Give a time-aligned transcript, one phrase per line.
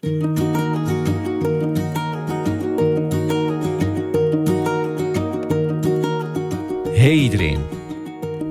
[0.00, 0.10] Hey
[7.12, 7.58] iedereen.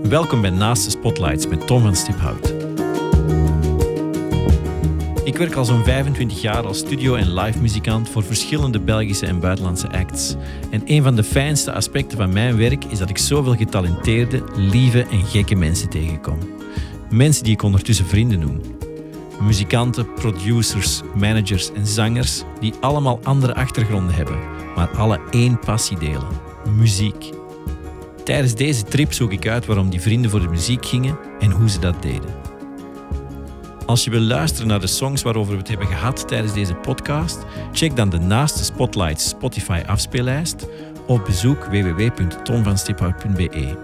[0.03, 2.53] Welkom bij Naast de Spotlights met Tom van Stiphout.
[5.23, 9.39] Ik werk al zo'n 25 jaar als studio- en live muzikant voor verschillende Belgische en
[9.39, 10.35] buitenlandse acts.
[10.69, 15.03] En een van de fijnste aspecten van mijn werk is dat ik zoveel getalenteerde, lieve
[15.03, 16.37] en gekke mensen tegenkom.
[17.09, 18.78] Mensen die ik ondertussen vrienden noem.
[19.41, 24.39] Muzikanten, producers, managers en zangers die allemaal andere achtergronden hebben,
[24.75, 26.27] maar alle één passie delen:
[26.77, 27.29] muziek.
[28.23, 31.69] Tijdens deze trip zoek ik uit waarom die vrienden voor de muziek gingen en hoe
[31.69, 32.37] ze dat deden.
[33.85, 37.45] Als je wil luisteren naar de songs waarover we het hebben gehad tijdens deze podcast,
[37.71, 40.67] check dan de Naaste Spotlights Spotify afspeellijst
[41.07, 43.77] of bezoek www.tomvanstiphout.be.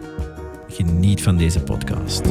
[0.67, 2.22] Geniet van deze podcast.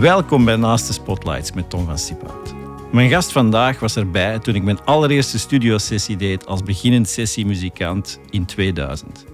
[0.00, 2.54] Welkom bij Naaste Spotlights met Tom van Stiphout.
[2.92, 8.44] Mijn gast vandaag was erbij toen ik mijn allereerste studiosessie deed als beginnend sessiemuzikant in
[8.44, 9.24] 2000.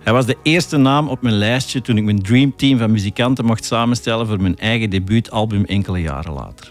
[0.00, 3.64] Hij was de eerste naam op mijn lijstje toen ik mijn dreamteam van muzikanten mocht
[3.64, 6.70] samenstellen voor mijn eigen debuutalbum enkele jaren later.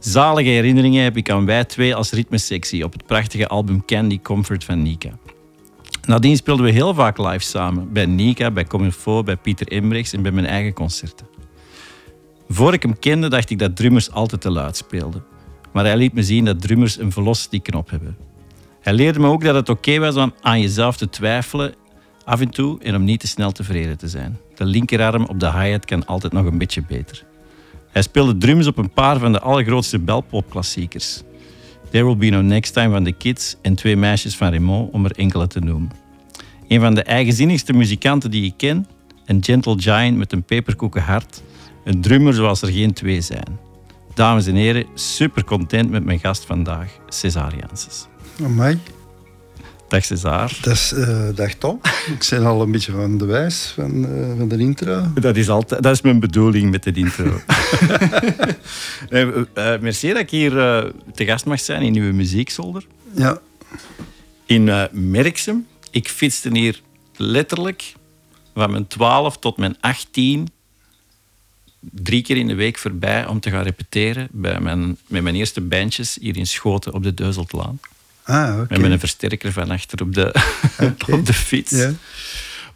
[0.00, 4.64] Zalige herinneringen heb ik aan wij twee als ritmesectie op het prachtige album Candy Comfort
[4.64, 5.10] van Nika.
[6.06, 10.22] Nadien speelden we heel vaak live samen, bij Nika, bij Comilfo, bij Pieter Embrechts en
[10.22, 11.39] bij mijn eigen concerten.
[12.52, 15.24] Voor ik hem kende, dacht ik dat drummers altijd te luid speelden.
[15.72, 18.16] Maar hij liet me zien dat drummers een velocity-knop hebben.
[18.80, 21.74] Hij leerde me ook dat het oké was om aan jezelf te twijfelen
[22.24, 24.38] af en toe en om niet te snel tevreden te zijn.
[24.54, 27.24] De linkerarm op de hi-hat kan altijd nog een beetje beter.
[27.90, 31.22] Hij speelde drums op een paar van de allergrootste belpop-klassiekers.
[31.90, 35.04] There Will Be No Next Time van The Kids en Twee Meisjes van Raymond, om
[35.04, 35.90] er enkele te noemen.
[36.68, 38.86] Een van de eigenzinnigste muzikanten die ik ken,
[39.24, 41.42] een gentle giant met een peperkoeken hart,
[41.84, 43.58] een drummer zoals er geen twee zijn.
[44.14, 48.06] Dames en heren, super content met mijn gast vandaag, César Janssens.
[48.42, 48.78] Amai.
[49.88, 50.06] Dag.
[50.60, 51.80] Dat is, uh, dag Tom.
[52.06, 55.02] Ik ben al een beetje van de wijs van, uh, van de intro.
[55.14, 57.40] Dat is, altijd, dat is mijn bedoeling met de intro.
[59.10, 60.50] uh, merci dat ik hier
[61.14, 62.86] te gast mag zijn in uw muziekzolder.
[63.14, 63.38] Ja.
[64.46, 65.66] In Merksem.
[65.90, 66.80] Ik fietste hier
[67.16, 67.94] letterlijk
[68.54, 70.48] van mijn 12 tot mijn 18
[71.80, 75.60] drie keer in de week voorbij om te gaan repeteren bij mijn, met mijn eerste
[75.60, 77.80] bandjes hier in Schoten op de Deuzeltlaan.
[78.22, 78.78] Ah, okay.
[78.78, 80.26] Met een versterker van achter op de,
[80.80, 81.18] okay.
[81.18, 81.70] op de fiets.
[81.70, 81.92] Ja.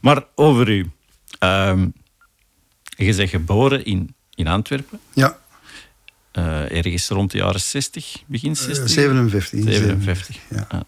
[0.01, 0.91] Maar over u.
[1.39, 1.93] Um,
[2.97, 5.01] je bent geboren in, in Antwerpen.
[5.13, 5.39] Ja.
[6.33, 8.85] Uh, ergens rond de jaren 60, begin 60?
[8.85, 9.63] Uh, 57.
[9.63, 10.37] 57.
[10.51, 10.87] Ja.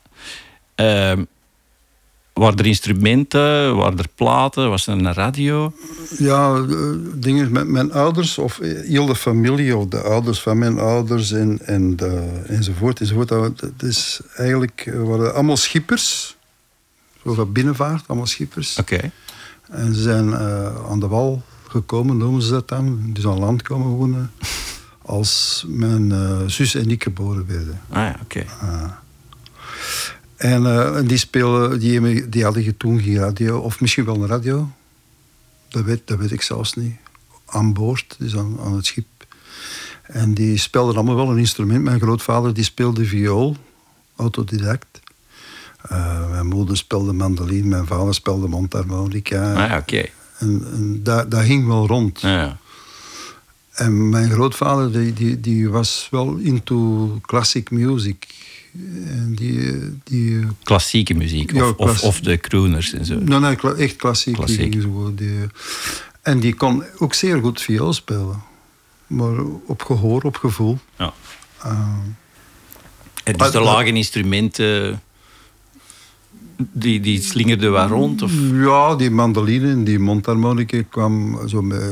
[0.76, 1.26] Uh, um,
[2.36, 5.72] waren er instrumenten, waren er platen, was er een radio?
[6.18, 6.64] Ja,
[7.14, 11.58] dingen met mijn ouders of heel de familie of de ouders van mijn ouders en,
[11.66, 13.00] en de, enzovoort.
[13.00, 13.60] enzovoort.
[13.60, 16.36] Het is eigenlijk, waren allemaal schippers.
[17.24, 18.78] Zo van binnenvaart, allemaal schippers.
[18.78, 18.94] Oké.
[18.94, 19.10] Okay.
[19.70, 23.00] En ze zijn uh, aan de wal gekomen, noemen ze dat dan.
[23.12, 24.30] Dus aan land komen wonen.
[25.02, 27.80] Als mijn uh, zus en ik geboren werden.
[27.88, 28.38] Ah ja, oké.
[28.38, 28.70] Okay.
[28.70, 28.90] Uh,
[30.36, 34.70] en uh, die spelen, die, die hadden toen geen radio, of misschien wel een radio.
[35.68, 36.96] Dat weet, dat weet ik zelfs niet.
[37.46, 39.06] Aan boord, dus aan, aan het schip.
[40.02, 41.82] En die speelden allemaal wel een instrument.
[41.82, 43.56] Mijn grootvader die speelde viool,
[44.16, 45.00] autodidact.
[45.92, 49.52] Uh, mijn moeder speelde mandoline, mijn vader speelde mondharmonica.
[49.52, 49.76] Ah, oké.
[49.76, 50.12] Okay.
[50.38, 52.20] En, en dat, dat ging wel rond.
[52.20, 52.58] Ja.
[53.72, 58.26] En mijn grootvader die, die, die was wel into classic music.
[59.06, 63.18] En die, die, Klassieke muziek, of, ja, of, of, de crooners en zo.
[63.18, 64.34] Nee, nee, echt klassiek.
[64.34, 64.80] klassiek.
[64.82, 65.38] Zo, die,
[66.22, 68.42] en die kon ook zeer goed viool spelen.
[69.06, 70.78] Maar op gehoor, op gevoel.
[70.98, 71.12] Ja.
[71.66, 71.72] Uh,
[73.24, 75.02] en dus de lage instrumenten,
[76.56, 78.22] die, die slingerden waar rond?
[78.22, 78.32] Of?
[78.52, 81.82] Ja, die mandoline en die mondharmonica kwam zo met,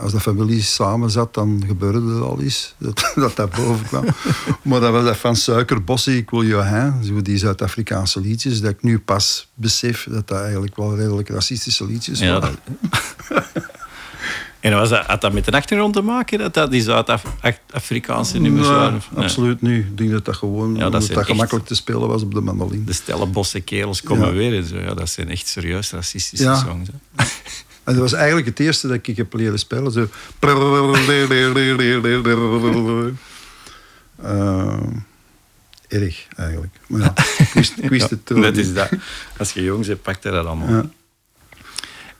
[0.00, 4.04] als de familie samen zat, dan gebeurde er al iets dat dat, dat boven kwam.
[4.62, 8.82] maar dat was dat van Suikerbossie, ik wil Johan, zo die Zuid-Afrikaanse liedjes, dat ik
[8.82, 12.58] nu pas besef dat dat eigenlijk wel redelijk racistische liedjes ja, waren.
[14.62, 18.68] En was dat, had dat met de achtergrond te maken, dat dat die Zuid-Afrikaanse nummers
[18.68, 19.02] nee, waren?
[19.10, 19.24] Nee.
[19.24, 19.84] Absoluut niet.
[19.84, 22.84] Ik denk dat dat gewoon ja, dat, dat gemakkelijk te spelen was op de mandoline.
[22.84, 24.32] De Stellenbosse kerels komen ja.
[24.32, 24.78] weer en zo.
[24.78, 26.54] Ja, dat zijn echt serieus racistische ja.
[26.54, 26.88] songs.
[26.88, 27.24] Hè.
[27.84, 29.92] En dat was eigenlijk het eerste dat ik heb leren spelen.
[29.92, 30.08] Zo.
[34.24, 34.76] Uh,
[35.88, 36.76] erg, eigenlijk.
[36.86, 38.40] Maar ja, ik wist, ik wist het toen.
[38.40, 38.88] Dat is dat.
[39.38, 40.90] Als je jong bent, pakt je dat allemaal.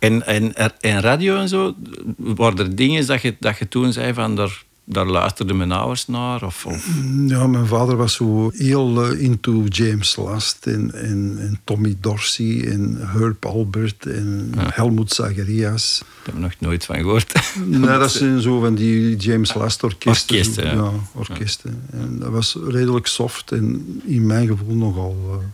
[0.03, 1.75] En, en, en radio en zo,
[2.17, 6.07] waren er dingen dat je, dat je toen zei van daar, daar luisterden mijn ouders
[6.07, 6.45] naar?
[6.45, 6.89] Of, of...
[7.27, 12.69] Ja, mijn vader was zo heel eh, into James Last en, en, en Tommy Dorsey
[12.69, 16.03] en Herb Albert en Helmut Zacharias.
[16.21, 17.33] Ik heb er nog nooit van gehoord.
[17.67, 20.37] Nee, dat zijn zo van die James Last orkesten.
[20.37, 20.73] Orkesten, ja.
[20.73, 20.91] ja.
[21.13, 21.83] orkesten.
[21.91, 25.47] En dat was redelijk soft en in mijn gevoel nogal eh,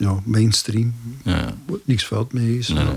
[0.00, 0.94] ja, mainstream.
[1.24, 1.54] Ja,
[1.84, 2.68] niks fout mee is.
[2.68, 2.94] Nee, nee.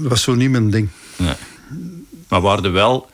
[0.00, 0.88] Dat was zo niet mijn ding.
[1.16, 1.34] nee.
[2.28, 3.10] Maar waren er wel...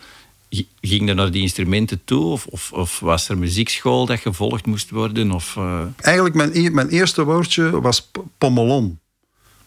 [0.80, 2.24] Ging er naar die instrumenten toe?
[2.24, 5.32] Of, of, of was er muziekschool dat gevolgd moest worden?
[5.32, 8.98] Of eh Eigenlijk, mijn, e- mijn eerste woordje was pommelon.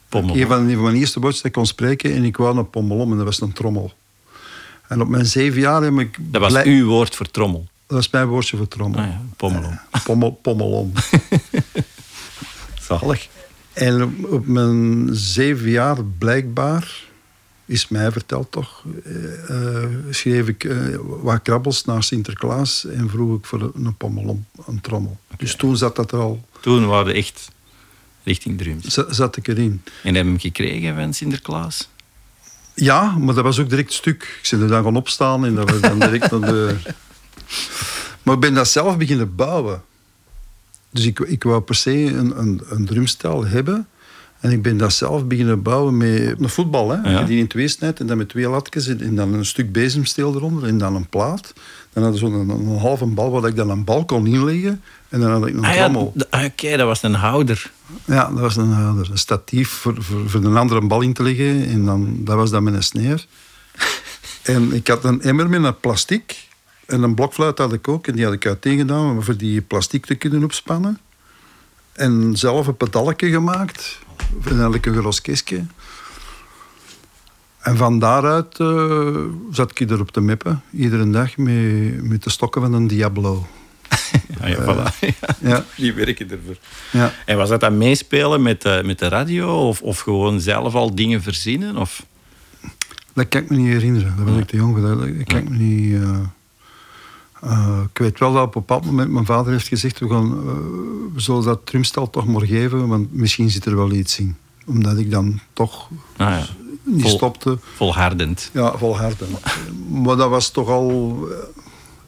[0.10, 0.36] pommel?
[0.36, 2.70] Een van, een van mijn eerste woordjes dat ik kon spreken en ik wou een
[2.70, 3.94] pommelon en dat was een trommel.
[4.88, 6.18] En op mijn zeven jaar heb ik...
[6.20, 7.68] Dat was uw woord voor trommel.
[7.88, 9.00] Dat was mijn woordje voor trommel.
[9.00, 9.80] Ah ja, pommelon.
[10.04, 10.94] Pommel, pommelon.
[13.00, 13.28] Zalig.
[13.74, 17.04] En op, mijn zeven jaar blijkbaar,
[17.66, 23.38] is mij verteld toch, eh, eh, schreef ik eh, wat krabbels naar Sinterklaas en vroeg
[23.38, 25.20] ik voor een pommelon, een trommel.
[25.38, 27.50] Dus toen zat dat er al, Toen waren echt
[28.24, 28.86] richting drums.
[28.88, 29.82] za- zat ik erin.
[30.04, 31.90] En hebben we hem gekregen van Sinterklaas?
[32.76, 34.40] Ja, maar dat was ook direct stuk.
[34.44, 36.76] Ik ben er dan gaan opstaan en dat was dan direct naar de...
[38.24, 39.82] Maar ik ben dat zelf beginnen bouwen.
[40.92, 43.88] Dus ik, ik wou per se een, een, een drumstel hebben.
[44.40, 46.90] En ik ben dat zelf beginnen bouwen met een voetbal.
[46.90, 47.12] Hè.
[47.12, 47.24] Ja.
[47.24, 50.36] Die in twee snijdt en dan met twee latjes en, en dan een stuk bezemsteel
[50.36, 51.54] eronder en dan een plaat.
[51.94, 54.82] Dan had je zo'n een, een halve bal waar ik dan een bal kon inleggen.
[55.10, 55.86] En dan had ik een Ah ja,
[56.30, 57.72] ah, oké, dat was een houder.
[58.06, 59.12] Ja, dat was een, houder.
[59.12, 61.66] een statief voor, voor, voor een andere bal in te leggen.
[61.66, 63.26] En dan, dat was dan met een sneer.
[64.44, 66.50] en ik had een emmer met een plastic.
[66.92, 68.08] En een blokfluit had ik ook.
[68.08, 71.00] En die had ik uiteen gedaan om voor die plastic te kunnen opspannen.
[71.92, 74.00] En zelf een pedaletje gemaakt.
[74.44, 75.66] En dan had ik een gros kistje.
[77.60, 79.16] En van daaruit eh,
[79.52, 80.62] zat ik erop te meppen.
[80.72, 83.48] Iedere dag met, met de stokken van een Diablo.
[84.42, 85.00] Ah, ja, voilà.
[85.00, 85.66] Ja, Ja.
[85.78, 86.58] Die werken ervoor.
[86.92, 87.14] Ja.
[87.26, 89.68] En was dat dan meespelen met de, met de radio?
[89.68, 91.78] Of, of gewoon zelf al dingen verzinnen?
[91.78, 92.06] Of...
[93.14, 94.14] Dat kan ik me niet herinneren.
[94.16, 94.88] Daar ben ik te jong voor.
[94.88, 96.02] Dat dat kan ik me niet...
[96.02, 96.20] eh,
[97.42, 100.00] eh, ik weet wel dat op een bepaald moment mijn vader heeft gezegd...
[100.00, 100.54] we, gaan, eh,
[101.14, 104.36] we zullen dat drumstel toch maar geven, want misschien zit er wel iets in.
[104.66, 106.46] Omdat ik dan toch Ah, ja.
[106.84, 107.58] niet Vol- stopte.
[107.76, 108.50] Volhardend.
[108.54, 109.28] Ja, volharden.
[109.90, 111.36] maar dat was toch al eh,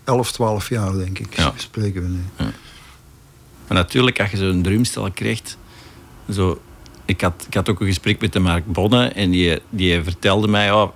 [0.03, 1.37] 11, 12 jaar, denk ik.
[1.37, 1.53] Ja.
[1.55, 2.21] Spreken we nu.
[3.67, 5.57] Maar natuurlijk, als je zo'n drumstel krijgt...
[6.31, 6.61] Zo,
[7.05, 10.47] ik, had, ik had ook een gesprek met de Mark Bonne en die, die vertelde
[10.47, 10.65] mij...
[10.65, 10.91] Ja,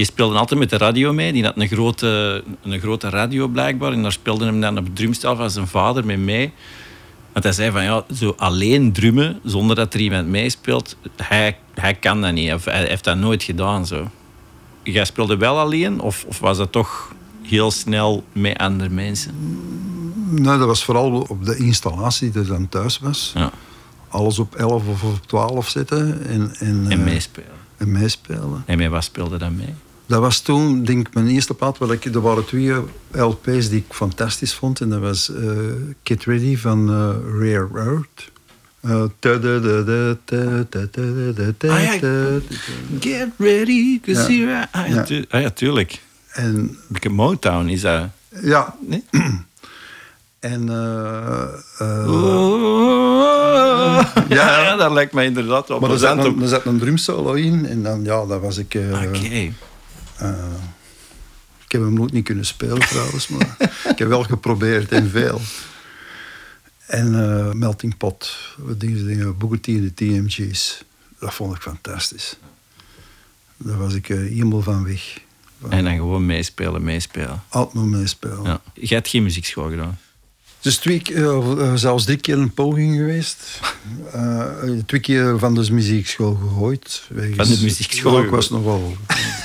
[0.00, 1.32] die speelde altijd met de radio mee.
[1.32, 3.92] Die had een grote, een grote radio blijkbaar.
[3.92, 6.52] En daar speelde hem dan op het drumstel van zijn vader mee mee.
[7.32, 11.94] Want hij zei van ja, zo alleen drummen zonder dat er iemand meespeelt, hij, hij
[11.94, 12.52] kan dat niet.
[12.52, 13.86] Of hij heeft dat nooit gedaan.
[13.86, 14.10] Zo.
[14.82, 17.12] Jij speelde wel alleen of, of was dat toch
[17.42, 19.32] heel snel met andere mensen?
[20.30, 23.32] Nee, dat was vooral op de installatie die er dan thuis was.
[23.34, 23.50] Ja.
[24.08, 27.50] Alles op 11 of op 12 zetten en, en, En eh, meespelen.
[27.76, 28.62] en meespelen.
[28.66, 29.74] En met wat speelde dat mee?
[30.10, 31.78] Dat was toen, denk ik, mijn eerste plaat.
[31.78, 32.72] Waar ik, er waren twee
[33.12, 34.80] LP's die ik fantastisch vond.
[34.80, 35.42] En dat was eh
[36.02, 38.30] Kid Ready van eh, Rare Earth.
[38.80, 39.02] Eh,
[41.70, 41.98] Ah, ja.
[43.00, 44.38] Get ready, cause Ja.
[44.38, 44.68] you're...
[44.72, 45.02] Ah ja, Ja.
[45.02, 46.00] tu- ah, ja, tuurlijk.
[46.32, 46.78] En
[47.10, 48.04] Motown is dat...
[48.42, 49.04] ja, Nee?
[50.40, 50.68] en
[51.90, 54.00] Oh.
[54.28, 54.76] Ja, Ja.
[54.76, 57.66] dat lijkt mij inderdaad wel maar er zat, een, er zat een drumsolo in.
[57.66, 58.74] En dan, ja, dat was ik...
[58.74, 59.52] eh, Oké.
[60.20, 60.54] Eh,
[61.64, 63.56] ik heb hem nooit niet kunnen spelen trouwens, maar
[63.88, 65.40] ik heb wel geprobeerd en veel.
[66.86, 70.84] En eh, Melting Pot, wat dingen, dingen, Booker T en de TMG's.
[71.18, 72.36] Dat vond ik fantastisch.
[73.56, 75.18] Daar was ik eh, helemaal van weg.
[75.68, 77.42] En dan gewoon meespelen, meespelen.
[77.48, 78.42] Altijd maar meespelen.
[78.42, 78.60] Ja.
[78.74, 79.98] Jij hebt geen muziekschool gedaan.
[80.60, 83.38] Dus twee, keer, eh, eh, zelfs drie keer een poging geweest.
[84.12, 84.44] Eh,
[84.86, 87.02] twee keer van de muziekschool gegooid.
[87.08, 88.96] wegens- Van de muziekschool was nogal...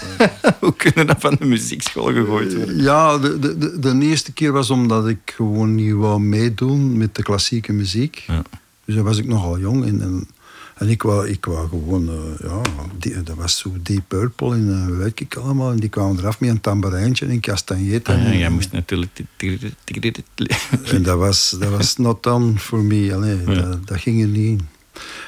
[0.60, 2.82] Hoe kunnen dat van de muziekschool gegooid worden?
[2.82, 7.16] Ja, de, de, de, de eerste keer was omdat ik gewoon niet wou meedoen met
[7.16, 8.24] de klassieke muziek.
[8.28, 8.42] Ja.
[8.86, 9.86] Dus dan was ik nogal jong.
[9.86, 10.28] En, en,
[10.76, 12.10] en ik, wou, ik wou gewoon...
[12.10, 12.62] eh, ja,
[13.00, 15.72] die, dat was zo Deep Purple en uh, weet ik allemaal.
[15.72, 18.08] En die kwamen eraf met een tamboerijntje en een castagnet.
[18.08, 19.20] Ah, ja, en, jij moest natuurlijk...
[20.94, 22.54] en dat was, dat was not done.
[22.72, 23.54] Allee, Ja.
[23.62, 24.68] dat, dat ging er niet in.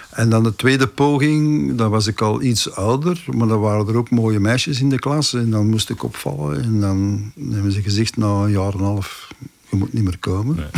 [0.10, 3.98] En dan de tweede poging, dan was ik al iets ouder, maar dan waren er
[3.98, 6.64] ook mooie meisjes in de klas en dan moest ik opvallen.
[6.64, 9.28] En dan hebben ze gezegd, na een jaar en een half,
[9.70, 10.58] je moet niet meer komen.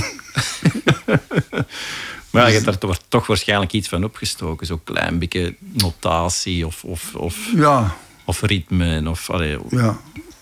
[2.31, 4.67] maar je hebt daar toch, toch waarschijnlijk iets van opgestoken.
[4.67, 7.95] Zo'n klein beetje notatie of, of, of, Ja,
[8.25, 9.09] of ritme.
[9.09, 10.00] Of, allee, ja.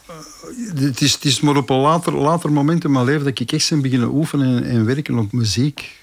[0.08, 0.15] Eh,
[0.86, 3.51] Het is, het is maar op een later, later moment in mijn leven dat ik
[3.51, 5.96] echt ben beginnen oefenen en, en werken op muziek.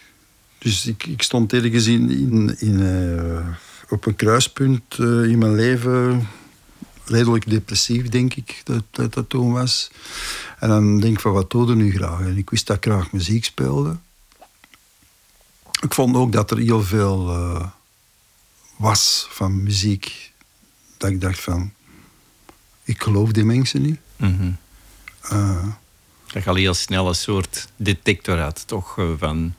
[0.58, 3.46] Dus ik, ik stond ergens in, in, in, eh,
[3.88, 6.28] op een kruispunt eh, in mijn leven.
[7.04, 9.90] Redelijk depressief, denk ik, dat dat, dat toen was.
[10.58, 12.20] En dan denk ik van, wat doe je nu graag?
[12.20, 13.96] En ik wist dat ik graag muziek speelde.
[15.84, 17.66] Ik vond ook dat er heel veel eh,
[18.76, 20.32] was van muziek.
[20.96, 21.72] Dat ik dacht van,
[22.84, 23.98] ik geloof die mensen niet.
[25.20, 25.66] Eh,
[26.32, 28.98] Dat je al heel snel een soort detector had, toch?
[28.98, 29.54] eh, Van,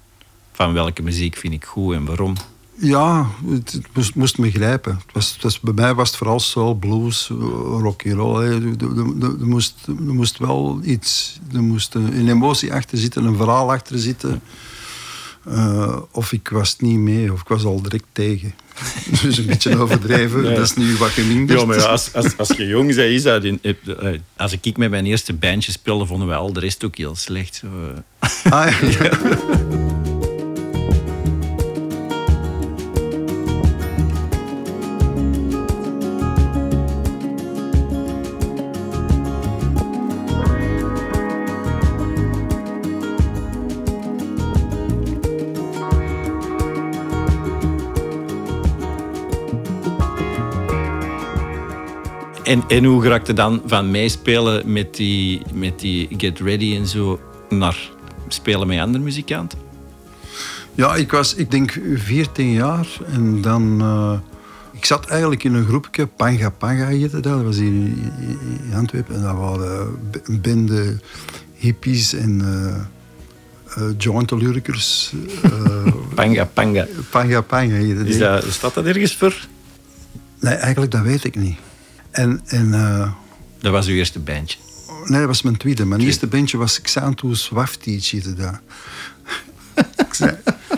[0.51, 2.33] van welke muziek vind ik goed en waarom.
[2.75, 4.95] ja, het, het moest, moest me grijpen.
[4.95, 8.43] Het was, het was, bij mij was het vooral soul, blues, rock and roll.
[8.43, 13.71] Er, moest, er moest wel iets, er moest een, een emotie achter zitten, een verhaal
[13.71, 14.41] achter zitten.
[15.45, 18.53] Eh, of ik was niet mee, of ik was al direct tegen.
[19.21, 20.49] Dus een beetje overdreven, Ja.
[20.55, 21.59] dat is nu wat geminderd.
[21.59, 23.43] Ja, maar ja, als, als, als je jong bent, is dat...
[23.43, 23.73] In, eh,
[24.37, 27.55] als ik met mijn eerste bandje speelde, vonden wij al de rest ook heel slecht.
[27.55, 27.67] Zo,
[28.19, 28.51] eh.
[28.51, 29.09] Ah, ja.
[52.55, 57.19] En, en hoe raakte dan van meespelen met die, met die Get Ready en zo
[57.49, 57.89] naar
[58.27, 59.59] spelen met andere muzikanten?
[60.73, 62.87] Ja, ik was, ik denk, 14 jaar.
[63.11, 63.81] En dan...
[63.81, 64.19] eh,
[64.71, 67.23] ik zat eigenlijk in een groepje, Panga Panga heette dat.
[67.23, 69.15] Dat was hier in, Antwerpen.
[69.15, 70.99] En dat waren een bende
[71.53, 72.41] hippies en
[73.77, 75.13] uh, jointelurkers.
[75.41, 75.85] eh
[76.15, 76.85] Panga, panga.
[77.09, 79.47] Panga Panga Is dat, staat dat ergens voor?
[80.39, 81.57] Nee, eigenlijk dat weet ik niet.
[82.15, 82.41] En...
[82.45, 83.11] en eh,
[83.59, 84.57] Dat was uw eerste bandje.
[85.05, 85.85] Nee, dat was mijn tweede.
[85.85, 88.23] Mijn eerste bandje was Xantus Waftici.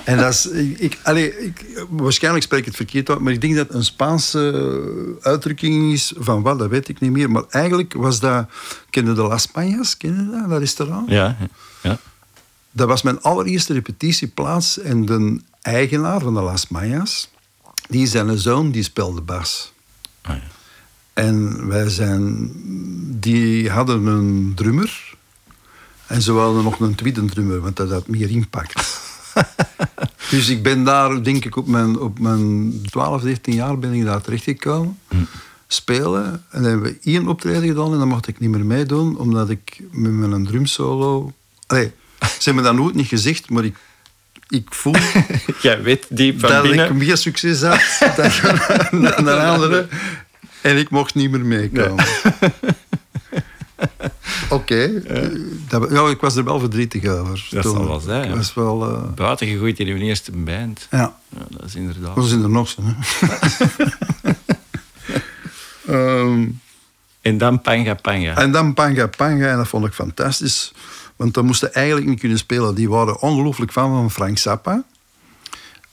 [0.03, 0.47] en dat is...
[0.47, 3.75] Ik, ik, allee, ik, waarschijnlijk spreek ik het verkeerd uit, maar ik denk dat het
[3.75, 7.31] een Spaanse uitdrukking is van wat, dat weet ik niet meer.
[7.31, 8.49] Maar eigenlijk was dat...
[8.89, 9.97] Kende de Las Pañas?
[9.97, 11.09] Ken je dat, dat restaurant?
[11.09, 11.37] Ja,
[11.83, 11.99] ja.
[12.71, 17.29] Dat was mijn allereerste repetitieplaats en de eigenaar van de Las Majas,
[17.89, 19.73] die zijn zoon, die speelde bas.
[21.17, 22.51] En wij zijn,
[23.19, 25.15] die hadden een drummer
[26.07, 28.99] en ze wilden nog een tweede drummer, want dat had meer impact.
[30.31, 34.05] dus ik ben daar, denk ik, op mijn, op mijn 12, 13 jaar ben ik
[34.05, 34.99] daar terechtgekomen.
[35.67, 36.25] Spelen.
[36.25, 39.49] En dan hebben we één optreden gedaan en dan mocht ik niet meer meedoen, omdat
[39.49, 41.33] ik met mijn drumsolo...
[41.67, 43.75] Allee, ze hebben dat nooit niet gezegd, maar ik,
[44.49, 44.95] ik voel
[45.61, 46.85] Jij weet diep van dat binnen.
[46.85, 47.81] ik meer succes had
[48.15, 49.87] dan, dan.
[50.67, 52.05] En ik mocht niet meer meekomen.
[54.49, 55.01] Oké.
[55.89, 57.47] Ja, ik was er wel verdrietig over.
[57.51, 57.73] Dat toen.
[57.75, 58.35] zal wel zijn, Ik ja.
[58.35, 58.85] was wel...
[58.89, 60.87] eh, Buiten gegooid in uw eerste band.
[60.91, 62.15] ja, Ja, dat is inderdaad.
[62.15, 62.81] dat zijn er nog zo.
[62.83, 62.93] Hè.
[65.87, 66.47] Ehm,
[67.21, 68.35] En dan Panga Panga.
[68.37, 70.71] en dan Panga Panga, en dat vond ik fantastisch.
[71.15, 72.75] Want dan moesten eigenlijk niet kunnen spelen.
[72.75, 74.83] Die waren ongelooflijk fan van Frank Zappa.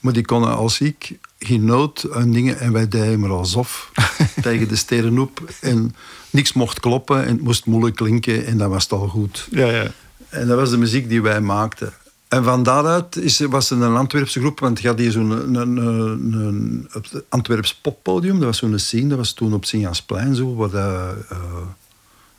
[0.05, 2.59] Maar die konden als ik geen noot en dingen.
[2.59, 3.91] En wij deden maar alsof
[4.41, 5.43] tegen de sterren op.
[5.61, 5.95] En
[6.29, 8.45] niks mocht kloppen en het moest moeilijk klinken.
[8.45, 9.47] En dat was het al goed.
[9.51, 9.91] Ja, ja.
[10.29, 11.93] En dat was de muziek die wij maakten.
[12.27, 15.77] En van daaruit is, was er een Antwerpse groep, want je had hier zo'n een,
[15.77, 16.89] een,
[17.29, 21.09] Antwerps poppodium, dat was zo'n scene, dat was toen op Sint-Jansplein zo, eh,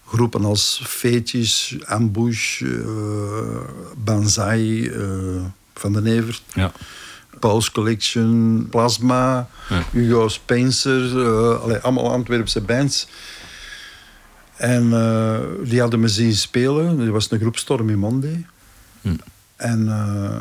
[0.07, 2.71] groepen als Feetjes, Ambush, eh
[4.05, 4.93] Banzai,
[5.75, 6.73] Van den Evert, ja.
[7.39, 9.83] Paul's Collection, Plasma, Ja.
[9.91, 11.27] Hugo Spencer,
[11.59, 13.07] allee, allemaal Antwerpse bands.
[14.57, 17.01] En eh, die hadden me zien spelen.
[17.01, 18.47] Er was een groep Stormy Monday.
[19.01, 19.17] Hm.
[19.57, 20.39] En eh,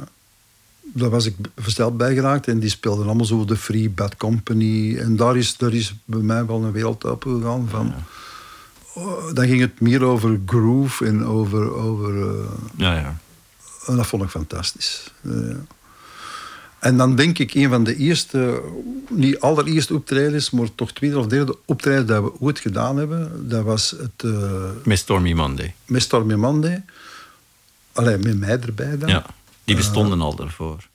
[0.94, 2.48] daar was ik versteld bij geraakt.
[2.48, 4.98] En die speelden allemaal zo de Free Bad Company.
[4.98, 7.68] En daar is, daar is bij mij wel een wereld opgegaan.
[7.70, 7.94] Van,
[8.94, 11.74] oh, dan ging het meer over groove en over...
[11.74, 12.36] over
[12.75, 13.18] Ja, ja.
[13.86, 15.12] en dat vond ik fantastisch.
[16.86, 18.62] En dan denk ik, een van de eerste,
[19.10, 23.63] niet allereerste optredens, maar toch tweede of derde optreden dat we ooit gedaan hebben, dat
[23.63, 25.74] was het uh, Met Stormy Monday.
[25.86, 26.84] met Stormy Monday.
[27.94, 29.10] Alleen met mij erbij dan.
[29.10, 29.25] Ja.
[29.63, 30.88] Die bestonden al daarvoor.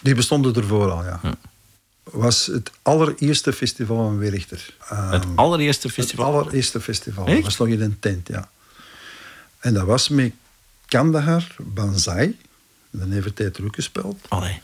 [0.00, 1.20] Die bestonden ervoor al, ja.
[1.22, 1.34] Ja.
[2.02, 4.74] Was het allereerste festival van Werchter.
[4.92, 6.24] Uh, Het allereerste het festival.
[6.32, 7.26] allereerste festival.
[7.26, 7.42] Echt?
[7.42, 8.48] Was nog in een tent, ja.
[9.58, 10.32] En dat was met
[10.86, 12.38] Kandahar, Banzai,
[12.90, 14.18] De Nevertijd er ook gespeeld.
[14.28, 14.60] Allee.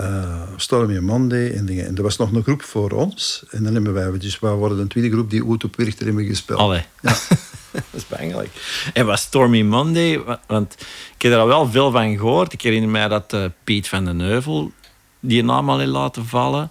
[0.00, 1.86] Uh, Stormy Monday en dingen.
[1.86, 3.44] En er was nog een groep voor ons.
[3.50, 6.24] En dan hebben wij, dus wij worden een tweede groep die ooit op Werchter hebben
[6.24, 6.58] gespeeld.
[6.58, 6.84] Allee.
[7.00, 7.16] Ja.
[7.72, 8.50] dat is bangelijk.
[8.92, 10.76] En was Stormy Monday, want
[11.16, 12.52] ik heb er al wel veel van gehoord.
[12.52, 14.72] Ik herinner mij dat uh, Piet van den Heuvel
[15.20, 16.70] die naam al heeft laten vallen.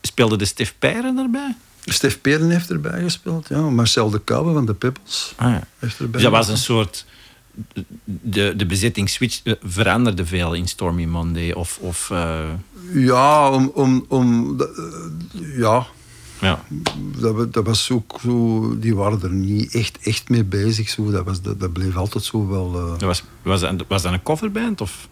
[0.00, 1.56] Speelde de Stef Peiren erbij?
[1.92, 3.60] Stef Peren heeft erbij gespeeld, ja.
[3.60, 5.66] Marcel de Kouwe van de Pippels ah, ja.
[5.78, 7.04] heeft erbij Dus dat was een soort...
[8.04, 11.52] De, de bezetting switch eh, veranderde veel in Stormy Monday?
[11.52, 12.44] Of, of, uh...
[12.92, 13.70] Ja, om...
[13.74, 15.86] om, om uh, ja.
[16.40, 16.64] ja.
[17.18, 18.78] Dat, dat, was ook zo...
[18.78, 20.88] Die waren er niet echt, echt mee bezig.
[20.88, 21.10] Zo.
[21.10, 22.72] Dat, was, dat, dat bleef altijd zo wel...
[22.72, 24.80] Dat was, was, dat, was dat een coverband?
[24.80, 25.08] Of?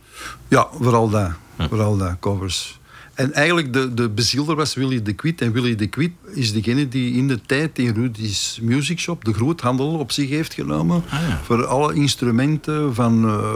[0.48, 1.30] Ja, vooral dat.
[1.58, 1.68] Ja.
[1.68, 2.78] Vooral dat, covers.
[3.14, 5.40] En eigenlijk de, de bezielder was Willy de Quid.
[5.40, 9.32] En Willy de Quid is degene die in de tijd in Rudy's Music Shop de
[9.32, 11.04] groothandel op zich heeft genomen.
[11.08, 11.40] Ah, ja.
[11.44, 13.24] Voor alle instrumenten van...
[13.24, 13.54] Uh,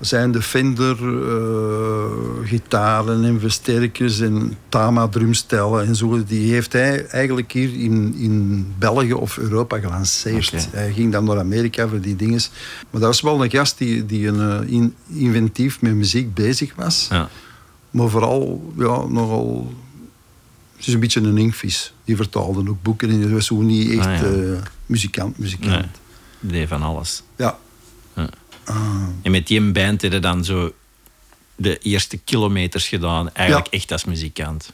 [0.00, 6.24] zijn de Fender uh, gitaren en versterkers en Tama drumstellen en zo.
[6.24, 10.48] Die heeft hij eigenlijk hier in, in België of Europa gelanceerd.
[10.48, 10.66] Okay.
[10.70, 12.40] Hij ging dan naar Amerika voor die dingen.
[12.90, 17.06] Maar dat was wel een gast die, die een, in, inventief met muziek bezig was.
[17.10, 17.28] Ja.
[17.90, 19.72] Maar vooral, ja, nogal...
[20.76, 21.92] Het is een beetje een inkvis.
[22.04, 24.28] Die vertaalde ook boeken en was zo niet echt Ah, ja.
[24.30, 25.70] uh, muzikant, muzikant.
[25.70, 25.84] Nee,
[26.40, 27.22] die deed van alles.
[27.36, 27.58] Ja.
[28.14, 28.28] Ja.
[28.64, 29.02] Ah.
[29.22, 30.72] En met die band heb je dan zo
[31.56, 33.34] de eerste kilometers gedaan.
[33.34, 34.72] Eigenlijk echt als muzikant.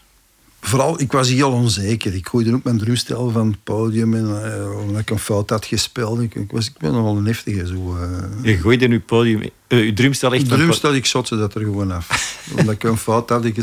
[0.66, 2.14] Vooral, ik was heel onzeker.
[2.14, 4.14] Ik gooide ook mijn drumstel van het podium.
[4.14, 6.20] En, uh, omdat ik een fout had gespeeld.
[6.20, 7.66] Ik, ik, was, ik ben nogal een heftige.
[7.66, 9.42] Zo, uh, Je gooide je podium...
[9.68, 10.48] Uh, je drumstel echt...
[10.48, 12.08] Drumstel, ik shot dat er gewoon af.
[12.58, 13.44] omdat ik een fout had.
[13.44, 13.56] Ik,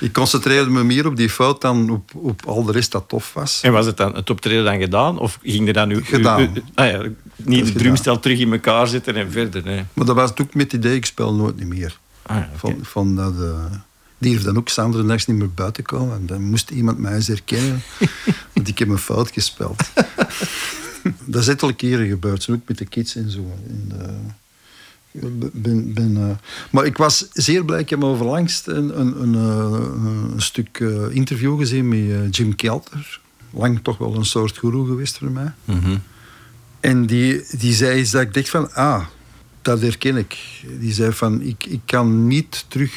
[0.00, 3.32] ik concentreerde me meer op die fout dan op, op al de rest dat tof
[3.32, 3.60] was.
[3.62, 5.18] En was het dan het optreden dan gedaan?
[5.18, 5.90] Of ging er dan...
[5.90, 6.52] U, gedaan.
[6.74, 7.02] Ah ja,
[7.36, 9.62] niet het drumstel terug in elkaar zetten en verder.
[9.64, 9.84] Nee.
[9.92, 11.98] Maar dat was het ook met het idee, ik speel nooit niet meer.
[12.22, 12.48] Ah, okay.
[12.56, 13.34] van, van dat...
[14.24, 16.16] Die heeft dan ook nachts niet meer buiten komen.
[16.16, 17.82] En dan moest iemand mij eens herkennen.
[18.54, 19.82] want ik heb een fout gespeeld.
[21.24, 22.42] dat is ettelijke keren gebeurd.
[22.42, 23.52] Zo ook met de kids en zo.
[23.68, 23.92] En,
[25.12, 26.30] uh, ben, ben, uh,
[26.70, 27.80] maar ik was zeer blij.
[27.80, 30.78] Ik heb overlangst een, een, een, een stuk
[31.10, 33.20] interview gezien met Jim Kelter.
[33.50, 35.52] Lang toch wel een soort guru geweest voor mij.
[35.64, 36.02] Mm -hmm.
[36.80, 38.72] En die, die zei iets dat ik dacht van...
[38.72, 39.06] Ah,
[39.62, 40.36] dat herken ik.
[40.78, 41.42] Die zei van...
[41.42, 42.92] Ik, ik kan niet terug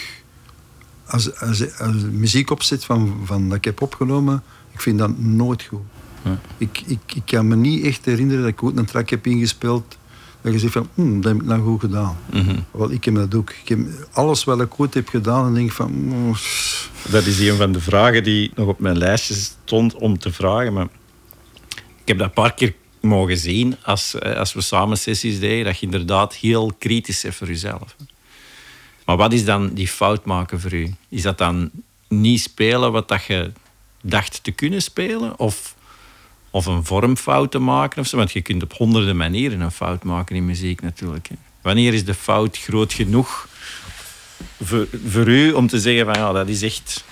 [1.07, 4.43] als, als, als muziek opzet van, van dat ik heb opgenomen,
[4.73, 5.81] ik vind dat nooit goed.
[6.23, 6.39] Ja.
[6.57, 9.97] Ik, ik, ik kan me niet echt herinneren dat ik ooit een track heb ingespeeld
[10.41, 12.17] dat je zegt van, hm, dat heb ik nou goed gedaan.
[12.31, 12.65] Mm -hmm.
[12.71, 13.49] Wel, ik heb dat ook.
[13.49, 13.79] Ik heb
[14.11, 15.91] alles wat ik ooit heb gedaan en denk van...
[15.91, 16.35] Mm,
[17.09, 20.73] dat is een van de vragen die nog op mijn lijstje stond om te vragen.
[20.73, 20.87] Maar
[21.75, 25.79] ik heb dat een paar keer mogen zien als, als we samen sessies deden, dat
[25.79, 27.95] je inderdaad heel kritisch bent voor jezelf.
[29.07, 30.93] Maar wat is dan die fout maken voor u?
[31.09, 31.69] Is dat dan
[32.07, 33.51] niet spelen wat dat je
[34.01, 35.39] dacht te kunnen spelen?
[35.39, 35.75] Of,
[36.51, 38.01] of een vormfout te maken?
[38.01, 38.17] Of zo?
[38.17, 41.27] Want je kunt op honderden manieren een fout maken in muziek natuurlijk.
[41.27, 41.35] Hè.
[41.61, 43.47] Wanneer is de fout groot genoeg
[44.63, 47.03] voor, voor u om te zeggen van ja, dat is echt...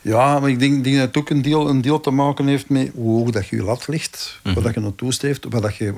[0.00, 2.68] Ja, maar ik denk, denk dat het ook een deel, een deel te maken heeft
[2.68, 4.38] met hoe hoog dat je lat ligt.
[4.42, 4.54] Mhm.
[4.54, 5.94] Wat dat je naartoe streeft, wat dat je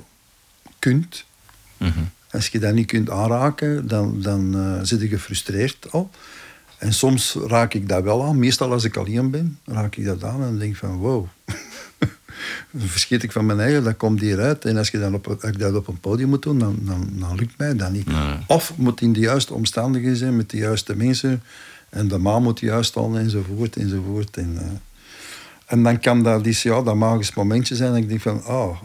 [0.78, 1.24] kunt.
[1.76, 2.00] Mhm.
[2.32, 6.10] Als je dat niet kunt aanraken, dan, dan uh, zit je gefrustreerd al.
[6.78, 8.38] En soms raak ik dat wel aan.
[8.38, 11.26] Meestal als ik alleen ben, raak ik dat aan en denk van wow.
[12.70, 14.64] dan verscheet ik van mijn eigen, dat komt hieruit.
[14.64, 17.08] En als, je dan op, als ik dat op een podium moet doen, dan, dan,
[17.12, 18.06] dan lukt mij dat niet.
[18.06, 18.36] Nee.
[18.46, 21.42] Of moet in de juiste omstandigheden zijn, met de juiste mensen.
[21.88, 24.36] En de maan moet juist staan, enzovoort, enzovoort.
[24.36, 24.62] En, uh,
[25.66, 27.90] en dan kan dat, dus, ja, dat magisch momentje zijn.
[27.90, 28.82] Dat ik denk van, oh,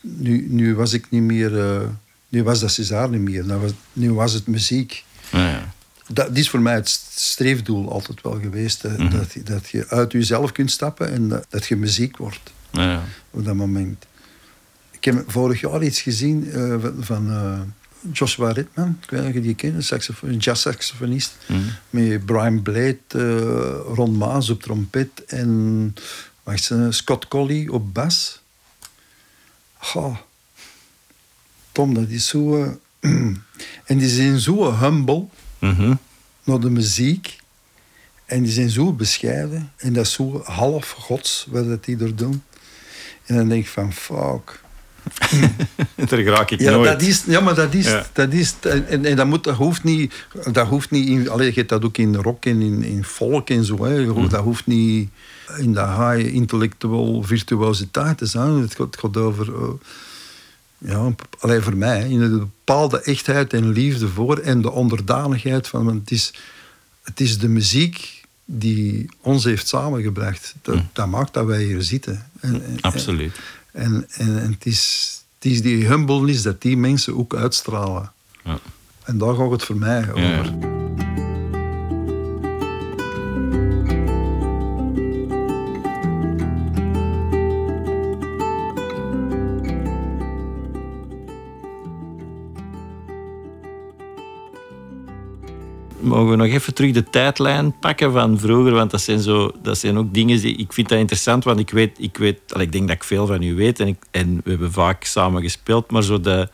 [0.00, 1.52] nu, nu was ik niet meer...
[1.52, 1.80] Uh,
[2.30, 3.60] nu was dat César niet meer.
[3.60, 5.04] Was, nu was het muziek.
[5.30, 5.74] Ja, ja.
[6.06, 8.82] Dat, is voor mij het streefdoel altijd wel geweest.
[8.82, 8.92] Mhm.
[8.92, 9.18] Mm -hmm.
[9.18, 12.52] dat, dat je uit jezelf kunt stappen en dat, dat je muziek wordt.
[12.70, 14.06] Ja, op dat moment.
[14.90, 17.60] Ik heb vorig jaar iets gezien uh, van uh,
[18.12, 18.98] Joshua Ritman.
[19.02, 19.90] Ik weet niet of je die kent,
[20.22, 21.32] een jazzsaxofonist.
[21.46, 21.58] Mhm.
[21.58, 22.08] Mm -hmm.
[22.08, 25.94] Met Brian Blade, uh, Ron Maas op trompet en
[26.42, 28.40] wacht, Scott Colley op bas.
[29.94, 30.16] Oh.
[31.80, 32.76] Tom, dat is zo...
[33.90, 35.26] en die zijn zo humble
[35.58, 35.98] mm -hmm.
[36.44, 37.38] naar de muziek.
[38.26, 39.72] En die zijn zo bescheiden.
[39.76, 42.42] En dat is zo half gods wat dat die er doen.
[43.26, 44.60] En dan denk ik van, fuck.
[46.08, 46.90] Daar raak ik ja, nooit.
[46.90, 47.86] Dat is, ja, maar dat is...
[47.86, 48.06] Ja.
[48.12, 50.14] Dat is en, en dat, moet, dat hoeft niet...
[50.52, 53.50] Dat hoeft niet in, allee, je hebt dat ook in rock en in, in folk
[53.50, 53.84] en zo.
[53.84, 54.04] Hè.
[54.04, 54.28] Mm.
[54.28, 55.08] Dat hoeft niet
[55.58, 58.60] in de high intellectual virtuositeit te zijn.
[58.60, 59.46] Het gaat, het gaat over...
[59.48, 59.68] Uh,
[60.80, 65.84] ja, alleen voor mij, in een bepaalde echtheid en liefde voor en de onderdanigheid van.
[65.84, 66.34] want Het is,
[67.02, 70.54] het is de muziek die ons heeft samengebracht.
[70.62, 70.82] Dat, Hm.
[70.92, 72.26] dat maakt dat wij hier zitten.
[72.40, 73.40] En, en- Absoluut.
[73.72, 78.12] En, en, en het, is, het is die humbleness dat die mensen ook uitstralen.
[78.44, 78.58] Ja.
[79.04, 80.22] En daar gaat het voor mij over.
[80.22, 80.79] Ja.
[96.10, 98.72] Mogen we nog even terug de tijdlijn pakken van vroeger?
[98.72, 100.56] Want dat zijn, zo, dat zijn ook dingen die...
[100.56, 101.98] Ik vind dat interessant, want ik weet...
[101.98, 104.50] Ik, weet, allee, ik denk dat ik veel van u weet en, ik, en we
[104.50, 105.90] hebben vaak samen gespeeld.
[105.90, 106.48] Maar zo de,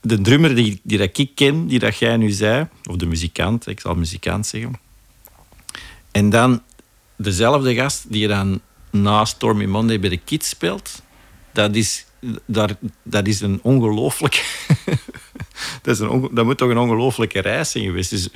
[0.00, 2.68] de drummer die, die dat ik ken, die dat jij nu zei...
[2.90, 4.78] Of de muzikant, ik zal muzikant zeggen.
[6.10, 6.62] En dan
[7.16, 8.60] dezelfde gast die dan
[8.90, 11.02] na Stormy Monday bij de Kids speelt.
[11.52, 12.06] Dat is,
[12.46, 14.44] daar, dat is een ongelooflijk...
[15.82, 18.10] dat, is een dat moet toch een ongelooflijke reis zijn geweest.
[18.10, 18.28] Dus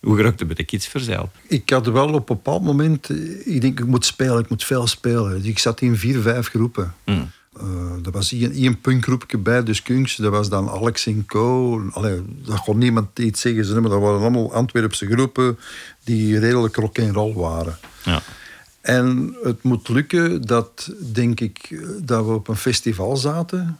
[0.00, 1.30] hoe geraakt het bij de Kids verzeild?
[1.46, 3.10] Ik had wel op een bepaald moment...
[3.10, 5.38] eh, Ik denk, ik moet spelen, ik moet veel spelen.
[5.38, 6.94] Dus ik zat in vier, vijf groepen.
[7.04, 7.30] Mm.
[7.56, 10.16] Eh, er was één, één punkgroepje bij, dus Kunks.
[10.16, 11.80] Dat was dan Alex en Co.
[11.90, 13.64] Allee, dat kon niemand iets zeggen.
[13.64, 15.58] Ze, maar dat waren allemaal Antwerpse groepen
[16.04, 17.78] die redelijk rock en roll waren.
[18.04, 18.22] Ja.
[18.80, 23.78] En het moet lukken dat, denk ik, dat we op een festival zaten...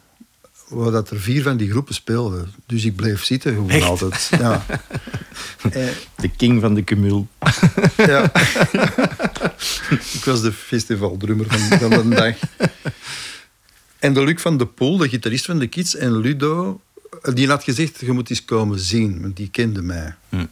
[0.73, 2.53] waar dat er vier van die groepen speelden.
[2.65, 3.83] Dus ik bleef zitten gewoon Echt?
[3.87, 4.29] altijd.
[4.39, 4.65] Ja.
[5.71, 7.27] Eh, De king van de cumul.
[7.97, 8.31] ja.
[10.13, 12.35] ik was de festivaldrummer van, van de dag.
[13.99, 16.81] En de Luc van de Poel, de gitarist van de Kids, en Ludo,
[17.33, 20.15] die had gezegd, je moet eens komen zien, want die kende mij.
[20.29, 20.45] Hm.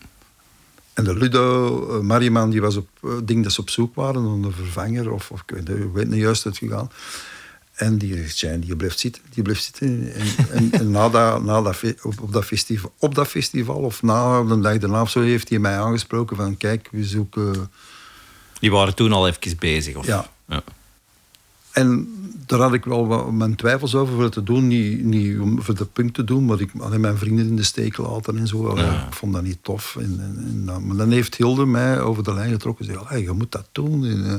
[0.94, 2.88] En de Ludo, eh, Mariman, die was op,
[3.26, 6.08] denk dat ze op zoek waren naar een vervanger, of, of ik weet, ik weet
[6.10, 6.92] niet juist uitgegaan.
[7.82, 10.14] En die "Tja, die blijft zitten, die blijft zitten.
[10.14, 14.02] En, en, en na dat, na dat, op, op, dat festival, op dat festival, of
[14.02, 17.72] na de dag daarna zo, heeft hij mij aangesproken van, kijk, we zoeken...
[18.60, 19.96] Die waren toen al even bezig.
[19.96, 20.06] Of?
[20.06, 20.30] Ja.
[20.48, 20.64] ja.
[21.72, 22.08] En
[22.46, 24.68] daar had ik wel mijn twijfels over voor het te doen.
[24.68, 27.64] Niet, niet om voor de punt te doen, maar ik had mijn vrienden in de
[27.64, 28.78] steek laten en zo.
[28.78, 29.08] Ja.
[29.08, 29.96] Ik vond dat niet tof.
[30.00, 33.32] En, en, maar dan heeft Hilde mij over de lijn getrokken en zei: "Allee, Je
[33.32, 34.06] moet dat doen.
[34.06, 34.36] En, eh,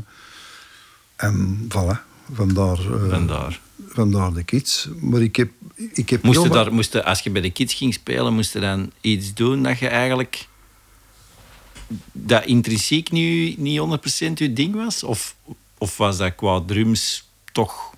[1.28, 3.60] en voilà, vandaar, eh, Vandaar.
[3.88, 4.88] vandaar de kids.
[5.00, 5.50] Maar ik heb,
[5.92, 8.60] ik heb Moest daar, moest je, als je bij de Kids ging spelen, moest je
[8.60, 10.46] dan iets doen dat je eigenlijk...
[12.12, 15.02] Dat intrinsiek niet, niet 100% je ding was?
[15.02, 15.36] Of,
[15.78, 17.94] of was dat qua drums toch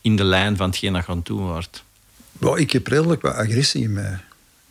[0.00, 1.84] in de lijn van hetgeen dat je aan wordt?
[2.40, 4.18] Ja, ik heb redelijk wat agressie in mij,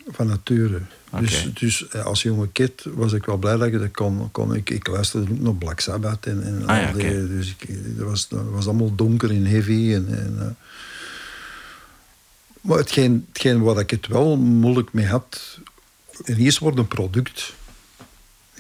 [0.07, 0.81] van nature.
[1.11, 4.31] Dus, dus eh, als jonge kid was ik wel blij dat ik dat kon.
[4.31, 7.27] kon ik, ik luisterde ook naar Black Sabbath en, en Ah, ja, al die.
[7.27, 9.93] Dus ik, dat, was, dat was allemaal donker en heavy.
[9.93, 10.47] En, en, eh.
[12.61, 15.59] maar hetgeen, hetgeen waar ik het wel moeilijk mee had...
[16.23, 17.53] En eerst wordt een product...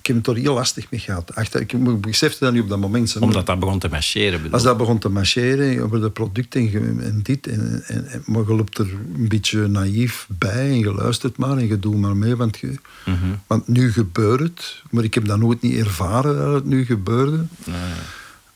[0.07, 1.35] Ik heb het er heel lastig mee gehad.
[1.35, 3.13] Achter, ik besefte dat niet op dat moment.
[3.13, 6.61] maar- Omdat dat begon te marcheren, bedoel als dat begon te marcheren over de producten
[7.03, 10.93] en, dit, en, en, en- maar je loopt er een beetje naïef bij en je
[10.93, 13.15] luistert maar en je doet maar mee, want, je, Mhm.
[13.47, 14.81] want nu gebeurt het.
[14.89, 17.45] Maar ik heb dat nooit niet ervaren dat het nu gebeurde.
[17.65, 17.75] Nee.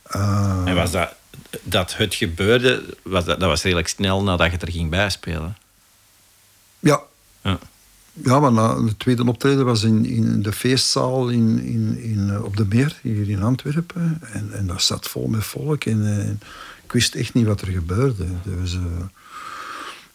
[0.04, 1.14] Eh, En was dat,
[1.64, 5.58] dat het gebeurde, was dat, dat was redelijk snel nadat je er ging bijspelen?
[6.80, 7.00] ja,
[7.42, 7.60] Ja.
[8.14, 12.44] Ja, maar na de tweede optreden was in, in de feestzaal in, in, in, eh,
[12.44, 14.22] op de Meer, hier in Antwerpen.
[14.34, 15.86] En, en dat zat vol met volk.
[15.86, 16.30] En, eh,
[16.84, 18.26] ik wist echt niet wat er gebeurde.
[18.44, 18.78] Dus,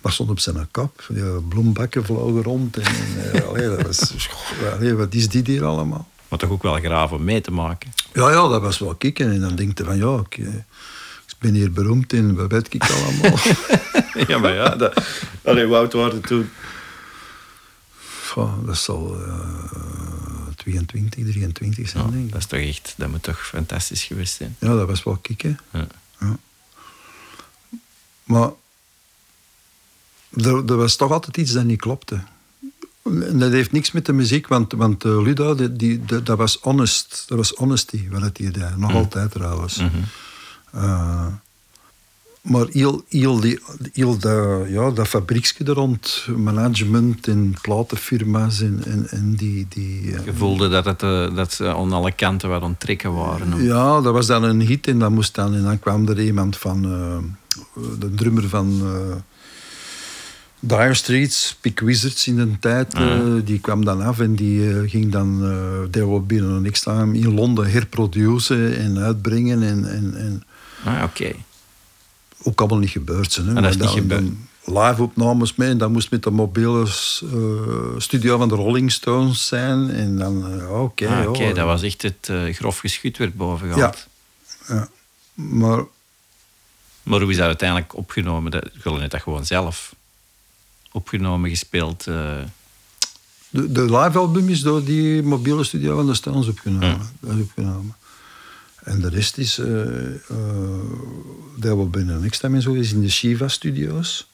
[0.00, 1.06] dat stond op zijn kap.
[1.14, 2.76] Ja, bloembakken vlogen rond.
[2.76, 2.92] En,
[3.32, 4.14] en, allee, dat was,
[4.74, 6.08] allee, wat is dit hier allemaal?
[6.28, 7.92] Maar toch ook wel graaf om mee te maken.
[8.12, 9.32] Ja, ja, dat was wel kicken.
[9.32, 12.84] En dan denk je van, ja, ik, ik ben hier beroemd en wat weet ik
[12.90, 13.38] allemaal.
[14.28, 15.02] ja, maar ja, dat,
[15.44, 16.48] allee, oud waren toen?
[18.36, 22.32] Goh, dat zal eh 22, 23 zijn, Ja, denk ik.
[22.32, 24.56] dat is toch echt, dat moet toch fantastisch geweest zijn.
[24.58, 25.58] Ja, dat was wel kicken.
[25.72, 25.86] Ja.
[28.24, 28.50] Maar
[30.30, 32.20] er, er was toch altijd iets dat niet klopte.
[33.04, 36.38] En dat heeft niks met de muziek, want, want eh, Luda, die, die, dat dat
[36.38, 37.24] was honest.
[37.26, 38.76] Dat was honesty, wat het hier deed.
[38.76, 39.76] Nog altijd trouwens.
[39.76, 39.90] Mhm.
[40.72, 41.26] Eh,
[42.46, 43.60] maar heel, heel, die,
[43.92, 49.66] heel dat, ja, dat fabrieksje er rond, management en platenfirma's en, en, en die...
[49.68, 53.64] die eh, Je voelde dat, het, eh, dat ze aan alle kanten wat onttrekken waren.
[53.64, 56.56] ja, dat was dan een hit en, dat moest dan, en dan kwam er iemand
[56.56, 57.18] van, eh,
[57.98, 59.16] de drummer van eh
[60.60, 63.20] Dire Straits, Pick Wizards in de tijd, Ah.
[63.44, 65.40] die kwam dan af en die ging dan,
[66.26, 70.42] binnen een extra in Londen herproduceren en uitbrengen en, en, en
[70.84, 71.32] Ah, oké.
[72.46, 73.46] Ook allemaal niet gebeurd zijn.
[73.46, 74.24] Hè, En dat is niet gebeurd?
[74.64, 75.68] live-opnames mee.
[75.70, 76.82] En dat moest met de mobiele
[77.32, 79.90] eh, studio van de Rolling Stones zijn.
[79.90, 81.08] En dan, eh, oké.
[81.08, 83.74] Ah, Oké, dat was echt het eh, grof geschut werd boven Ja.
[83.74, 84.06] gehaald.
[84.68, 84.88] ja.
[85.34, 85.84] Maar
[87.02, 88.50] Maar hoe is dat uiteindelijk opgenomen?
[88.50, 89.94] Dat, Gullen heeft dat gewoon zelf
[90.92, 92.04] opgenomen, gespeeld.
[92.04, 92.44] de,
[93.50, 97.10] de live-album is door die mobiele studio van de Stones opgenomen.
[97.20, 97.94] Dat is opgenomen.
[98.86, 99.58] En de rest is...
[99.58, 99.66] uh,
[101.56, 104.26] dat wel binnen Next Time en zo is in de Shiva-studio's.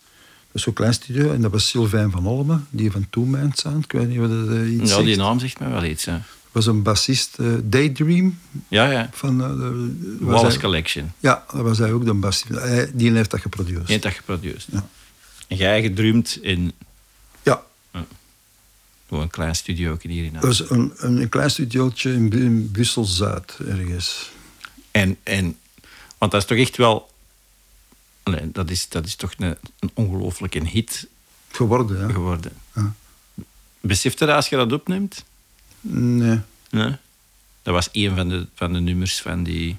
[0.46, 1.32] Dat is zo'n klein studio.
[1.32, 3.84] En dat was Sylvain van Olmen, die van Two Man Sound.
[3.84, 5.04] Ik weet niet wat dat eh, iets ja, zegt.
[5.04, 6.04] die naam zegt me wel iets.
[6.04, 6.18] Hè.
[6.52, 8.38] was een bassist, Daydream.
[8.68, 9.08] Ja, ja.
[9.12, 11.12] Van, eh, de- Wallace hij- Collection.
[11.20, 12.48] Ja, dat was hij ook de bassist.
[12.60, 13.80] Hij- Die heeft dat geproduceerd.
[13.82, 14.66] Die heeft dat geproduceerd.
[14.70, 14.86] Ja.
[15.48, 16.72] En jij gedroomd in
[17.42, 17.62] Ja,
[19.08, 20.70] gewoon een klein studio hier in dat huis.
[20.70, 24.30] een, een, een klein studiootje in, in Brussel-Zuid ergens.
[24.92, 25.58] En, en,
[26.18, 27.10] want dat is toch echt wel...
[28.24, 31.06] Nee, dat, is, dat is toch een, een ongelooflijke hit
[31.50, 32.12] Geworden, ja.
[32.12, 32.52] geworden.
[32.74, 32.94] Ja.
[33.80, 35.24] Beseft je dat als je dat opneemt?
[35.80, 36.40] Nee,
[36.72, 36.96] Nee?
[37.62, 39.76] Dat was een van de, van de nummers van die...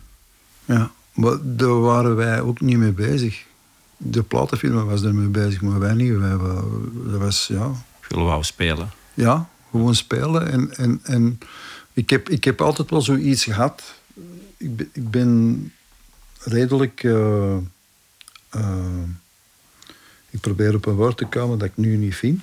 [0.65, 0.91] ja.
[1.13, 3.43] Maar daar waren wij ook niet mee bezig.
[3.97, 6.17] De platenfirma was ermee bezig, maar wij niet.
[6.17, 6.37] Wij,
[6.93, 7.71] dat was, ja...
[8.07, 8.91] Wou spelen.
[9.13, 10.51] Ja, gewoon spelen.
[10.51, 11.39] En, en, en
[11.93, 13.83] ik, heb, ik heb altijd wel zoiets gehad.
[14.63, 15.71] Ik ben, ik ben
[16.39, 17.03] redelijk.
[17.03, 17.55] eh,
[18.49, 19.03] eh,
[20.29, 22.41] ik probeer op een woord te komen dat ik nu niet vind.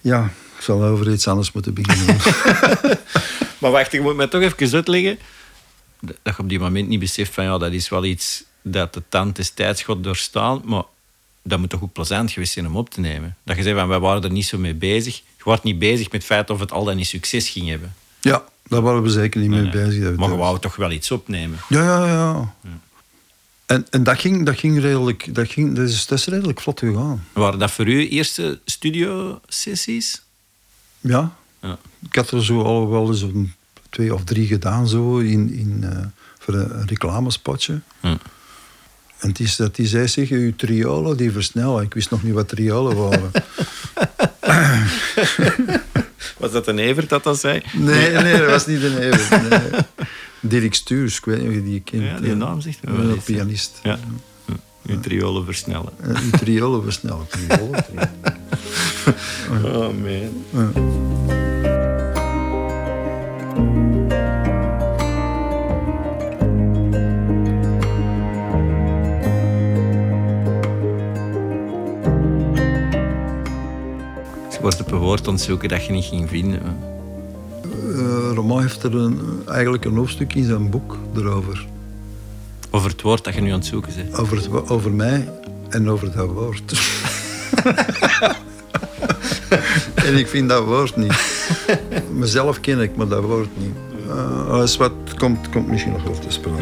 [0.00, 0.24] ja,
[0.56, 2.16] ik zal over iets anders moeten beginnen.
[3.58, 5.18] Maar wacht, ik moet mij toch even uitleggen
[6.00, 9.02] dat je op die moment niet beseft van ja, dat is wel iets dat de
[9.08, 10.82] tand des tijds doorstaan, maar
[11.42, 13.36] dat moet toch ook plezant geweest zijn om op te nemen.
[13.42, 15.16] Dat je zegt van wij waren er niet zo mee bezig.
[15.16, 17.94] Je wordt niet bezig met het feit of het al dan niet succes ging hebben.
[18.20, 19.70] Ja, daar waren we zeker niet mee Nee.
[19.70, 20.02] bezig.
[20.02, 21.58] Dat- Maar je dat- wou toch wel iets opnemen.
[21.68, 22.54] Ja, ja, ja.
[23.66, 25.34] En, en dat, ging, dat ging redelijk.
[25.34, 27.24] Dat, ging, dat, is, dat is redelijk vlot gegaan.
[27.32, 30.22] Waren dat voor u eerste studio-sessies?
[31.00, 31.78] Ja, Ja.
[32.08, 33.52] Ik had er zo al wel eens een
[33.90, 35.98] twee of drie gedaan zo in, in, eh,
[36.38, 37.80] voor een, reclamespotje.
[38.00, 38.06] Hm.
[39.18, 41.82] En het is dat die zei, zeg, uw triolen die versnellen.
[41.82, 43.30] Ik wist nog niet wat triolen waren.
[46.40, 47.62] Was dat een Evert dat dat zei?
[47.72, 49.48] nee, nee, dat was niet een even.
[49.48, 49.60] Nee.
[50.40, 52.02] Dirk Stuurs, ik weet niet of je die kent.
[52.02, 53.24] Ja, die eh, naam zegt me een wel iets.
[53.24, 53.80] pianist.
[53.82, 53.98] Ja.
[54.86, 55.92] Uw triolen versnellen.
[56.00, 57.26] Eh, uw triolen versnellen.
[57.28, 58.10] Triolen, triolen.
[59.64, 61.09] Oh man.
[75.10, 76.60] Woord aan het zoeken dat je niet ging vinden.
[76.62, 81.66] Eh, Roman heeft er een, eigenlijk een hoofdstuk in zijn boek erover.
[82.70, 84.18] Over het woord dat je nu aan het zoeken bent.
[84.18, 85.28] Over, het over mij
[85.68, 86.72] en over dat woord.
[90.06, 91.20] en ik vind dat woord niet.
[92.12, 93.74] Mezelf ken ik, maar dat woord niet.
[94.08, 96.59] Eh, alles wat komt, komt misschien nog wel te sprake.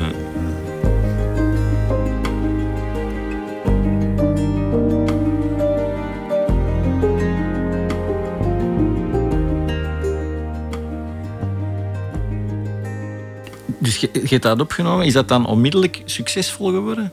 [14.28, 15.06] Je, je hebt dat opgenomen.
[15.06, 17.12] Is dat dan onmiddellijk succesvol geworden?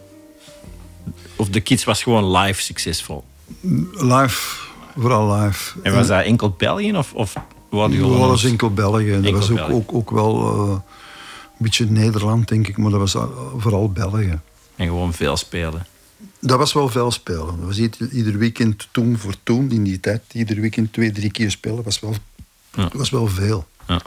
[1.35, 3.23] Of de kids was gewoon live succesvol?
[3.91, 4.57] Live,
[4.97, 5.79] vooral live.
[5.83, 7.33] En was dat enkel België of, of
[7.69, 8.19] die gewoon...
[8.19, 9.11] Dat was enkel België.
[9.11, 10.81] En dat was ook, ook, ook wel eh, een
[11.57, 13.23] beetje Nederland, denk ik, maar dat was eh,
[13.57, 14.39] vooral België.
[14.75, 15.85] En gewoon veel spelen.
[16.39, 17.45] Dat was wel veel spelen.
[17.45, 17.77] Dat was
[18.11, 21.99] ieder weekend toen voor toen, in die tijd, ieder weekend twee, drie keer spelen, was
[21.99, 22.15] wel,
[22.75, 22.89] Ja.
[22.93, 23.67] was wel veel.
[23.87, 24.01] Ja.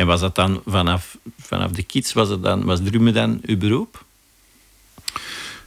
[0.00, 3.56] En was dat dan vanaf, vanaf de kids, was, het dan, was drummen dan uw
[3.58, 4.04] beroep?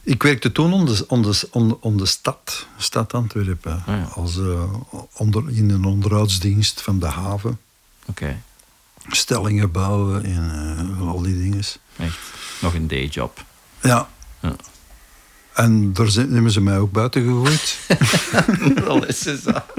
[0.02, 3.94] Ik werkte toen om de, om de, om de, om de stad, stad Antwerpen, Ah,
[3.96, 4.08] ja.
[4.14, 4.74] als, eh,
[5.16, 7.60] onder, in een onderhoudsdienst van de haven.
[8.06, 8.40] Oké,
[9.08, 10.50] Stellingen bouwen en
[11.00, 11.62] eh, al die dingen.
[11.96, 12.18] echt.
[12.60, 13.44] Nog een dayjob.
[13.82, 14.08] Ja.
[14.40, 14.56] Ja.
[15.52, 17.78] En daar zijn, hebben ze mij ook buiten gegooid.
[18.84, 19.64] Wel is César.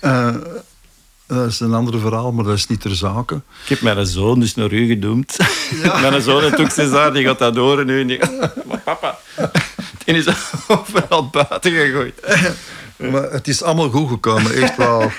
[0.00, 0.34] Eh,
[1.28, 3.34] dat is een ander verhaal, maar dat is niet ter zake.
[3.34, 5.36] Ik heb mijn zoon dus naar u gedoemd.
[6.00, 8.00] Mijn zoon heeft ook die gaat dat horen nu.
[8.00, 8.18] En die
[8.68, 9.18] maar papa,
[10.04, 10.28] die is
[10.68, 12.20] overal buiten gegooid.
[12.96, 15.10] Maar het is allemaal goed gekomen, echt wel.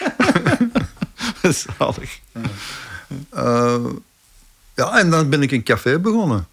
[1.78, 2.20] Zalig.
[3.30, 3.86] Eh,
[4.76, 6.48] ja, en dan ben ik een café begonnen.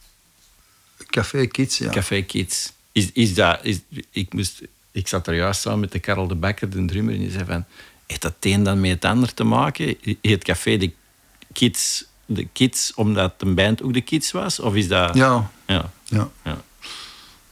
[1.07, 1.91] Café Kids, ja.
[1.91, 2.73] Café Kids.
[2.93, 6.35] Is, is dat, is, ik, moest, ik zat er juist samen met de Karel de
[6.35, 7.65] Bakker, de drummer, en die zei van...
[8.07, 9.97] Heeft dat een dan met het ander te maken?
[10.23, 10.93] Het café de
[11.53, 14.61] Kids, de kids omdat de band ook de Kids was?
[14.61, 15.15] Of is dat...
[15.15, 15.93] Ja, Ja.
[16.05, 16.31] ja.
[16.45, 16.63] ja.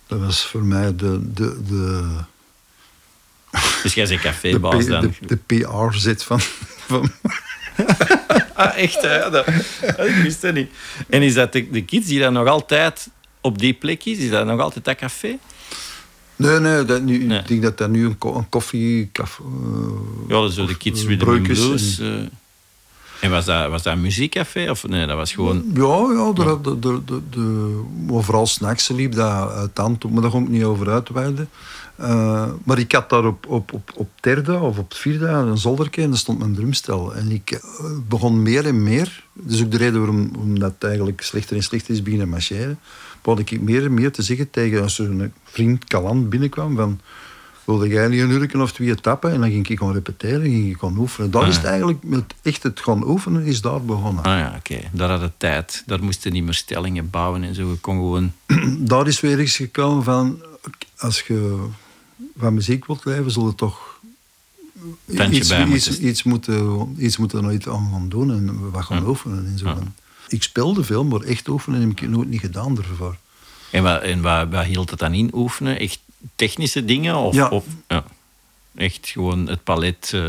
[0.06, 1.32] Dat was voor mij de...
[1.32, 2.16] de, de
[3.82, 5.14] Dus jij bent cafébaas dan?
[5.20, 6.40] de, de PR-zet van,
[6.86, 7.10] van...
[8.54, 9.02] Ah, echt?
[9.02, 9.16] Hè?
[9.16, 9.46] Ja, dat-
[10.06, 10.70] ik wist dat niet.
[11.08, 13.08] En is dat de, de kids die dan nog altijd
[13.40, 14.18] op die plek is?
[14.18, 15.38] Is dat nog altijd dat café?
[16.36, 17.38] Nee, nee, dat nu, Nee.
[17.38, 19.08] ik denk dat dat nu een, ko- een koffie...
[19.12, 21.98] Kaf, eh, Ja, zo de kids Blues.
[22.00, 22.12] eh.
[23.20, 24.70] En was dat, was dat een muziekcafé?
[24.70, 25.64] Of nee, dat was gewoon...
[25.74, 30.48] Ja, ja, de, de, de, overal s'nachts liep dat uit hand, maar daar ga ik
[30.48, 31.48] niet over uitweiden.
[31.96, 36.02] Eh, maar ik had daar op, op, op, op derde of op vierde een zolderke
[36.02, 37.14] en daar stond mijn drumstel.
[37.14, 37.60] En ik
[38.08, 41.62] begon meer en meer, dat is ook de reden waarom, waarom dat eigenlijk slechter en
[41.62, 42.78] slechter is beginnen marcheren,
[43.24, 47.00] begon ik meer en meer te zeggen tegen als er een vriend Kalan binnenkwam van
[47.64, 49.32] wilde jij niet een uurtje of twee tappen?
[49.32, 51.30] En dan ging ik gewoon repeteren, ging ik gewoon oefenen.
[51.30, 54.24] Daar Ah, is het eigenlijk, met echt het gaan oefenen, is daar begonnen.
[54.24, 54.80] Ah ja, oké.
[54.92, 55.82] Daar had het tijd.
[55.86, 57.70] Daar moesten niet meer stellingen bouwen en zo.
[57.70, 58.32] Je kon gewoon...
[58.90, 60.42] daar is weer iets gekomen van...
[60.96, 61.64] Als je
[62.36, 64.00] van muziek wilt leven, zul je toch...
[65.06, 65.50] Iets, bij iets,
[65.88, 66.06] moeten.
[66.06, 69.08] iets, moeten, iets moeten nooit aan gaan doen en wat gaan Ja.
[69.08, 69.66] oefenen en zo.
[69.66, 69.76] Ja.
[70.34, 73.16] Ik speelde veel, maar echt oefenen heb ik nooit niet gedaan ervoor.
[73.70, 75.78] En, wat, en wat hield het dan in, oefenen?
[75.78, 75.98] Echt
[76.36, 77.16] technische dingen?
[77.16, 77.48] Of, Ja.
[77.48, 78.04] of ja.
[78.74, 80.20] echt gewoon het palet eh,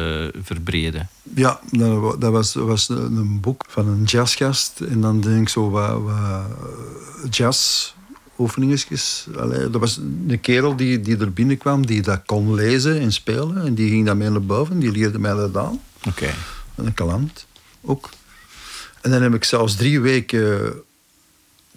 [0.43, 1.09] verbreden?
[1.35, 4.79] Ja, dat, dat was, was een, een boek van een jazzgast.
[4.79, 7.91] En dan denk ik zo wat, wat jazz
[8.37, 9.27] oefeningetjes.
[9.37, 13.65] Allee, dat was een kerel die, die er binnenkwam, die dat kon lezen en spelen.
[13.65, 15.79] En die ging dan mee naar boven, die leerde mij dat aan.
[16.07, 16.33] Oké.
[16.75, 17.45] En een kalant
[17.81, 18.09] ook.
[19.05, 20.73] En dan heb ik zelfs drie weken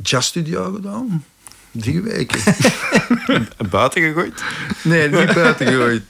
[0.02, 1.24] jazzstudio gedaan.
[1.70, 2.40] Drie weken.
[3.70, 4.42] Buiten gegooid?
[4.82, 6.02] Nee, niet buiten gegooid.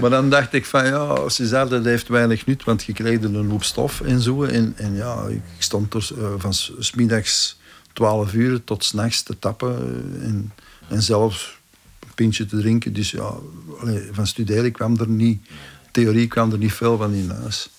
[0.00, 3.34] Maar dan dacht ik van ja, César, dat heeft weinig nut, want je kreeg er
[3.34, 4.42] een hoop stof en zo.
[4.44, 7.58] En, en ja, ik stond er eh, van s- s middags
[7.92, 10.52] 12 uur tot s'nachts te tappen eh, en,
[10.88, 11.58] en zelfs
[12.00, 12.92] een pintje te drinken.
[12.92, 13.34] Dus ja,
[13.80, 15.46] allee, van studeren kwam er niet,
[15.92, 17.70] theorie kwam er niet veel van in huis.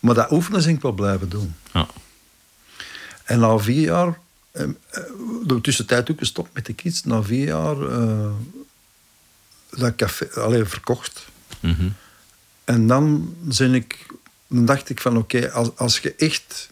[0.00, 1.54] Maar dat oefenen ben ik wel blijven doen.
[1.72, 1.86] Ja.
[3.26, 4.18] En na vier jaar,
[4.50, 4.70] eh, eh,
[5.46, 8.30] de tussentijd ook gestopt met de kids, na vier jaar eh,
[9.70, 11.26] dat café allee, verkocht.
[11.60, 11.88] Mhm.
[12.64, 14.06] En dan, zijn ik,
[14.46, 16.70] dan dacht ik van oké, als, als je echt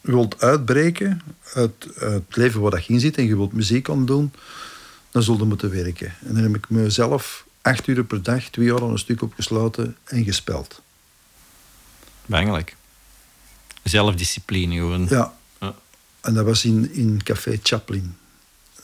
[0.00, 1.22] wilt uitbreken
[1.54, 4.32] uit, uit het leven waar dat je in zit en je wilt muziek aan doen,
[5.10, 6.14] dan zul je moeten werken.
[6.20, 9.96] En dan heb ik mezelf acht uur per dag, twee jaar aan een stuk opgesloten
[10.04, 10.82] en gespeld.
[12.26, 12.76] Bangelijk.
[13.82, 15.06] Zelfdiscipline gewoon.
[15.08, 15.38] Ja.
[16.20, 18.14] En dat was in, in Café Chaplin.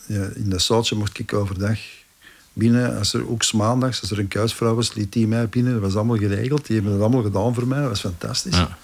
[0.06, 1.78] Ja, in dat zaaltje mocht ik overdag
[2.52, 2.98] binnen.
[2.98, 5.72] Als er ook 's maandags, als er een kuisvrouw was, liet die mij binnen.
[5.72, 6.66] Dat was allemaal geregeld.
[6.66, 7.78] Die hebben het allemaal gedaan voor mij.
[7.80, 8.56] Dat was fantastisch.
[8.56, 8.76] Ja.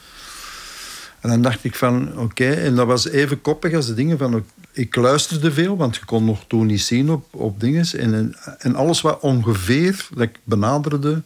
[1.20, 2.50] En dan dacht ik van, oké.
[2.50, 4.44] En dat was even koppig als de dingen van...
[4.72, 7.86] Ik luisterde veel, want je kon nog toen niet zien op, op dingen.
[7.98, 11.22] En, en alles wat ongeveer dat ik benaderde,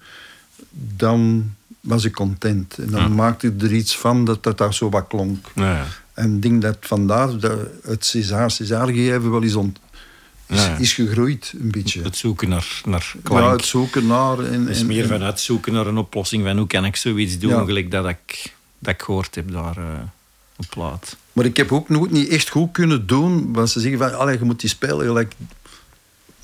[0.97, 2.79] dan was ik content.
[2.79, 3.09] En dan Ja.
[3.09, 5.47] maakte ik er iets van dat dat daar zo wat klonk.
[5.55, 5.87] Ja.
[6.17, 9.79] En ik denk dat vandaar dat het César, César gegeven wel is, ont,
[10.47, 10.77] is, Ja, ja.
[10.77, 12.03] is gegroeid een beetje.
[12.03, 13.45] Het zoeken naar, naar klank.
[13.45, 14.39] Ja, het zoeken naar...
[14.39, 17.65] En, meer en- vanuit zoeken naar een oplossing van hoe kan ik zoiets doen, Ja.
[17.65, 19.85] gelijk dat ik, dat ik gehoord heb daar eh,
[20.57, 21.17] op plaat.
[21.33, 24.39] Maar ik heb ook nooit niet echt goed kunnen doen, want ze zeggen van, allee,
[24.39, 25.07] je moet die spelen.
[25.07, 25.33] Gelijk,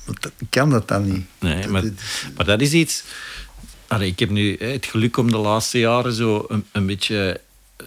[0.05, 1.25] dat- ik kan dat dan niet.
[1.39, 1.91] Nee, maar, dat-
[2.35, 3.03] maar dat is iets...
[3.87, 7.39] Allee, ik heb nu hè, het geluk om de laatste jaren zo een, een beetje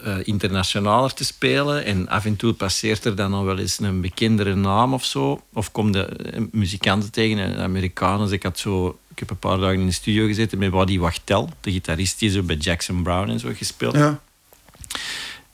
[0.05, 1.85] eh, internationaler te spelen.
[1.85, 5.43] En af en toe passeert er dan al wel eens een bekendere naam of zo.
[5.53, 8.33] Of komen de eh, muzikanten tegen, eh, Amerikanen.
[8.33, 11.51] Ik, had zo, ik heb een paar dagen in de studio gezeten met Waddy Wachtel,
[11.61, 14.21] de gitarist die zo bij Jackson Brown en zo gespeeld ja.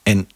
[0.03, 0.29] En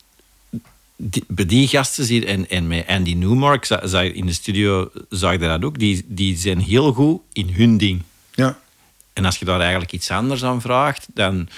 [0.97, 4.91] die, bij die gasten zie en, en met Andy Newmark za- zag, in de studio
[5.11, 5.79] zag je dat ook.
[5.79, 8.03] Die, die zijn heel goed in hun ding.
[8.35, 8.59] ja.
[9.13, 11.49] En als je daar eigenlijk iets anders aan vraagt, dan...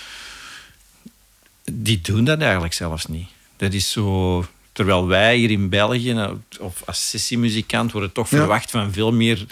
[1.72, 3.28] Die doen dat eigenlijk zelfs niet.
[3.56, 4.44] Dat is zo...
[4.72, 8.36] Terwijl wij hier in België, nou, of als sessiemuzikant, worden toch Ja.
[8.38, 9.46] verwacht van veel meer...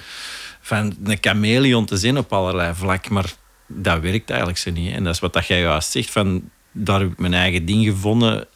[0.60, 3.08] Van een chameleon te zijn op allerlei vlak.
[3.08, 3.32] Maar
[3.66, 4.92] dat werkt eigenlijk zo niet.
[4.92, 6.10] En dat is wat dat jij juist zegt.
[6.10, 8.46] Van, daar heb ik mijn eigen ding gevonden.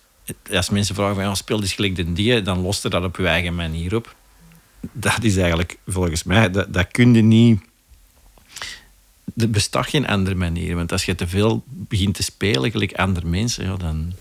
[0.52, 3.16] Als mensen vragen van, ja, speel eens gelijk de die, dan lost er dat op
[3.16, 4.14] je eigen manier op.
[4.92, 7.61] Dat is eigenlijk, volgens mij, dat, dat kun je niet...
[9.37, 10.74] Er bestaat geen andere manier.
[10.76, 14.12] Want als je te veel begint te spelen, gelijk andere mensen, ja, dan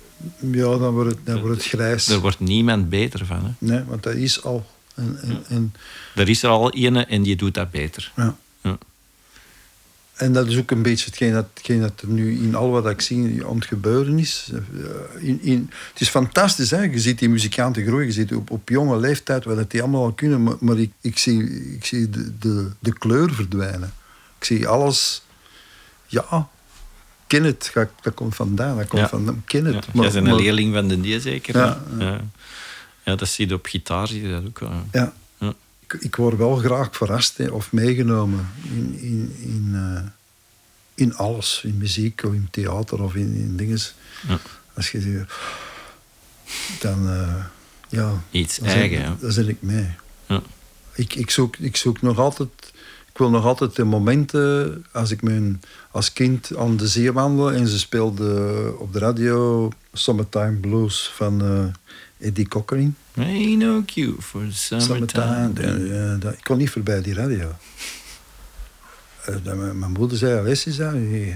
[0.52, 2.08] ja, dan wordt het, dan wordt het grijs.
[2.08, 3.44] er wordt niemand beter van.
[3.46, 3.52] Hè.
[3.58, 4.66] Nee, want dat is al.
[4.96, 5.74] En, en, en,
[6.16, 8.12] Er is er al ene en die doet dat beter.
[8.16, 8.36] ja.
[8.62, 8.78] Ja.
[10.16, 12.90] En dat is ook een beetje hetgeen dat, hetgeen dat er nu in al wat
[12.90, 14.52] ik zie aan het gebeuren is.
[14.54, 16.82] Eh, In, in, het is fantastisch, hè?
[16.82, 20.12] je ziet die muzikanten groeien, je ziet op, op jonge leeftijd wat die allemaal al
[20.12, 21.44] kunnen, maar, maar ik, ik zie,
[21.76, 23.94] ik zie de, de, de kleur verdwijnen.
[24.40, 25.22] Ik zie alles,
[26.08, 26.48] ja,
[27.28, 27.72] ken het,
[28.02, 29.10] dat, komt vandaan, dat komt Ja.
[29.10, 29.74] van, ken het.
[29.86, 31.58] Ja, maar- Jij bent een maar- leerling van de die zeker?
[31.58, 32.22] Ja, ja.
[33.04, 34.72] Ja, dat zie je op gitaar, zie je dat ook wel.
[34.92, 35.14] Ja.
[35.40, 35.54] Ja.
[35.80, 40.02] Ik, ik word wel graag verrast hè, of meegenomen in, in, in, eh,
[40.96, 41.62] in alles.
[41.64, 43.80] In muziek of in theater of in, in dingen.
[44.28, 44.40] Ja.
[44.76, 45.34] Als je zegt,
[46.80, 47.44] dan, eh,
[47.90, 49.18] ja, Iets dan eigen.
[49.22, 49.90] Dan zit ik mee.
[50.28, 50.42] Ja.
[50.94, 52.50] Ik, ik, zoek, ik zoek nog altijd...
[53.20, 55.62] Ik wil nog altijd de momenten als ik mijn,
[55.92, 61.42] als kind aan de zee wandel en ze speelde op de radio Summertime Blues van
[61.42, 62.96] eh, Eddie Cochran.
[63.18, 66.18] Ain't no cue for summertime.
[66.20, 67.52] Dat- ik kon niet voorbij die radio.
[69.26, 71.36] Eh, dat mijn, moeder zei, Alessia, zei,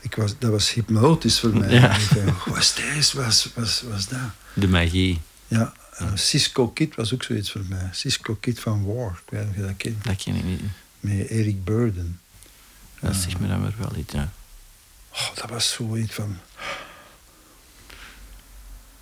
[0.00, 1.70] ik was, dat was hypnotisch voor mij.
[1.80, 1.94] Ja.
[1.96, 3.20] Ik zei, wat is deze?
[3.26, 4.18] Is- is- wat is dat?
[4.54, 5.72] De magie, Ja,
[6.14, 7.88] Cisco Kid was ook zoiets voor mij.
[7.92, 10.04] Cisco Kid van War, ik weet niet of je dat kent.
[10.04, 10.60] dat ken ik niet.
[11.00, 12.20] Met Eric Burden.
[13.00, 14.32] Dat zegt me dan weer wel iets, ja.
[15.12, 16.38] Oh, dat was zoiets van...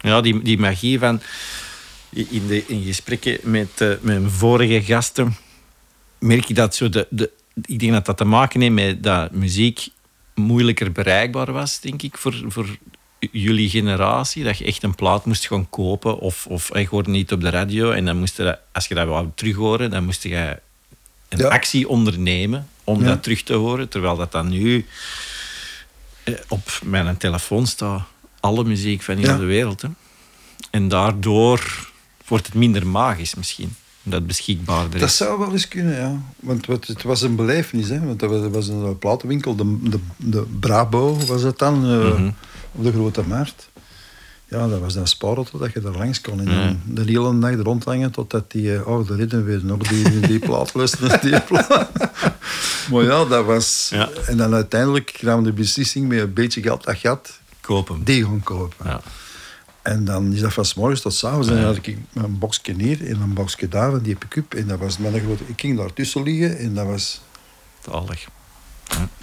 [0.01, 1.21] Ja, die, die magie van...
[2.11, 5.37] In, de, in gesprekken met eh, mijn vorige gasten
[6.19, 7.31] merk je dat zo de, de...
[7.65, 9.89] Ik denk dat dat te maken heeft met dat muziek
[10.35, 12.77] moeilijker bereikbaar was, denk ik, voor, voor
[13.19, 14.45] jullie generatie.
[14.45, 17.41] Dat je echt een plaat moest gaan kopen of, of eh, je hoorde niet op
[17.41, 17.91] de radio.
[17.91, 20.61] En dan moest je dat, als je dat wou terug horen, dan moest je
[21.29, 21.49] een Ja.
[21.49, 23.07] actie ondernemen om Ja.
[23.07, 23.89] dat terug te horen.
[23.89, 24.87] Terwijl dat dan nu
[26.25, 28.03] eh, op mijn telefoon staat
[28.41, 29.83] alle muziek van heel de wereld.
[29.83, 29.89] Hè.
[30.71, 31.91] En daardoor
[32.27, 33.75] wordt het minder magisch misschien.
[34.03, 36.21] Dat het beschikbaarder Dat zou wel eens kunnen, ja.
[36.41, 38.05] Want wat, het was een belevenis, hè.
[38.05, 42.31] Want dat was, dat een platenwinkel, de, de, de Brabo was het dan, Mhm.
[42.73, 43.69] op de Grote Markt.
[44.51, 46.41] Ja, dat was dan sparen totdat je er langs kon.
[46.41, 46.67] En Ja.
[46.67, 48.75] dan de hele er rondhangen totdat die...
[48.77, 51.91] eh, Oh, de ritme weer nog die, die plaat luisteren, die plaat.
[52.91, 53.89] maar ja, dat was...
[53.93, 54.09] Ja.
[54.27, 58.05] En dan uiteindelijk we de beslissing met een beetje geld dat je had, Koop hem.
[58.05, 58.87] die gaan kopen.
[58.87, 59.01] Ja.
[59.83, 61.49] En dan is dat van 's morgens tot 's avonds.
[61.49, 64.55] En dan had ik een boxje hier en een boxje daar en die pick-up.
[64.55, 65.43] En dat was met een grote...
[65.47, 67.21] Ik ging daar tussen liggen en dat was
[67.91, 68.27] Zalig.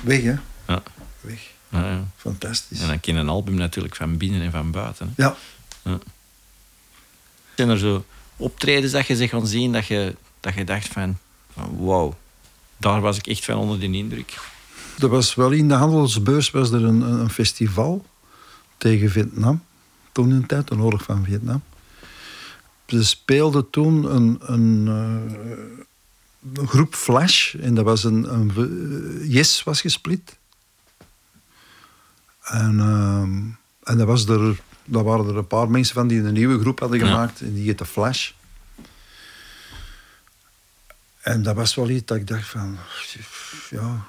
[0.04, 0.36] weg, hè.
[0.68, 0.84] Ja.
[1.22, 1.54] Weg.
[1.76, 2.04] Ja, ja.
[2.16, 2.80] Fantastisch.
[2.80, 5.14] En dan ken je een album natuurlijk van binnen en van buiten.
[5.16, 5.24] Hè.
[5.24, 5.36] Ja.
[7.56, 8.06] Zijn er zo
[8.38, 11.18] optredens dat je ze gaan zien dat je, dat je dacht van,
[11.54, 12.14] van wow,
[12.78, 14.38] daar was ik echt van onder de indruk.
[15.00, 18.06] Er was wel in de handelsbeurs was er een, een een festival
[18.78, 19.64] tegen Vietnam.
[20.12, 21.64] Toen in de tijd, de oorlog van Vietnam.
[22.88, 27.56] Ze speelden toen een, een, eh, een groep Flash.
[27.56, 30.38] En dat was een, een eh, Yes was gesplit.
[32.46, 33.40] En, ehm,
[33.84, 36.80] en dat, was er, dat waren er een paar mensen van die een nieuwe groep
[36.80, 37.06] hadden Ja.
[37.06, 37.42] gemaakt.
[37.42, 38.32] En die heette Flash.
[41.22, 42.78] En dat was wel iets dat ik dacht van...
[43.70, 44.06] Ja,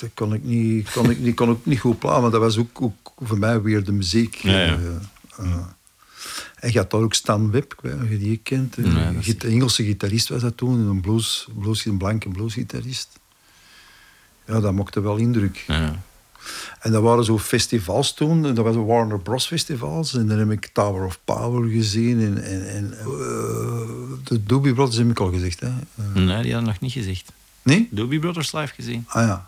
[0.00, 2.22] dat kon ik niet, kon ik niet, kon ik niet goed plaatsen.
[2.22, 4.34] Maar dat was ook, ook voor mij weer de muziek.
[4.34, 4.78] Ja, ja.
[5.38, 5.66] Eh, eh.
[6.56, 8.76] en je had daar ook Stan Webb, ik weet niet of je die kent.
[8.76, 10.80] Nee, een Engelse gitarist was dat toen.
[10.88, 13.08] Een, blues, blues, een blanke bluesgitarist.
[14.46, 15.64] Ja, dat maakte wel indruk.
[15.66, 16.02] Ja.
[16.80, 18.46] En dat waren zo festivals toen.
[18.46, 19.46] En dat was de Warner Bros.
[19.46, 20.14] festivals.
[20.14, 22.20] En dan heb ik Tower of Power gezien.
[22.20, 23.06] En, en, en eh,
[24.24, 25.60] de Doobie Brothers heb ik al gezegd.
[25.60, 25.66] Hè.
[25.66, 27.32] Eh, Nee, die had nog niet gezegd.
[27.62, 27.88] nee?
[27.90, 29.04] Doobie Brothers live gezien.
[29.08, 29.46] Ah ja.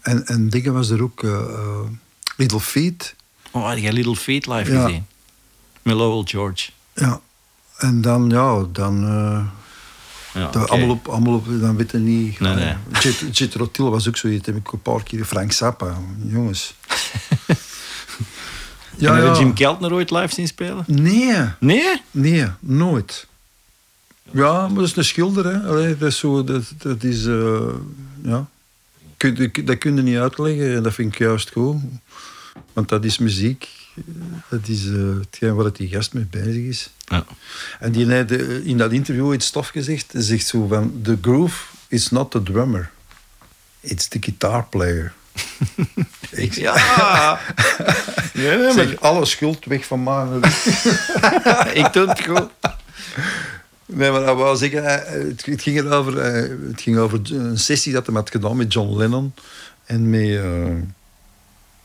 [0.00, 1.22] En, en dingen was er ook...
[1.24, 1.80] eh,
[2.36, 3.14] Little Feet.
[3.50, 4.84] Oh, had je Little Feet live Ja.
[4.84, 5.06] gezien?
[5.82, 6.70] Met Lowell George.
[6.94, 7.20] Ja.
[7.78, 9.04] En dan, ja, dan...
[10.38, 11.46] Ja, dat allemaal, op, allemaal op...
[11.60, 12.40] Dan weet je niet...
[12.40, 12.74] Nee, nee.
[13.00, 14.46] Jet, Jet Rotil was ook zoiets.
[14.46, 15.24] heb ik een paar keer...
[15.24, 15.96] Frank Zappa.
[16.26, 16.74] Jongens.
[18.96, 20.84] Ja, je Jim Keltner ooit live zien spelen?
[20.86, 21.34] Nee.
[21.60, 22.02] Nee?
[22.10, 23.26] Nee, nooit.
[24.30, 25.68] Ja, maar dat is een schilder, hè.
[25.68, 27.60] Allee, dat is zo, dat, dat is, eh,
[28.22, 28.46] ja.
[29.16, 31.76] Kun, dat- dat kun je niet uitleggen en dat vind ik juist goed.
[32.72, 33.68] Want dat is muziek.
[34.48, 36.90] Dat is eh, hetgeen waar die gast mee bezig is.
[37.08, 37.24] Ja.
[37.80, 40.12] En die heeft eh, in dat interview iets stof gezegd.
[40.12, 42.90] Zegt zo van, the groove is not the drummer.
[43.80, 45.12] It's the guitar player.
[46.30, 46.74] ik Ja.
[48.34, 50.26] nee, nee, maar zeg, alle schuld weg van mij.
[51.82, 52.48] ik doe het goed.
[53.86, 57.58] Nee, maar dat wou zeggen, eh, het, het, ging erover, eh, het ging over een
[57.58, 59.34] sessie dat hij had gedaan met John Lennon
[59.84, 60.40] en met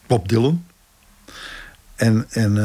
[0.07, 0.65] Bob Dylan.
[1.95, 2.57] En, en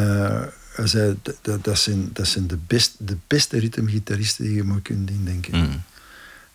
[0.79, 4.81] hij zei, dat, dat, zijn, dat zijn de, best, de beste ritmegitaristen die je maar
[4.81, 5.59] kunt indenken.
[5.59, 5.83] Mm.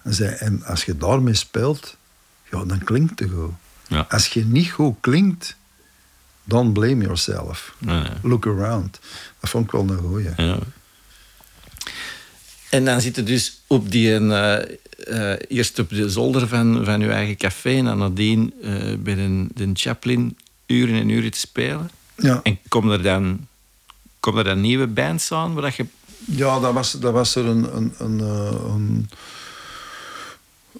[0.02, 1.98] Hij zei, en als je daarmee speelt,
[2.52, 3.52] ja, dan klinkt het goed.
[3.88, 4.06] Ja.
[4.10, 5.56] Als je niet goed klinkt,
[6.44, 7.76] don't blame yourself.
[7.78, 8.12] Nee, nee.
[8.22, 9.00] Look around.
[9.40, 10.30] Dat vond ik wel een goeie.
[10.38, 10.60] Ja.
[12.70, 14.62] En dan zit je dus op die, eh,
[15.08, 19.16] eh, eerst op de zolder van, van je eigen café en dan nadien eh, bij
[19.16, 21.90] de, de Chaplin uren en uren te spelen.
[22.16, 23.48] Ja, En komen er dan,
[24.24, 25.54] komen er nieuwe bands aan?
[25.54, 25.86] Waar dat je...
[26.26, 27.76] ja dat, was, dat was er een...
[27.76, 29.10] een, een, eh, een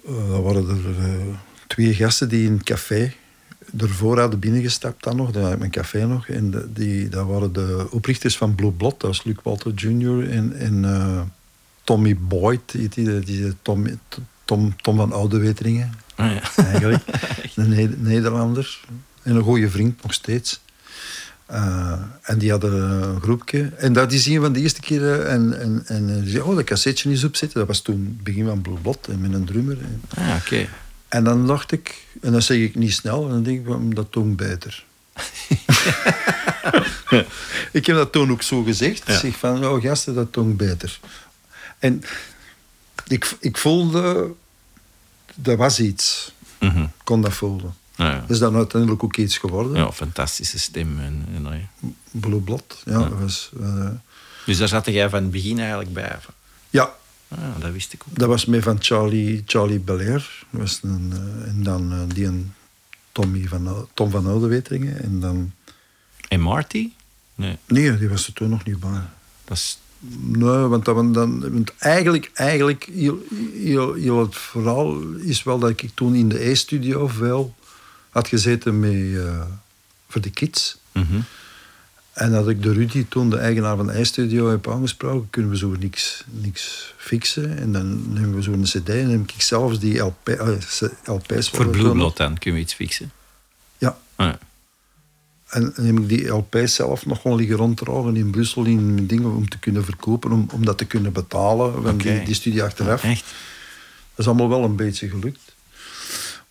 [0.06, 1.36] eh, dat waren er eh,
[1.66, 3.12] twee gasten die in een café
[3.78, 5.30] ervoor hadden binnengestapt dan nog.
[5.30, 6.28] Dat had mijn café nog.
[6.28, 9.00] En de- die, dat waren de oprichters van Blue Blood.
[9.00, 10.30] Dat was Luc Walter Jr.
[10.30, 11.32] en, en
[11.84, 12.60] Tommy Boyd.
[12.72, 13.86] Die, die, die, Tom,
[14.44, 15.94] Tom, Tom van Oudeweteringen.
[16.14, 16.64] Ah, ja.
[16.64, 17.02] eigenlijk.
[17.54, 18.80] een Ne- Nederlander.
[19.22, 20.60] En een goede vriend nog steeds.
[21.46, 21.92] Eh,
[22.22, 22.72] en die hadden
[23.02, 23.70] een groepje.
[23.76, 25.28] En dat is een van de eerste keren.
[25.28, 27.58] En, en, en eh, die zei, oh, dat cassetje is opzetten.
[27.58, 29.06] Dat was toen het begin van Blood.
[29.08, 29.78] En met een drummer.
[29.80, 30.68] En, Ah, oké.
[31.08, 33.90] en dan dacht ik, en dat zeg ik niet snel, en dan denk ik, "Hm,
[33.94, 34.84] dat toont beter.
[37.72, 39.02] ik heb dat toen ook zo gezegd.
[39.06, 39.18] Ja.
[39.18, 40.98] Zeg van, oh gasten, dat toont beter.
[41.78, 42.02] En
[43.06, 44.30] ik, ik voelde,
[45.34, 46.32] dat was iets.
[46.60, 46.82] Mhm.
[46.82, 47.74] Ik kon dat voelen.
[47.96, 48.20] Ah, ja.
[48.20, 49.76] Dat is dan uiteindelijk ook iets geworden.
[49.76, 50.98] ja, fantastische stem.
[50.98, 51.88] En, en, ah, ja.
[52.10, 53.08] Blue Blood, ja.
[53.08, 53.88] Was, eh,
[54.46, 56.16] Dus daar zat jij van het begin eigenlijk bij.
[56.70, 56.94] ja,
[57.28, 58.18] Ah, dat wist ik ook.
[58.18, 60.44] dat was mee van Charlie, Charlie Belair.
[60.50, 62.54] Was een, eh, en dan eh, die en
[63.12, 65.02] Tommy van, Tom van Oudeweteringen.
[65.02, 65.52] En dan...
[66.28, 66.90] En Marty?
[67.34, 69.00] Nee, Nee, die was er toen nog niet bij.
[69.44, 69.78] dat is...
[70.20, 73.18] Nee, want, dat, want dan, want eigenlijk, eigenlijk heel,
[73.54, 77.54] heel, heel het verhaal is wel dat ik toen in de E-studio veel
[78.14, 79.40] had gezeten met, eh,
[80.08, 80.78] voor de kids.
[80.92, 81.20] Mhm.
[82.12, 85.56] En dat ik de Rudy toen, de eigenaar van de E-studio, heb aangesproken, kunnen we
[85.56, 87.58] zo niks, niks fixen.
[87.58, 90.48] En dan nemen we zo een cd en neem ik zelfs die LP, eh,
[91.04, 91.48] LP's...
[91.48, 91.68] Voor.
[91.68, 93.12] Blood dan kunnen we iets fixen.
[93.78, 94.38] Ja, Ah, ja.
[95.48, 99.30] En dan heb ik die LP's zelf nog gewoon liggen ronddragen in Brussel in dingen
[99.30, 101.82] om te kunnen verkopen, om, om dat te kunnen betalen.
[101.82, 103.02] van die, die studie achteraf.
[103.04, 103.24] Echt?
[104.14, 105.43] Dat is allemaal wel een beetje gelukt.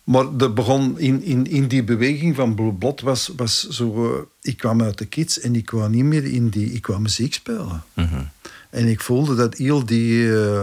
[0.04, 4.12] Maar dat begon in, in, in die beweging van Blue Blood was, was zo...
[4.14, 6.72] eh, ik kwam uit de kids en ik kwam niet meer in die...
[6.72, 7.82] Ik kwam muziek spelen.
[7.94, 8.22] Mhm.
[8.70, 10.62] En ik voelde dat heel die eh,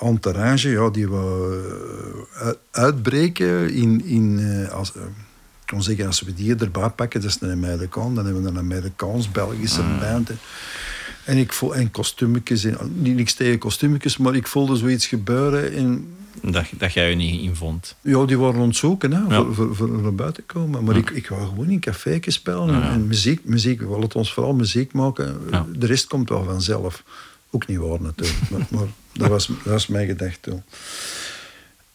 [0.00, 4.04] entourage, ja, die wou eh, uit- uitbreken in...
[4.04, 4.40] in
[4.72, 8.42] als, ik kon zeggen, als we die erbij pakken, dat is een Amerikaan, dan hebben
[8.42, 10.28] we een Amerikaans-Belgische band.
[10.28, 10.34] hè.
[11.24, 15.72] En ik voel en kostuumetjes, en, niet niks tegen kostuumetjes, maar ik voelde zoiets gebeuren
[15.72, 16.06] en
[16.42, 17.96] Dat, dat jij je niet in vond.
[18.00, 19.42] ja, die waren ontzoeken hè, Ja.
[19.44, 20.84] voor, voor, voor naar buiten te komen.
[20.84, 23.44] Maar ik, ik wou gewoon in café's spelen en, en muziek.
[23.44, 23.80] muziek.
[23.80, 25.40] We willen ons vooral muziek maken.
[25.78, 27.02] De rest komt wel vanzelf.
[27.50, 30.62] Ook niet waar natuurlijk, maar, maar dat, was, dat was mijn gedachte toen.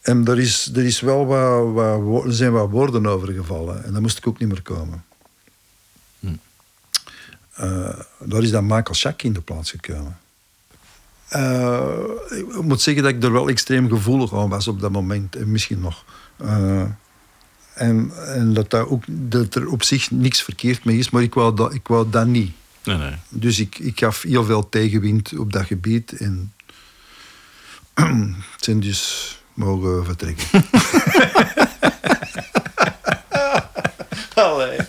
[0.02, 1.74] En er, is, er is wel wat,
[2.04, 3.84] wat, er zijn wat woorden over gevallen.
[3.84, 5.04] En daar moest ik ook niet meer komen.
[6.20, 6.28] Hm.
[7.54, 10.20] Eh, daar is dan Michael Schack in de plaats gekomen.
[11.32, 11.90] Eh,
[12.30, 15.36] ik moet zeggen dat ik er wel extreem gevoelig aan was op dat moment.
[15.36, 16.06] En misschien nog.
[16.38, 16.82] Eh,
[17.74, 21.34] en en dat, dat, ook, dat er op zich niks verkeerd mee is, maar ik
[21.34, 22.52] wou dat, ik wou dat niet.
[22.84, 23.16] Nee, nee.
[23.30, 26.12] Dus ik, ik gaf heel veel tegenwind op dat gebied.
[26.12, 26.54] En
[28.54, 30.46] het zijn dus mogen vertrekken.
[34.34, 34.80] Allee.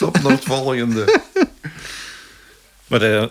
[0.00, 1.20] Op naar het volgende.
[2.86, 3.26] Maar eh,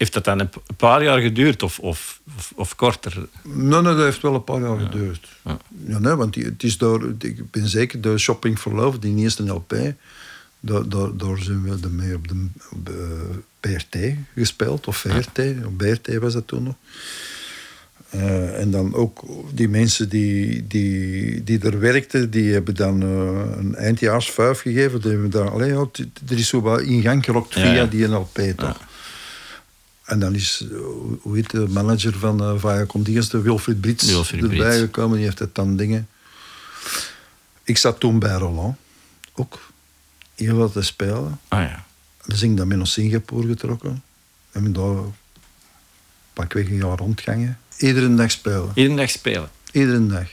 [0.00, 3.28] heeft dat dan een paar jaar geduurd of, of, of, of korter?
[3.42, 5.28] Nee, nee, dat heeft wel een paar jaar geduurd.
[5.44, 5.58] Ja.
[5.86, 9.16] Ja, nee, want die, het is door, ik ben zeker de Shopping for Love, die
[9.16, 9.74] eerste LP,
[10.60, 13.26] daar, daar, daar zijn we ermee op de, op de
[13.60, 13.96] PRT
[14.34, 16.74] gespeeld, of VRT, op BRT was dat toen nog.
[18.10, 23.56] Eh, en dan ook die mensen die, die, die er werkten, die hebben dan eh,
[23.56, 25.00] een eindjaarsvuif gegeven.
[25.00, 25.72] Die hebben daar, allee,
[26.28, 28.88] er is zo wat in gang gerokt Ja, via die LP toch.
[30.10, 30.78] En dan is, eh,
[31.20, 34.78] hoe- heet de manager van uh, Vaya Condias, de Wilfried Brits, Wilfried erbij Brits.
[34.78, 35.16] gekomen.
[35.16, 36.08] Die heeft het dan dingen.
[37.62, 38.76] Ik zat toen bij Roland,
[39.34, 39.60] ook.
[40.34, 41.40] Heel wat te spelen.
[41.48, 41.84] Ah ja.
[42.26, 44.02] Dus ik dan mee naar Singapore getrokken.
[44.52, 44.96] En ben daar
[46.32, 47.58] pakweg een jaar rondgangen.
[47.76, 48.70] Iedere dag spelen.
[48.74, 49.50] Iedere dag spelen.
[49.72, 50.28] Iedere dag.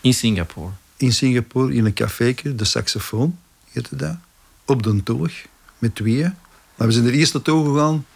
[0.00, 0.70] In Singapore.
[0.96, 3.38] In Singapore, in een caféke, de saxofoon,
[3.70, 4.16] heette dat.
[4.64, 5.32] Op de toog,
[5.78, 6.34] met tweeën.
[6.74, 8.06] Maar we zijn er eerst naartoe gegaan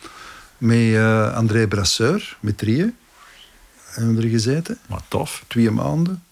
[0.63, 2.97] met eh, André Brasseur, met drieën.
[3.85, 5.45] Hebben we er gezeten, Maar tof.
[5.47, 6.23] twee maanden.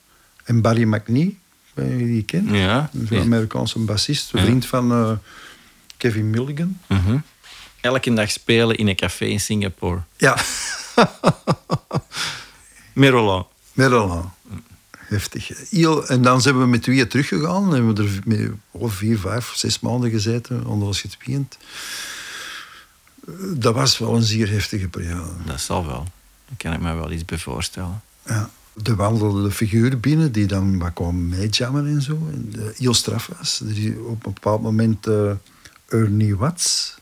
[0.45, 1.39] En Barry McNee,
[1.75, 2.51] weet je die kent?
[2.51, 2.91] Ja.
[3.09, 5.13] Zo'n Amerikaanse bassist, een vriend van eh,
[5.97, 6.79] Kevin Mulligan.
[6.87, 7.19] Mhm.
[7.81, 10.01] Elke dag spelen in een café in Singapore.
[10.17, 10.37] Ja,
[12.93, 14.27] met Roland.
[14.99, 15.51] heftig.
[15.71, 17.65] Heel, en dan zijn we met tweeën teruggegaan.
[17.65, 21.59] En hebben we er met, oh, vier, vijf, zes maanden gezeten onder ons getweend.
[23.55, 25.31] Dat was wel een zeer heftige periode.
[25.47, 26.05] Dat zal wel.
[26.47, 28.03] Daar kan ik me wel iets bij voorstellen.
[28.27, 28.51] Ja.
[28.83, 32.29] Er wandelden figuren binnen die dan wat kwamen meejammen en zo.
[32.33, 33.61] En, uh, heel straf was.
[33.61, 35.31] Er is op een bepaald moment uh,
[35.89, 36.99] Ernie Watts.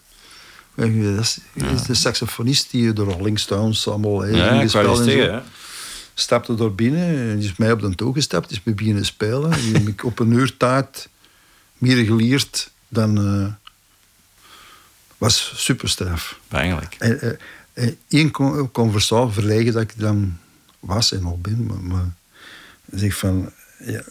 [0.74, 1.74] Dat is, ja.
[1.86, 5.06] de saxofonist die de Rolling Stones allemaal heeft ja, gespeeld.
[5.06, 5.40] en zo.
[6.14, 9.50] Stapte door binnen en is mij op de toe gestapt, is me beginnen spelen.
[9.50, 11.08] Die heb ik op een uur tijd
[11.78, 13.40] meer geleerd dan.
[13.40, 13.46] Uh,
[15.18, 16.38] was super straf.
[16.48, 16.96] Eigenlijk.
[16.98, 17.38] En,
[17.74, 18.30] uh, één
[18.72, 20.38] conversatie verlegen dat ik dan
[20.80, 22.12] was en nog ben, maar, maar
[22.90, 23.52] zeg van.
[23.84, 24.06] Yeah,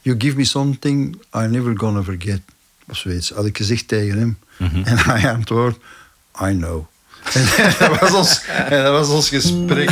[0.00, 2.40] you give me something I never gonna forget.
[2.88, 3.30] Of zoiets.
[3.30, 4.38] Had ik gezegd tegen hem.
[4.56, 4.84] Mm -hmm.
[4.84, 5.78] En hij antwoordt.
[6.42, 6.86] I know.
[7.34, 9.90] En dat was ons, en dat was ons gesprek.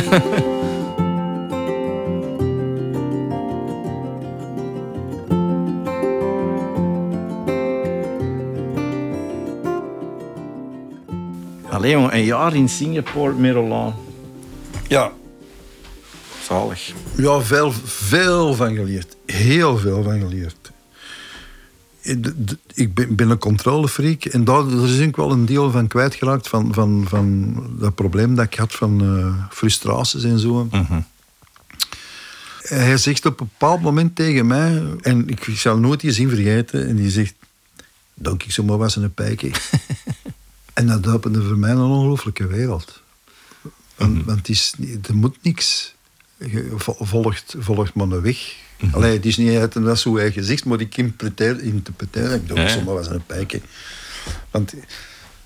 [11.81, 13.95] Allee, jongen, een jaar in Singapore met Roland.
[14.87, 15.11] Ja.
[16.43, 16.91] Zalig.
[17.15, 19.15] Ja, veel, veel van geleerd.
[19.25, 20.71] Heel veel van geleerd
[22.73, 27.05] ik ben een controlefreak en daar is ik wel een deel van kwijtgeraakt van, van,
[27.07, 30.67] van dat probleem dat ik had van uh, frustraties en zo.
[30.71, 31.05] Mm -hmm.
[32.61, 36.87] Hij zegt op een bepaald moment tegen mij, en ik zal nooit die zin vergeten,
[36.87, 37.33] en die zegt:
[38.13, 39.51] Dank ik zo maar was een pijkje.
[40.81, 43.01] en dat opende voor mij een ongelooflijke wereld.
[43.95, 44.25] Want, mm -hmm.
[44.25, 44.73] want het is,
[45.07, 45.95] er moet niks.
[46.37, 48.55] Je volgt, volgt maar een weg.
[48.79, 52.47] Mm Allee, het is niet uit dat zo hij gezegd, maar ik interpreteer, interpreteer ik
[52.47, 52.83] dacht, ja.
[52.83, 53.61] was een pijkje.
[54.51, 54.73] Want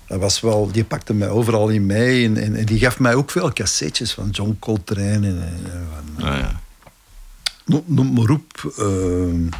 [0.06, 3.14] dat was wel, die pakte mij overal in mij en, en, en, die gaf mij
[3.14, 5.26] ook veel cassettes van John Coltrane.
[5.28, 6.60] En, en van, ah, ja.
[7.64, 8.74] noem, noem maar op.
[8.78, 9.50] Uh,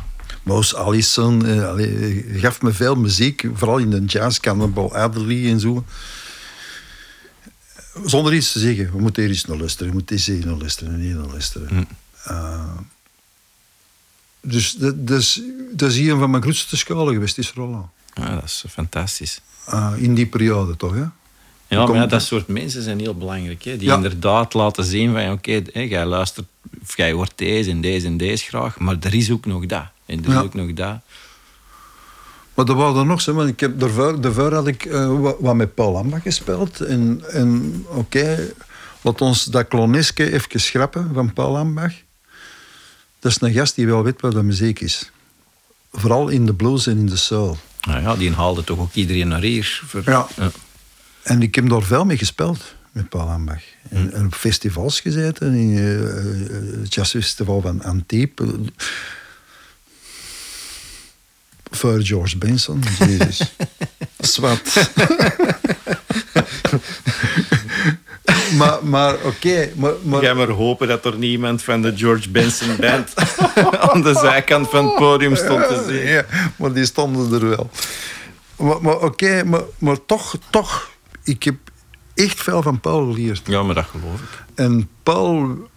[0.46, 1.46] Mouse Allison.
[1.46, 5.84] Uh, allee, gaf me veel muziek, vooral in de jazz, Cannibal Adderley en zo.
[8.04, 8.90] Zonder iets te zeggen.
[8.92, 9.88] We moeten hier eens naar luisteren.
[9.88, 11.68] We moeten eens naar luisteren en hier naar luisteren.
[11.74, 11.86] Mm.
[12.28, 12.78] Uh,
[14.40, 15.40] dus dat, dus,
[15.72, 17.86] dat is een van mijn grootste scholen geweest, is Roland.
[18.14, 19.40] Ja, dat is fantastisch.
[19.68, 21.04] Uh, in die periode toch, hè?
[21.68, 23.62] Ja, maar ja, dat soort mensen zijn heel belangrijk.
[23.64, 23.76] Hè?
[23.76, 23.94] Die ja.
[23.94, 26.46] inderdaad laten zien van, oké, okay, jij luistert,
[26.82, 29.84] of jij hoort deze en deze en deze graag, maar er is ook nog dat.
[30.06, 30.40] En er is Ja.
[30.40, 30.98] ook nog dat.
[32.54, 35.36] Maar er waren er nog, zo, want ik heb daarvoor, daarvoor had ik eh, wat,
[35.40, 36.80] wat met Paul Lambach gespeeld.
[36.80, 38.52] En, en oké,
[39.02, 41.92] laat ons dat kloneske even schrappen van Paul Lambach.
[43.20, 45.10] Dat is een gast die wel weet wat de muziek is.
[45.92, 47.56] Vooral in de blues en in de soul.
[47.80, 49.82] Nou ja, die haalde toch ook iedereen naar hier.
[49.86, 50.26] Voor, Ja.
[51.26, 53.62] En ik heb daar veel mee gespeeld met Paul Lambach.
[53.88, 58.48] En, en op festivals gezeten, in eh, het jazzfestival van Antibes.
[61.70, 63.54] Voor George Benson, jezus.
[64.18, 64.74] Zwart.
[68.58, 72.76] maar maar oké, maar, maar, Ga maar hopen dat er niemand van de George Benson
[72.76, 73.14] Band
[73.90, 76.06] aan de zijkant van het podium stond te zien.
[76.06, 76.24] Ja,
[76.56, 77.70] maar die stonden er wel.
[78.56, 80.94] Maar, maar oké, maar, maar toch, toch,
[81.26, 81.56] ik heb
[82.14, 83.42] echt veel van Paul geleerd.
[83.46, 84.44] Ja, maar dat geloof ik.
[84.54, 85.68] En Paul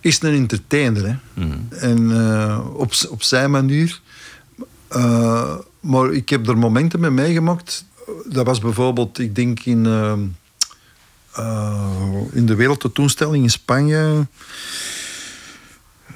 [0.00, 1.16] is een entertainer, hè.
[1.44, 1.58] Mhm.
[1.70, 4.00] En eh, op, op zijn manier.
[4.88, 7.84] Eh, maar ik heb er momenten mee meegemaakt.
[8.26, 10.12] Dat was bijvoorbeeld, ik denk in, eh,
[12.32, 14.26] in de wereldtentoonstelling in Spanje.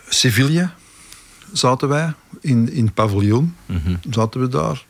[0.09, 0.75] Sevilla
[1.53, 3.95] zaten wij, in, in het paviljoen Mhm.
[4.11, 4.85] zaten we daar.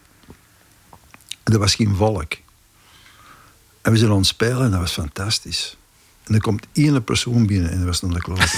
[1.42, 2.32] En er was geen volk.
[3.82, 5.76] En we aan het spelen en dat was fantastisch.
[6.24, 8.48] En er komt één persoon binnen en dat was dan de klote.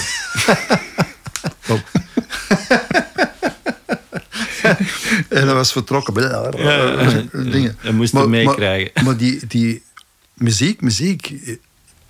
[5.29, 6.13] En dat was vertrokken.
[7.51, 7.77] Dingen.
[7.83, 9.03] Dat moest Maar- je maar- meekrijgen.
[9.03, 9.83] Maar die, die
[10.33, 11.29] muziek, muziek,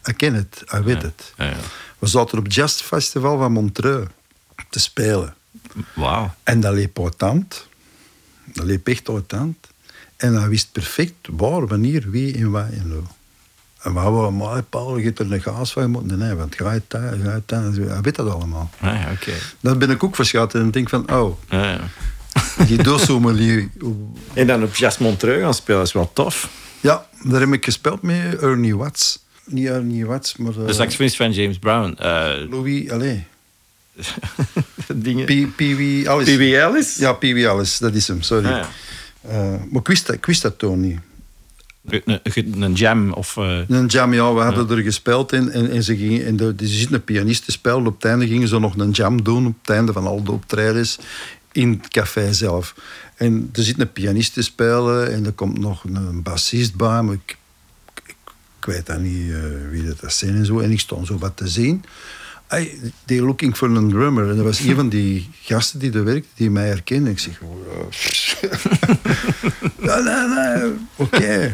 [0.04, 1.34] ik ken het, ik weet het.
[1.38, 1.56] Ja, ja.
[2.00, 4.10] We zaten op het Jazz Festival van Montreux
[4.70, 5.36] te spelen.
[5.94, 6.34] Wauw.
[6.44, 7.68] En dat liep autant.
[8.46, 9.68] Dat liep echt autant.
[10.26, 13.04] En hij wist perfect waar, wanneer, wie en wat en zo.
[13.82, 16.18] En we hadden maar Paul, je hebt er een gaas van moeten.
[16.18, 17.64] Nee, want ga je daar, ga je daar.
[17.72, 18.70] Hij weet dat allemaal.
[18.80, 19.32] Ah, ja, oké.
[19.60, 21.80] Dan ben ik ook verschatten en denk van, oh, Ja, ja.
[23.36, 23.70] die.
[24.34, 26.50] En dan op Jazz Montreux gaan spelen is wel tof.
[26.82, 29.24] Ja, daar heb ik gespeeld met Ernie Watts.
[29.46, 30.52] Niet Ernie Watts, maar...
[30.60, 31.96] eh, De saxofonist van James Brown.
[32.00, 33.20] eh Louis, allez.
[34.96, 35.26] dingen.
[35.26, 36.32] Pee Pee Wee Alice.
[36.36, 36.42] P.B.
[36.42, 36.96] Ellis?
[36.96, 38.46] Ja, Pee Wee Alice, dat is hem, sorry.
[38.46, 38.70] Ah, ja.
[39.30, 41.00] Eh, maar ik wist, dat, ik wist dat toen niet.
[41.86, 43.36] Een, een jam of...
[43.36, 43.60] Uh...
[43.68, 44.34] Een jam, ja.
[44.34, 46.26] We hadden er gespeeld in en, en ze gingen...
[46.26, 47.88] En de, ze zitten een pianist te spelen.
[47.88, 49.46] Op het einde gingen ze nog een jam doen.
[49.46, 51.00] Op het einde van al de optredens.
[51.52, 52.76] In het café zelf.
[53.16, 55.14] En er zit een pianist te spelen.
[55.14, 57.02] En er komt nog een bassist bij.
[57.02, 57.38] Maar ik,
[58.06, 58.16] ik,
[58.60, 60.60] ik weet dan niet uh, wie dat zijn en zo.
[60.60, 61.84] En ik stond zo wat te zien.
[63.06, 64.30] They looking for a drummer.
[64.30, 67.10] En dat was een van die gasten die er werkte, die mij herkende.
[67.10, 67.92] Ik zeg, oh,
[69.88, 71.52] ja, nee, nee, oké.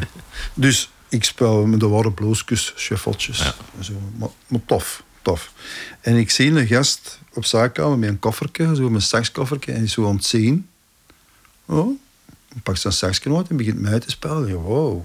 [0.54, 2.44] Dus ik speel met de
[2.76, 3.38] shuffletjes.
[3.38, 3.54] Ja.
[3.80, 3.92] Zo.
[4.16, 5.52] Maar, maar, tof, tof.
[6.00, 9.92] En ik zie een gast op zaakkamer met een koffertje, zo met saxkoffertje, en is
[9.92, 10.68] zo aan het zien.
[11.64, 11.98] Oh,
[12.62, 14.54] pak zijn saxje uit en begint mij te spelen.
[14.54, 15.04] Wow,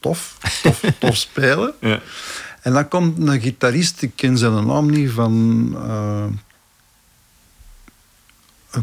[0.00, 1.74] tof, tof, tof spelen.
[1.80, 2.00] Ja.
[2.64, 6.26] En dan komt een gitarist, ik ken zijn naam niet, van uh,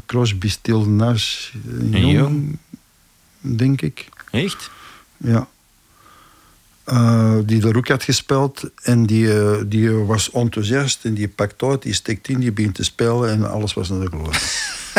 [0.06, 1.50] Crosby, Still Nash,
[1.90, 2.58] Jong,
[3.40, 4.10] denk ik.
[4.32, 4.70] Echt?
[5.18, 5.48] Ja.
[6.86, 11.64] Uh, die de roek had gespeeld en die, uh, die was enthousiast en die pakt
[11.64, 14.40] uit, die steekt in, die begint te spelen en alles was naar de glorie.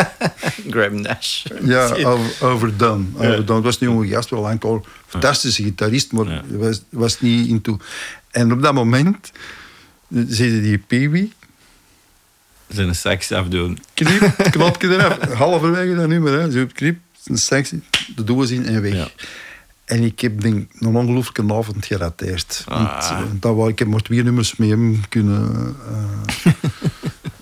[0.73, 1.45] Graham Nash.
[1.63, 3.05] Ja, over, overdone.
[3.15, 3.61] overdone.
[3.61, 6.43] Was een jonge gast, wel enkel fantastische gitarist, maar ja.
[6.49, 7.79] was, was niet into.
[8.33, 9.33] En op dat moment
[10.09, 11.33] zie je die Peewee.
[12.69, 13.79] Zijn sax afdoen.
[13.95, 15.33] Knip, knopje eraf.
[15.33, 16.51] Halverwege dat nummer, hè.
[16.51, 17.71] Zo knip, een sax,
[18.15, 18.95] de doos in en weg.
[18.95, 19.09] Ja.
[19.85, 22.65] En ik heb denk, een ongelooflijke avond gerateerd.
[22.69, 23.19] Ah.
[23.19, 25.77] Want, dat ik heb maar twee nummers mee hem kunnen
[26.45, 26.53] uh,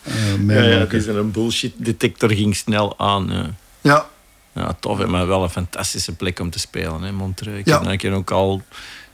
[0.04, 3.28] uh, ja, ja, het is een bullshit detector ging snel aan.
[3.30, 3.54] Ja.
[3.80, 4.08] ja.
[4.52, 5.06] Ja, tof.
[5.06, 7.58] Maar wel een fantastische plek om te spelen, hè, Montreux.
[7.58, 7.82] Ik ja.
[7.82, 8.62] heb, ik ook al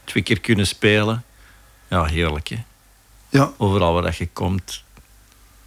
[0.05, 1.24] twee keer kunnen spelen.
[1.89, 2.64] Ja, heerlijk hè.
[3.28, 3.53] Ja.
[3.57, 4.84] Overal waar je komt,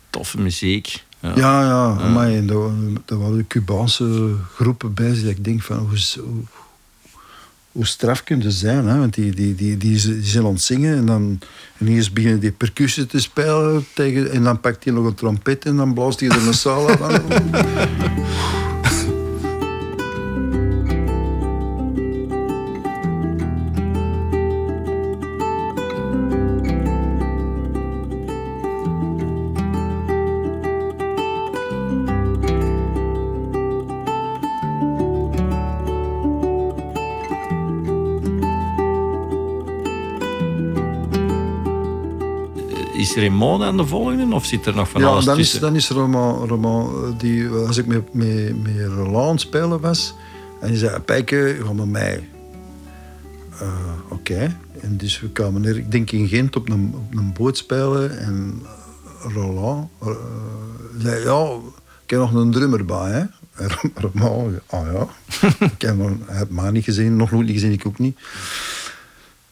[0.10, 1.04] toffe muziek.
[1.20, 1.96] Ja, ja, ja.
[2.00, 2.10] ja.
[2.10, 6.44] Maar er, waren Cubaanse groepen bij die ik denk van hoe, hoe,
[7.72, 8.88] hoe straf kunnen zijn.
[8.88, 8.98] Hè?
[9.00, 11.40] Want die, die, die, die, die zijn aan het zingen en dan
[11.78, 15.76] ineens beginnen die percussie te spelen tegen, en dan pakt hij nog een trompet en
[15.76, 17.22] dan blaast hij er een sala van.
[43.20, 44.36] Raymond aan de volgende?
[44.36, 45.56] Of zit er nog van ja, alles dan tussen?
[45.56, 50.14] Is, dan is Roman, Roman die, als ik met, met, met Roland spelen was,
[50.62, 52.30] en die zei, Pijke, ga met mij.
[53.62, 53.68] Uh,
[54.10, 54.58] Oké.
[54.82, 58.20] En dus we kwamen er, ik denk in Gent, op een, op een boot spelen.
[58.20, 58.62] En
[59.34, 60.10] Roland uh,
[60.98, 61.50] zei, ja,
[62.04, 63.24] ik heb nog een drummer bij, hè.
[63.96, 65.08] Roman, ah ja.
[65.76, 65.98] ik heb
[66.56, 68.20] hem, niet gezien, nog nooit niet gezien, ik ook niet.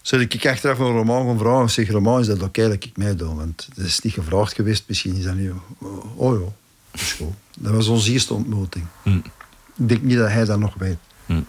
[0.07, 3.35] Zou ik achteraf een roman gaan vragen, zeg roman, is dat oké dat ik meedoe?
[3.35, 5.51] Want dat is niet gevraagd geweest, misschien is dat niet...
[6.15, 6.45] Oh ja,
[6.91, 7.33] dat is goed.
[7.57, 8.85] Dat was onze eerste ontmoeting.
[9.03, 9.23] Mm.
[9.75, 10.97] Ik denk niet dat hij dat nog weet.
[11.25, 11.45] Mm.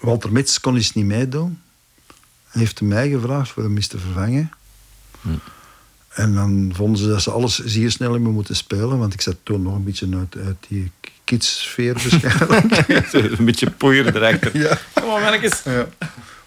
[0.00, 1.60] Walter Mits kon eens niet meedoen.
[2.48, 4.50] Hij heeft mij gevraagd voor hem eens te vervangen.
[5.20, 5.40] Mm.
[6.08, 9.36] En dan vonden ze dat ze alles zeer snel hebben moeten spelen, want ik zat
[9.42, 10.90] toen nog een beetje uit, uit die
[11.24, 13.12] kidssfeer waarschijnlijk.
[13.38, 14.58] een beetje poeier erachter.
[14.58, 14.78] Ja.
[14.92, 15.62] Kom maar, mannetjes.
[15.62, 15.88] Ja.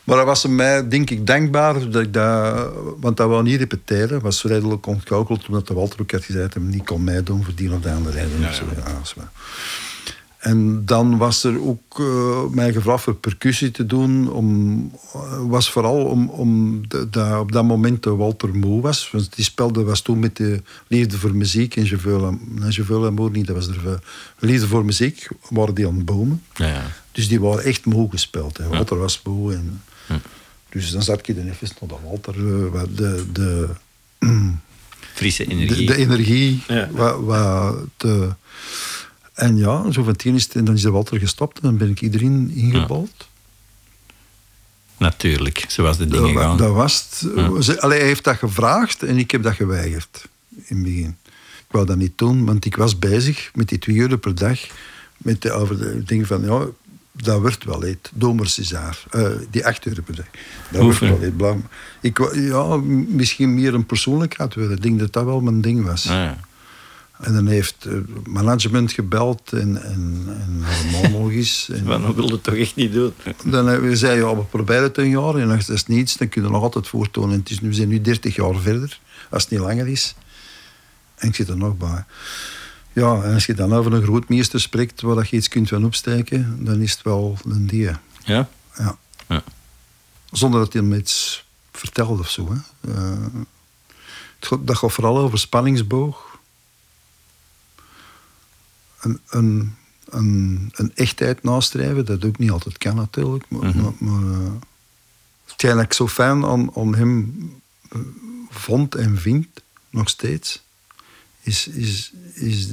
[0.07, 1.89] Maar dat was mij, denk ik, dankbaar.
[1.89, 4.21] Dat ik dat, want dat wou niet repeteren.
[4.21, 6.53] was redelijk ontkoukeld, omdat de Walter ook had gezegd...
[6.53, 8.39] dat hij niet kon meedoen voor die of de andere reden.
[8.39, 8.51] Ja,
[9.15, 9.31] ja.
[10.37, 14.31] En dan was er ook uh, mij gevraagd voor percussie te doen.
[14.31, 14.91] Om,
[15.47, 19.11] was vooral om, om de, de, op dat moment de Walter moe was.
[19.11, 23.47] Want die spelde was toen met de Liefde voor Muziek en Je veux l'amour niet.
[23.47, 23.99] Dat was er
[24.39, 26.43] Liefde voor Muziek, waren die aan het bomen.
[26.53, 26.85] Ja, ja.
[27.11, 28.57] Dus die waren echt moe gespeeld.
[28.57, 28.67] Hè.
[28.67, 29.81] Walter was moe en...
[30.79, 33.69] Dus dan zat ik dan even naar de Walter, eh, de, de,
[35.13, 35.85] Frisse energie.
[35.85, 36.63] De, de energie.
[36.67, 36.89] Ja.
[36.91, 38.29] Wat, wat te,
[39.33, 41.77] en ja, zo van tien is het, en dan is de Walter gestopt en dan
[41.77, 43.11] ben ik iedereen ingebald.
[43.17, 43.25] Ja.
[44.97, 46.57] Natuurlijk, zoals de dingen gaan.
[46.57, 47.31] Dat was het.
[47.65, 47.73] Ja.
[47.73, 51.17] Allee, hij heeft dat gevraagd en ik heb dat geweigerd in het begin.
[51.67, 54.59] Ik wou dat niet doen, want ik was bezig met die twee uur per dag.
[55.17, 56.65] Met de, over de dingen van, ja,
[57.23, 58.09] dat wordt wel iets.
[58.13, 59.03] Domer César.
[59.15, 59.79] Uh, die dag.
[59.79, 61.63] Dat wordt wel iets.
[62.01, 62.75] Ik, ja,
[63.07, 64.75] misschien meer een persoonlijkheid willen.
[64.75, 66.07] Ik denk dat dat wel mijn ding was.
[66.07, 66.37] Ah, ja.
[67.19, 67.93] En dan heeft uh,
[68.23, 71.69] management gebeld en, en, en hormonologisch.
[71.85, 73.13] maar dan wilde het toch echt niet doen?
[73.45, 75.35] Dan hebben we zei, ja, we proberen het een jaar.
[75.35, 77.31] En als dat is niets, dan kunnen we nog altijd voortonen.
[77.31, 78.99] En het is nu, we zijn nu 30 jaar verder,
[79.29, 80.15] als het niet langer is.
[81.15, 82.05] En ik zit er nog bij.
[82.97, 86.65] Ja, en als je dan over een grootmeester spreekt waar je iets kunt van opsteken,
[86.65, 87.89] dan is het wel een die.
[88.23, 88.49] Ja?
[88.77, 88.97] Ja.
[89.27, 89.43] ja.
[90.31, 92.53] Zonder dat hij me iets vertelde of zo.
[92.53, 92.89] Hè.
[92.91, 93.25] Uh,
[94.59, 96.39] dat gaat vooral over spanningsboog.
[98.99, 99.75] Een, een,
[100.09, 103.45] een, een echtheid nastreven, dat ook niet altijd kan natuurlijk.
[103.49, 103.95] Maar, mm -hmm.
[103.99, 104.51] maar, maar uh,
[105.45, 107.51] hetgeen dat ik zo fijn aan, aan hem
[107.95, 108.01] uh,
[108.49, 109.47] vond en vind,
[109.89, 110.63] nog steeds,
[111.41, 112.67] is, is, is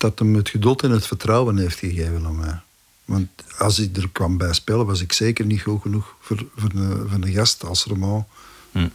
[0.00, 2.60] dat hem het geduld en het vertrouwen heeft gegeven aan mij.
[3.04, 3.28] Want
[3.58, 7.08] als ik er kwam bij spelen, was ik zeker niet goed genoeg voor, voor, een,
[7.08, 8.26] voor een gast als Roman.
[8.72, 8.88] Hm.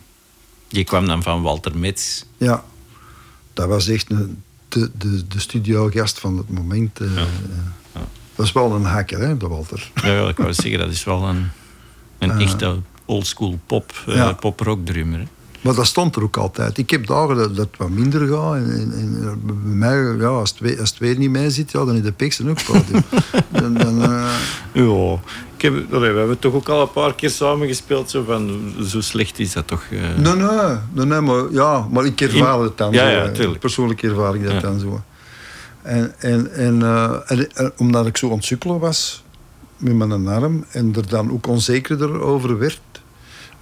[0.67, 2.25] Je kwam dan van Walter Mets.
[2.37, 2.63] Ja,
[3.53, 7.01] dat was echt een, de, de, de studiogast van het moment.
[7.01, 7.27] Uh, ja.
[7.93, 8.07] Ja.
[8.35, 9.91] Dat is wel een hacker, hè, de Walter.
[9.95, 11.49] Ja, ja ik wou zeggen, dat is wel een,
[12.17, 14.33] een uh, echte oldschool pop, uh, ja.
[14.33, 15.19] pop-rock drummer.
[15.19, 15.25] Hè.
[15.65, 16.77] Maar dat stond er ook altijd.
[16.77, 18.55] Ik heb dagen dat het wat minder gaat.
[18.55, 21.71] En, en, en bij mij, ja, als, het weer, als het weer niet mee zit,
[21.71, 23.03] ja, dan is de piksen ook podium.
[23.61, 24.33] dan, dan, uh...
[24.71, 25.19] Ja,
[25.55, 28.09] ik heb, we hebben toch ook al een paar keer samen gespeeld.
[28.09, 29.83] Zo, van, zo slecht is dat toch?
[29.89, 30.01] Uh...
[30.01, 33.41] Nee, nee, nee, nee, maar, ja, maar ik ervaar het dan ja, zo.
[33.41, 34.59] Ja, Persoonlijk ervaar ik dat ja.
[34.59, 35.01] dan zo.
[35.81, 39.23] En, en, en, uh, en, omdat ik zo ontsukkelen was
[39.77, 42.81] met mijn arm en er dan ook onzekerder over werd,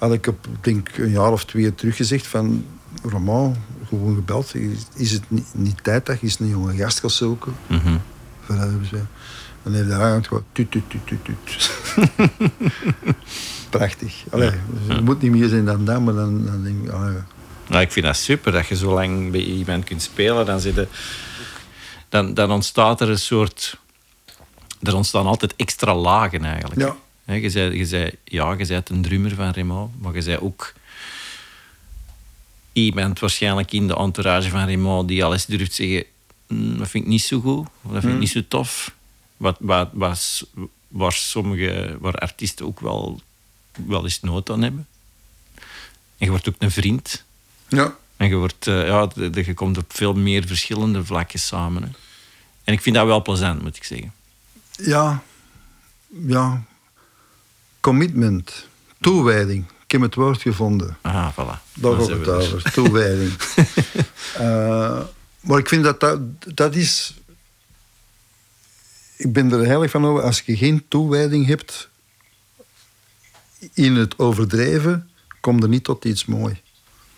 [0.04, 2.66] had ik op denk, een jaar of twee terug gezegd van...
[3.04, 3.56] Roman,
[3.88, 4.54] gewoon gebeld.
[4.96, 7.56] Is het niet, niet tijd dat je eens een jonge gast gaat zoeken?
[7.68, 8.02] Mm -hmm.
[9.64, 10.44] Dan heeft hij gewoon...
[10.52, 11.72] Tut, tut, tut, tut, tut.
[13.70, 14.24] Prachtig.
[14.30, 14.52] Allee,
[14.88, 14.94] ja.
[14.94, 16.90] Het moet niet meer zijn dan dat, maar dan, dan denk ik...
[16.90, 17.18] Allee.
[17.68, 20.46] Nou, ik vind dat super dat je zo lang bij iemand kunt spelen.
[20.46, 20.88] Dan, zit
[22.10, 23.82] dan, dan ontstaat er een soort...
[24.82, 26.82] Er ontstaan altijd extra lagen eigenlijk.
[26.82, 26.96] Ja.
[27.26, 30.38] He, je, zei, je, zei, ja, je bent een drummer van Remo, maar je zei
[30.38, 30.74] ook
[32.74, 36.06] iemand waarschijnlijk in de entourage van Remo die al eens durft zeggen
[36.48, 38.20] mm, dat vind ik niet zo goed, dat vind ik mm.
[38.20, 38.96] niet zo tof.
[39.38, 40.46] Wat, wat, wat,
[40.88, 43.22] waar sommige waar artiesten ook wel,
[43.86, 44.88] wel eens nood aan hebben.
[46.18, 47.24] En je wordt ook een vriend.
[47.68, 47.96] Ja.
[48.18, 51.84] En je, wordt, uh, ja, je komt op veel meer verschillende vlakken samen.
[51.84, 51.90] Hè.
[52.64, 54.14] En ik vind dat wel plezant, moet ik zeggen.
[54.72, 55.24] Ja,
[56.28, 56.64] ja,
[57.84, 58.68] commitment,
[59.00, 59.66] toewijding.
[59.84, 60.98] Ik heb het woord gevonden.
[61.02, 61.60] Ah, voilà.
[61.74, 63.32] Daar gaat het over, toewijding.
[64.40, 65.02] uh,
[65.48, 66.20] maar ik vind dat, dat
[66.54, 67.16] dat is...
[69.18, 71.90] Ik ben er heilig van over, als je geen toewijding hebt
[73.74, 75.10] in het overdrijven,
[75.40, 76.62] komt er niet tot iets moois.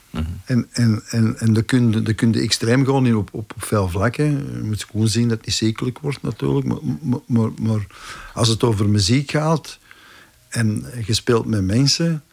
[0.10, 0.42] -hmm.
[0.46, 3.64] En, en, en, en dan kun je, kun je extreem gaan in op, op, op
[3.64, 4.32] veel vlakken.
[4.32, 6.66] Je moet gewoon zien dat het niet zekelijk wordt natuurlijk.
[6.66, 7.88] Maar, maar, maar, maar
[8.34, 9.80] als het over muziek gaat
[10.56, 12.24] en je speelt met mensen.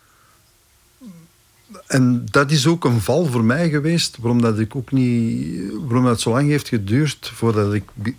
[1.87, 6.05] En dat is ook een val voor mij geweest, waarom dat ik ook niet, waarom
[6.05, 8.15] dat zo lang heeft geduurd voordat ik be,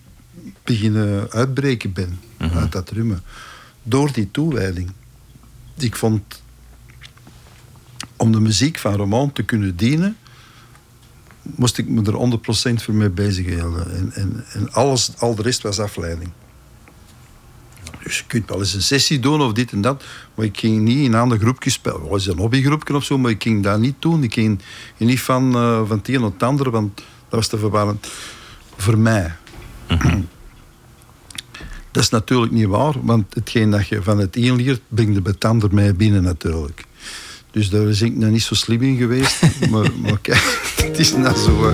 [0.63, 2.57] beginnen uitbreken ben Mhm.
[2.57, 3.23] uit dat rummen.
[3.83, 4.91] Door die toewijding.
[5.77, 6.41] Ik vond,
[8.15, 10.17] om de muziek van Roman te kunnen dienen,
[11.41, 13.91] moest ik me er 100% voor mee bezighouden.
[13.95, 16.29] En, en, en alles, al de rest was afleiding.
[18.14, 20.03] Dus je kunt wel eens een sessie doen of dit en dat.
[20.36, 22.01] Maar ik ging niet in andere groepjes spelen.
[22.01, 24.24] Het was een hobbygroepje of zo, maar ik ging dat niet doen.
[24.24, 24.59] Ik ging
[24.97, 28.07] niet van, uh, van het een naar het andere, want dat was te verwarrend
[28.78, 29.36] voor mij.
[29.89, 30.28] Mm-hmm.
[31.91, 35.22] Dat is natuurlijk niet waar, want hetgeen dat je van het een leert, brengt de
[35.22, 36.84] bij het ander mee binnen natuurlijk.
[37.51, 39.41] Dus daar is ik nog niet zo slim in geweest.
[39.72, 41.74] maar, maar kijk, het is nou zo.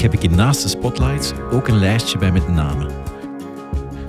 [0.00, 2.92] Week heb ik in Naast de Spotlights ook een lijstje bij met namen.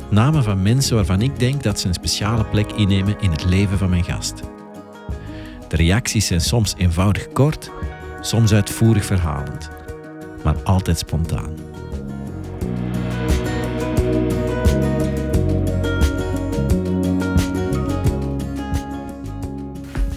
[0.09, 3.77] Namen van mensen waarvan ik denk dat ze een speciale plek innemen in het leven
[3.77, 4.41] van mijn gast.
[5.67, 7.71] De reacties zijn soms eenvoudig kort,
[8.21, 9.69] soms uitvoerig verhalend,
[10.43, 11.55] maar altijd spontaan.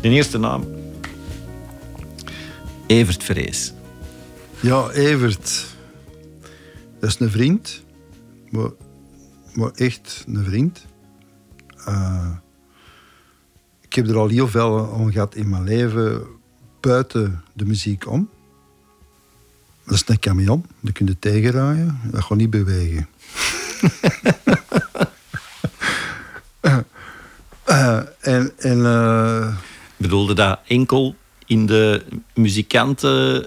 [0.00, 0.64] De eerste naam.
[2.86, 3.73] Evert Vrees.
[4.64, 5.66] Ja, Evert.
[7.00, 7.82] Dat is een vriend.
[8.50, 8.70] Maar,
[9.54, 10.86] maar echt een vriend.
[11.88, 12.30] Uh,
[13.80, 16.26] ik heb er al heel veel aan gehad in mijn leven
[16.80, 18.28] buiten de muziek om.
[19.84, 22.00] Dat is een camion, dat kun je tegenraaien.
[22.04, 23.08] Dat gaat niet bewegen.
[27.68, 27.96] uh,
[28.34, 28.52] en...
[28.58, 29.58] en
[29.96, 31.14] Bedoelde dat enkel
[31.46, 32.04] in de
[32.34, 33.46] muzikanten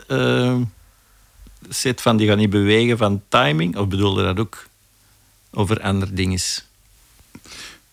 [1.69, 3.77] set van die gaat niet bewegen van timing?
[3.77, 4.67] Of bedoelde dat ook
[5.51, 6.39] over andere dingen?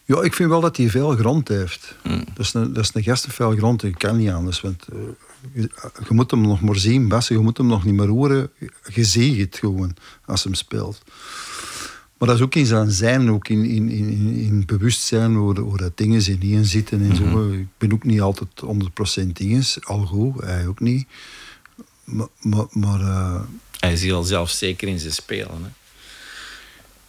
[0.04, 1.96] Ja, ik vind wel dat hij veel grond heeft.
[2.02, 2.24] Mm.
[2.34, 3.82] Dat, is een, dat is een gast met veel grond.
[3.82, 4.60] Ik kan niet anders.
[4.60, 4.98] Want, eh,
[5.52, 5.70] je,
[6.08, 7.36] je moet hem nog maar zien, Bassen.
[7.36, 8.50] Je moet hem nog niet meer horen.
[8.92, 11.02] Je ziet het gewoon als hem speelt.
[12.18, 15.76] Maar dat is ook in zijn zijn, ook in, in, in, in bewustzijn, hoe, hoe
[15.76, 17.52] dat dingen zijn in zitten en zo.
[17.52, 18.48] Ik ben ook niet altijd
[19.24, 21.06] 100% dinges, al goed, hij ook niet.
[22.04, 23.40] Maar, maar, maar eh,
[23.78, 25.62] Hij is heel zelfzeker in zijn spelen.
[25.62, 25.68] Hè?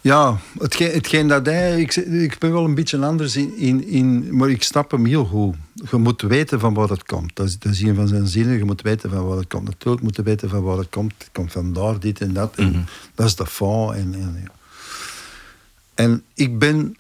[0.06, 1.82] ja, hetgeen, hetgeen dat hij...
[1.82, 4.38] Ik, ik ben wel een beetje anders in, in, in...
[4.38, 5.56] Maar ik snap hem heel goed.
[5.92, 7.36] Je moet weten van waar het komt.
[7.36, 8.58] Dat is, dat is een van zijn zinnen.
[8.58, 9.64] Je moet weten van waar het komt.
[9.64, 11.14] Natuurlijk moet je weten van waar het komt.
[11.18, 12.56] Het komt vandaar, dit en dat.
[12.56, 13.96] En Dat is de fond.
[13.96, 14.52] En, en, ja.
[15.96, 16.98] en ik ben...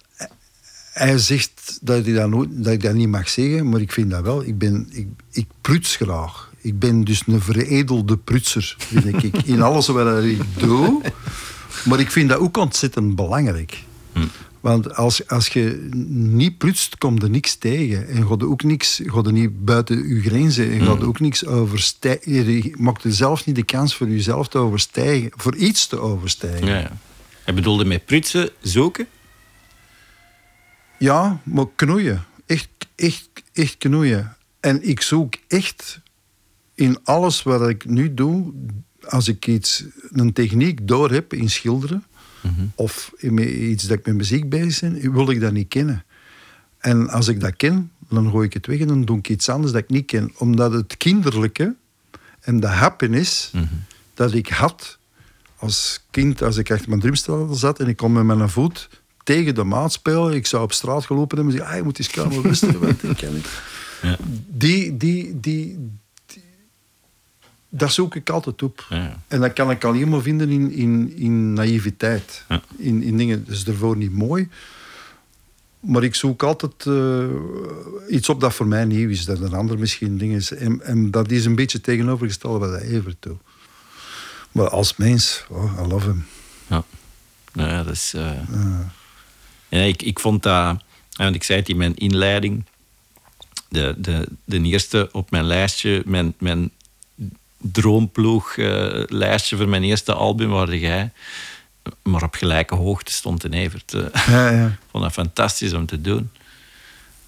[0.94, 4.10] Hij zegt dat, hij dat, nooit, dat ik dat niet mag zeggen, maar ik vind
[4.10, 4.44] dat wel.
[4.44, 6.52] Ik, ben, ik, ik pruts graag.
[6.66, 9.44] Ik ben dus een veredelde prutser, vind ik.
[9.44, 11.02] In alles wat ik doe.
[11.84, 13.84] Maar ik vind dat ook ontzettend belangrijk.
[14.60, 18.08] Want als, als je niet prutst, komt er niks tegen.
[18.08, 20.72] En gaat er ook niks, gaat er niet buiten je grenzen.
[20.72, 22.52] En gaat er ook niks overstijgen.
[22.52, 25.32] Je maakt er zelf niet de kans voor jezelf te overstijgen.
[25.36, 26.68] Voor iets te overstijgen.
[26.68, 26.98] Ja, ja.
[27.44, 29.08] Hij bedoelde met prutsen zoeken?
[31.00, 32.26] Ja, maar knoeien.
[32.46, 34.36] Echt, echt, echt knoeien.
[34.60, 36.04] En ik zoek echt
[36.76, 38.54] in alles wat ik nu doe,
[39.08, 42.04] als ik iets, een techniek door heb in schilderen,
[42.76, 46.04] of in me- iets dat ik met muziek bezig ben, wil ik dat niet kennen.
[46.78, 49.50] En als ik dat ken, dan gooi ik het weg en dan doe ik iets
[49.50, 50.32] anders dat ik niet ken.
[50.38, 51.76] Omdat het kinderlijke
[52.42, 53.52] en de happiness
[54.14, 54.98] dat ik had
[55.58, 58.90] als kind, als ik achter mijn drumstel zat en ik kon met mijn voet
[59.24, 62.00] tegen de maat spelen, ik zou op straat gelopen hebben en zeggen, ah, je moet
[62.00, 63.48] eens komen rusten, want ik ken het.
[64.02, 64.18] Ja.
[64.48, 65.90] Die, die, die,
[67.78, 68.86] dat zoek ik altijd op.
[68.90, 69.22] Ja.
[69.28, 72.46] En dat kan ik alleen maar vinden in, in, in naïviteit.
[72.50, 72.62] Ja.
[72.78, 74.50] In, in dingen, dat is ervoor niet mooi.
[75.80, 77.26] Maar ik zoek altijd eh,
[78.10, 80.52] iets op dat voor mij nieuw is, dat een ander misschien dingen is.
[80.52, 83.28] En, en dat is een beetje tegenovergesteld wat hij Evert.
[84.52, 86.26] Maar als mens, oh, I love him.
[86.68, 86.84] Ja.
[87.54, 88.14] Nou ja, dat is...
[88.14, 88.32] eh,
[89.68, 90.84] ja, ik, ik vond dat...
[91.12, 92.66] Want ik zei het in mijn inleiding.
[93.70, 96.72] De, de, de eerste op mijn lijstje, mijn, mijn
[97.72, 101.12] droomploeg eh, lijstje voor mijn eerste album, waar jij.
[102.04, 103.94] Maar op gelijke hoogte stond in Evert.
[103.94, 104.02] eh.
[104.28, 104.66] Ja, ja.
[104.66, 106.30] Ik vond dat fantastisch om te doen.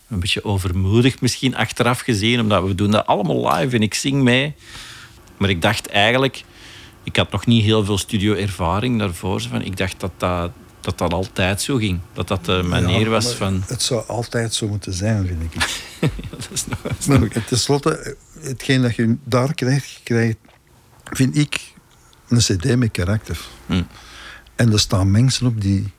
[0.09, 4.21] Een beetje overmoedig misschien achteraf gezien, omdat we doen dat allemaal live en ik zing
[4.21, 4.53] mee.
[5.37, 6.43] Maar ik dacht eigenlijk,
[7.03, 9.41] ik had nog niet heel veel studioervaring daarvoor.
[9.41, 10.51] Van, ik dacht dat dat,
[10.87, 11.99] dat dat altijd zo ging.
[12.13, 13.63] Dat dat de manier Ja, was van...
[13.67, 15.81] Het zou altijd zo moeten zijn, vind ik.
[16.31, 20.37] dat is nog, dat is nog- Maar ten slotte, hetgeen dat je daar krijgt, krijgt,
[21.03, 21.73] vind ik,
[22.27, 23.39] een cd met karakter.
[23.65, 23.83] Hm.
[24.55, 25.91] En er staan mensen op die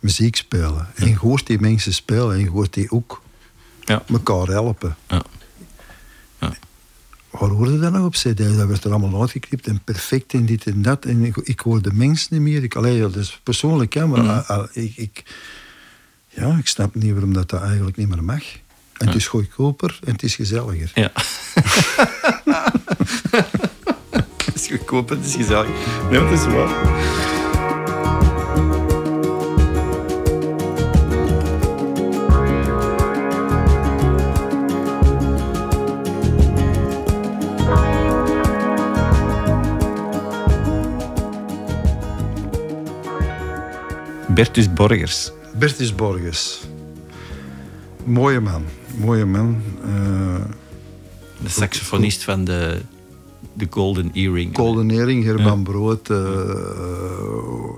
[0.00, 0.88] muziek spelen.
[0.94, 3.22] En je hoort die mensen spelen en je hoort die ook
[3.80, 4.02] Ja.
[4.08, 4.96] elkaar helpen.
[5.08, 5.14] Ja.
[5.16, 5.22] Ja.
[7.38, 8.38] Waar hoorde dat nou op cd?
[8.38, 11.04] Dat werd er allemaal uitgeknipt en perfect en dit en dat.
[11.04, 12.62] En ik, ik hoor de mensen niet meer.
[12.62, 15.22] Ik, allee, dat is persoonlijk, hè, maar ah, ah, ik, ik,
[16.28, 18.42] ja, ik snap niet waarom dat, dat eigenlijk niet meer mag.
[18.96, 20.90] En het is goedkoper en het is gezelliger.
[20.94, 21.12] Ja.
[24.46, 25.68] Het is goedkoop, het is gezellig.
[26.10, 27.35] Nee, het is waar.
[44.36, 45.32] Bertus Borgers.
[45.58, 46.60] Bertus Borges.
[48.04, 48.64] Mooie man.
[49.00, 49.62] Mooie man.
[49.84, 50.44] Eh,
[51.42, 52.80] De saxofonist van de,
[53.52, 54.56] de Golden Earring.
[54.56, 56.10] Golden Earring, Herman Brood.
[56.10, 56.16] eh,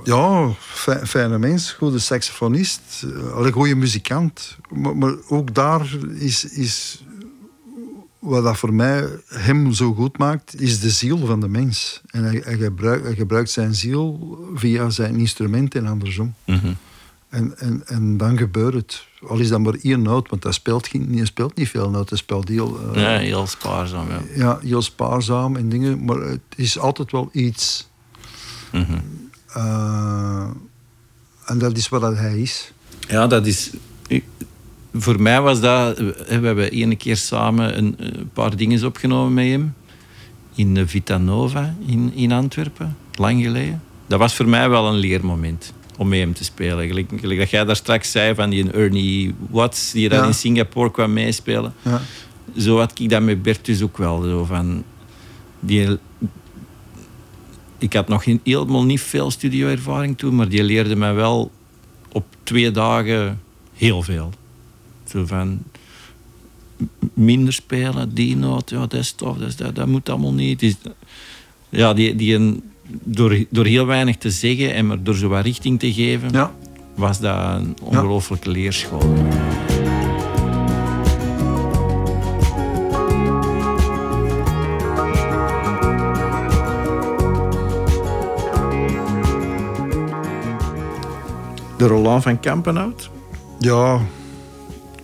[0.05, 1.73] ja, fi- fijne mens.
[1.73, 2.81] Goede saxofonist.
[3.05, 4.57] eh, Allee, goede muzikant.
[4.75, 5.87] Maar, maar ook daar
[6.19, 7.03] is, is...
[8.19, 12.01] Wat dat voor mij hem zo goed maakt, is de ziel van de mens.
[12.07, 16.35] En hij, hij, gebruikt, hij gebruikt zijn ziel via zijn instrument en andersom.
[16.45, 16.73] Mhm.
[17.29, 19.07] En, en, en dan gebeurt het.
[19.29, 22.09] Al is dat maar één noot, want hij speelt, geen, hij speelt niet veel noten.
[22.09, 24.09] Hij speelt heel, eh, Ja, heel spaarzaam.
[24.09, 24.21] Ja.
[24.35, 26.05] ja, heel spaarzaam en dingen.
[26.05, 27.89] Maar het is altijd wel iets.
[28.73, 28.99] Mhm.
[29.47, 30.49] Eh,
[31.45, 32.73] en dat is wat dat hij is.
[33.09, 33.71] Ja, dat is.
[34.93, 35.99] Voor mij was dat.
[35.99, 39.75] We hebben ene keer samen een, een paar dingen opgenomen met hem.
[40.55, 43.83] In de Vitanova in, in Antwerpen, lang geleden.
[44.07, 46.87] Dat was voor mij wel een leermoment om met hem te spelen.
[46.87, 50.25] Gelijk, gelijk dat jij daar straks zei van die Ernie Watts, die Ja.
[50.25, 51.73] in Singapore kwam meespelen.
[51.83, 52.01] Ja.
[52.57, 54.23] Zo had ik dat met Bertus ook wel.
[54.23, 54.85] Zo van,
[55.61, 55.99] die,
[57.79, 61.51] ik had nog geen, helemaal niet veel studioervaring toen, maar die leerde mij wel
[62.13, 63.41] op twee dagen
[63.75, 64.33] heel veel.
[65.11, 65.63] Zo van
[67.15, 70.61] minder spelen, die noot, ja, dat is tof, dat, is, dat, dat moet allemaal niet.
[70.61, 70.75] Dus,
[71.69, 72.63] ja, die, die een,
[73.03, 76.53] door, door heel weinig te zeggen en maar door zo wat richting te geven, Ja.
[76.95, 79.17] was dat een ongelooflijke leerschool.
[91.77, 93.11] De Roland van Kampenhout.
[93.59, 94.01] Ja,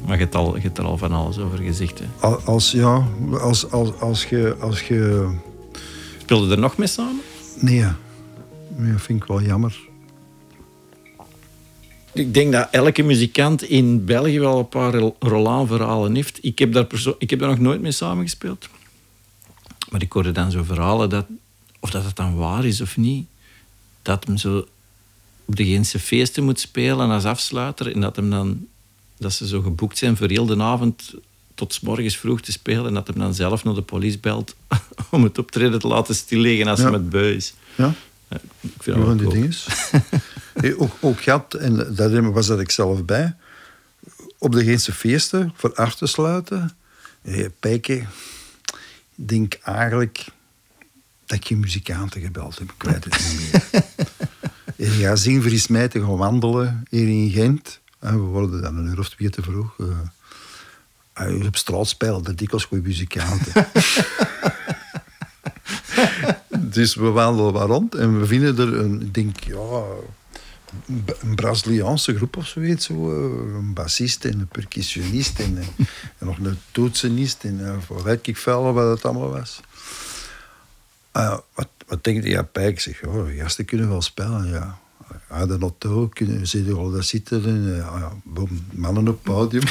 [0.07, 1.99] Maar je hebt, al, je hebt er al van alles over gezegd.
[1.99, 2.05] Hè.
[2.21, 3.07] al- als, ja,
[3.41, 4.57] als, als, als je...
[4.61, 5.31] Als je
[6.21, 7.21] Speelde er nog mee samen?
[7.61, 7.85] nee,
[8.77, 9.79] nee, dat vind ik wel jammer.
[12.13, 16.39] Ik denk dat elke muzikant in België wel een paar Ro- Roland-verhalen heeft.
[16.43, 16.87] Ik heb, daar
[17.19, 18.69] ik heb daar nog nooit mee samengespeeld.
[19.91, 21.27] Maar ik hoorde dan zo verhalen, dat,
[21.81, 23.27] of dat het dan waar is of niet,
[24.03, 24.65] dat hem zo
[25.45, 28.67] op de Gentse feesten moet spelen als afsluiter en dat, hem dan,
[29.19, 31.15] dat ze zo geboekt zijn voor heel de avond
[31.55, 34.55] tot 's morgens vroeg te spelen en dat hem dan zelf naar de politie belt
[35.11, 36.85] om het optreden te laten stilleggen als Ja.
[36.85, 37.55] hij met bui is.
[37.75, 37.95] Ja,
[38.29, 39.55] Ja, Ik vind dat die dingen.
[40.55, 43.35] Hey, ook, ook gehad, en daar was dat ik zelf bij,
[44.39, 46.77] op de Geense feesten voor af te sluiten.
[47.23, 48.09] Hey, Pijke, ik
[49.15, 50.25] denk eigenlijk
[51.27, 52.73] dat ik geen muzikanten gebeld heb.
[52.77, 53.85] Ik weet het niet meer.
[54.93, 57.81] en je zien, Vries mij te gaan wandelen hier in Gent.
[58.13, 59.75] We worden dan een uur of twee te vroeg.
[61.15, 63.67] eh, op straat spelen, dat dikwijls goede muzikanten.
[66.77, 69.83] dus we wandelen wat rond en we vinden er een, ik denk, ja,
[70.87, 72.87] een Braziliaanse groep of zoiets.
[72.87, 75.67] Zo, eh, een bassist en een percussionist en, eh,
[76.19, 79.61] en nog een toetsenist en uh, weet ik veel wat het allemaal was.
[81.11, 82.29] Ah, wat, wat denk je?
[82.29, 84.79] Ja, Pijk zegt, oh, gasten kunnen wel spelen, ja.
[85.35, 89.15] Ja, de auto, kunnen ze al daar zitten en eh, ah ja, boom, mannen op
[89.15, 89.63] het podium.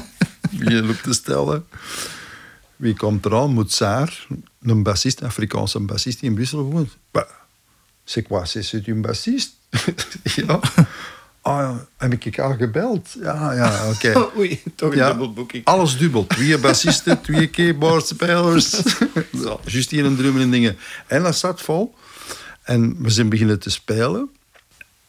[0.58, 1.66] Wie op te stellen.
[2.76, 3.50] Wie komt er aan?
[3.50, 4.26] Moetsaar,
[4.62, 6.96] een bassist, een Afrikaanse bassist die in Brussel woont.
[8.04, 9.52] C'est quoi, c'est c'est une bassiste?
[10.36, 10.60] ja.
[11.42, 13.16] Ah heb ik al gebeld?
[13.20, 14.26] Ja, ja, oké.
[14.38, 15.64] Oei, toch een Ja, dubbelboeking.
[15.64, 16.26] Alles dubbel.
[16.26, 18.82] Twee bassisten, twee keyboardspelers.
[19.64, 20.76] Juist hier een drummer en dingen.
[21.06, 21.94] En dat zat vol.
[22.62, 24.30] En we zijn beginnen te spelen.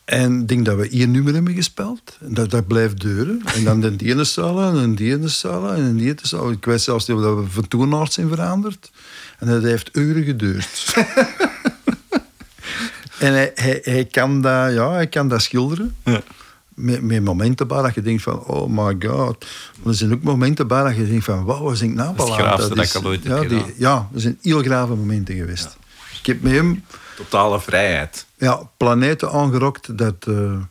[0.10, 2.18] En ik denk dat we één nummer hebben gespeeld.
[2.22, 3.42] En dat, dat blijft deuren.
[3.56, 6.52] En dan de ene zaal en de ene zaal en de ene zaal.
[6.52, 8.92] Ik weet zelfs niet of we van toenaard zijn veranderd.
[9.40, 10.68] En dat heeft uren geduurd.
[13.20, 15.96] en hij, hij, hij, kan dat, ja, hij kan dat schilderen.
[16.04, 16.22] Ja.
[16.74, 19.46] Met, met momenten bij dat je denkt van, oh my god.
[19.82, 22.16] Maar er zijn ook momenten bij dat je denkt van, wauw, wat zing ik nou
[22.16, 24.62] Dat is het graafste dat ik al ooit heb ja, die- ja, er zijn heel
[24.62, 25.78] grave momenten geweest.
[26.20, 26.84] Ik heb met hem
[27.20, 28.26] Totale vrijheid.
[28.38, 29.98] ja, planeten aangerokt.
[29.98, 30.62] Dat, eh,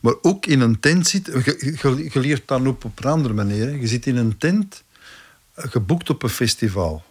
[0.00, 1.26] maar ook in een tent zit.
[1.26, 3.76] Je, leert dan op op een andere manier.
[3.76, 4.82] Je zit in een tent,
[5.54, 7.02] eh, geboekt op een festival.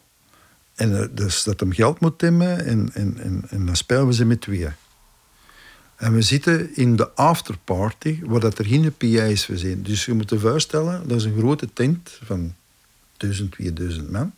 [0.76, 4.14] En eh, dus dat hem geld moet hebben en, en, en, en dan spelen we
[4.14, 4.74] ze met tweeën.
[5.96, 9.84] En we zitten in de afterparty, waar dat er geen PA is voorzien.
[9.84, 12.56] Dus je moet je voorstellen, dat is een grote tent van
[13.18, 14.34] 1000, 2000 man.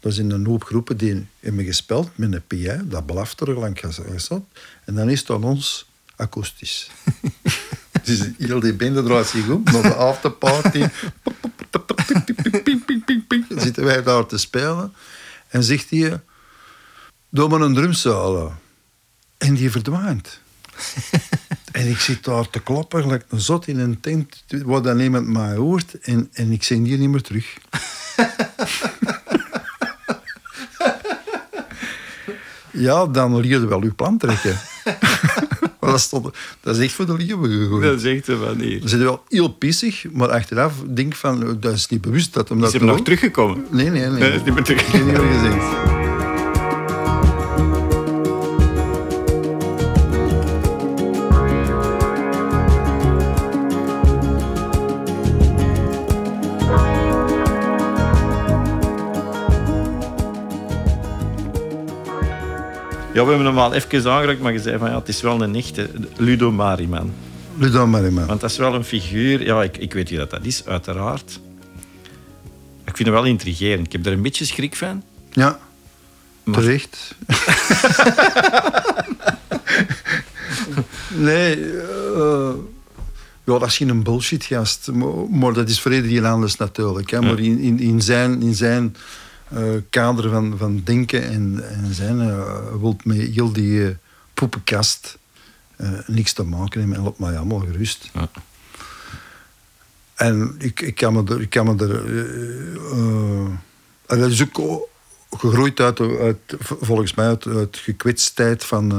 [0.00, 3.80] Dat zijn een hoop groepen die hebben gespeeld met een PA, dat blaft er lang
[3.80, 4.40] gezet.
[4.84, 5.86] En dan is het aan ons
[6.16, 6.90] akoestisch.
[8.04, 10.88] dus heel die bende draait zich om naar de afterparty.
[13.48, 14.94] Dan zitten wij daar te spelen.
[15.48, 16.20] En zegt hij,
[17.28, 18.54] doe maar een drumsolo.
[19.38, 20.40] En die verdwijnt.
[21.72, 25.26] en ik zit daar te klappen, gelijk een zot in een tent, waar dan niemand
[25.26, 25.98] mij hoort.
[26.00, 27.56] En, en ik zie die niet meer terug.
[32.76, 34.56] ja, dan leer je wel je plan trekken.
[35.86, 36.28] Maar dat, stond,
[36.60, 37.82] dat is echt voor de leeuwen gegooid.
[37.82, 38.80] Dat is echt manier.
[38.80, 42.34] Ze zijn wel heel pissig, maar achteraf denk ik van, eh, dat is niet bewust
[42.34, 43.64] dat hem Is dat hem nog teruggekomen?
[43.70, 44.20] Nee, nee, nee.
[44.20, 44.90] Nee, is niet meer terug.
[44.90, 45.95] Geen meer gezien.
[63.16, 65.42] Ja, we hebben hem al even aangeraakt, maar je zei van ja, het is wel
[65.42, 67.12] een echte Ludo Mariman.
[67.58, 68.26] Ludo Mariman.
[68.26, 71.40] Want dat is wel een figuur, ja, ik, ik weet wie dat, dat is, uiteraard.
[72.84, 73.86] Ik vind hem wel intrigerend.
[73.86, 75.02] Ik heb er een beetje schrik van.
[75.30, 75.58] Ja,
[76.42, 77.14] Maar- terecht.
[81.28, 82.50] nee, eh,
[83.44, 87.10] ja, dat is geen bullshit gast, maar, maar dat is voor iedereen anders natuurlijk.
[87.10, 87.20] Hè.
[87.20, 88.96] Maar in, in, in zijn, in zijn
[89.48, 92.18] eh, kader van, van denken en, en zijn.
[92.18, 93.88] Uh, wilt met heel die uh,
[94.34, 95.18] poepenkast
[96.06, 98.10] niks te maken hebben en laat mij allemaal gerust.
[98.12, 98.28] Ja.
[100.14, 101.40] En ik, ik kan me er...
[101.40, 102.04] Ik kan me er
[104.06, 104.88] dat is ook
[105.30, 108.92] gegroeid uit, uit, volgens mij uit, uit gekwetstheid van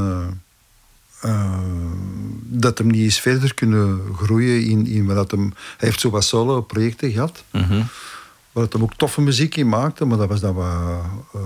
[1.26, 1.60] uh,
[2.44, 5.53] dat hem niet eens verder kunnen groeien in, in wat hem...
[5.78, 7.44] Hij heeft zo wat solo-projecten gehad.
[7.52, 7.88] Mm
[8.58, 10.66] Waar het hem ook toffe muziek in maakte, maar dat was dan wat
[11.36, 11.42] uh,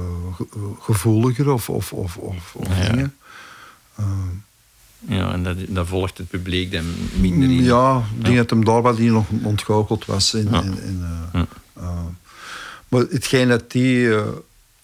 [0.79, 2.89] gevoeliger of, of, of, of, of ja.
[2.89, 3.15] dingen.
[3.99, 4.05] Uh,
[4.99, 6.85] ja, en dat, dat volgt het publiek dan
[7.19, 7.63] minder in.
[7.63, 10.33] Ja, ik denk dat hem daar wat in nog ontgoocheld was.
[10.33, 10.61] In, ja.
[10.61, 11.47] in, in
[12.87, 14.09] maar hetgeen dat die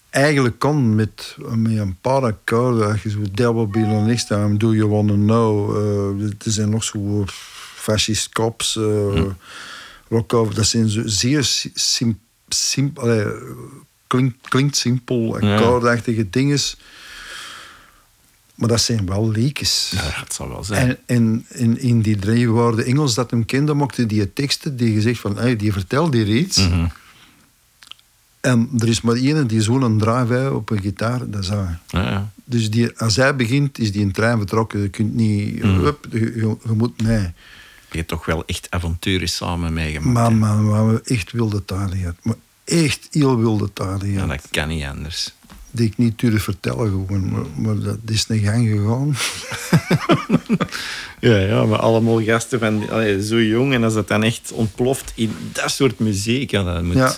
[0.09, 2.91] eigenlijk kan met, met een paar akkoorden.
[2.91, 3.19] Als je zo
[3.67, 5.75] Be the Next Time, Do You Wanna Know.
[6.21, 7.25] Uh, er zijn nog zo
[7.75, 9.21] fascist cops, uh.
[10.09, 10.55] Rock over.
[10.55, 11.43] Dat zijn zo zeer
[11.73, 13.31] sim, simpel,
[14.07, 16.27] klinkt, klinkt simpel, akkoordachtige ja.
[16.29, 16.59] dingen.
[18.55, 19.91] Maar dat zijn wel leekjes.
[19.95, 20.87] Ja, dat zal wel zijn.
[20.87, 24.93] En, en in, in die drie woorden Engels dat hem kende, mochten die teksten die
[24.93, 26.57] gezegd van, hey, die vertelt hier iets.
[26.57, 26.91] Mm -hmm.
[28.39, 31.77] En er is maar één die zo'n draai op een gitaar, dat is hij.
[31.87, 34.81] Ja, Dus die, als hij begint, is die een trein vertrokken.
[34.81, 35.63] Je kunt niet...
[35.63, 35.85] Mm.
[35.85, 37.01] Up, je, je, moet...
[37.01, 37.33] Nee.
[37.91, 40.13] Je hebt toch wel echt avonturen samen meegemaakt.
[40.13, 42.15] Maar, maar, maar we echt wilde talen gehad.
[42.21, 42.35] Maar
[42.65, 44.13] echt heel wilde talen gehad.
[44.13, 45.33] Ja, dat kan niet anders.
[45.71, 47.31] Die ik niet durf vertellen gewoon.
[47.31, 49.15] Maar, maar dat is een gang gegaan.
[51.29, 53.73] ja, ja, maar allemaal gasten van allee, zo jong.
[53.73, 56.51] En als dat dan echt ontploft in dat soort muziek...
[56.51, 56.95] Ja, dat moet...
[56.95, 57.15] Ja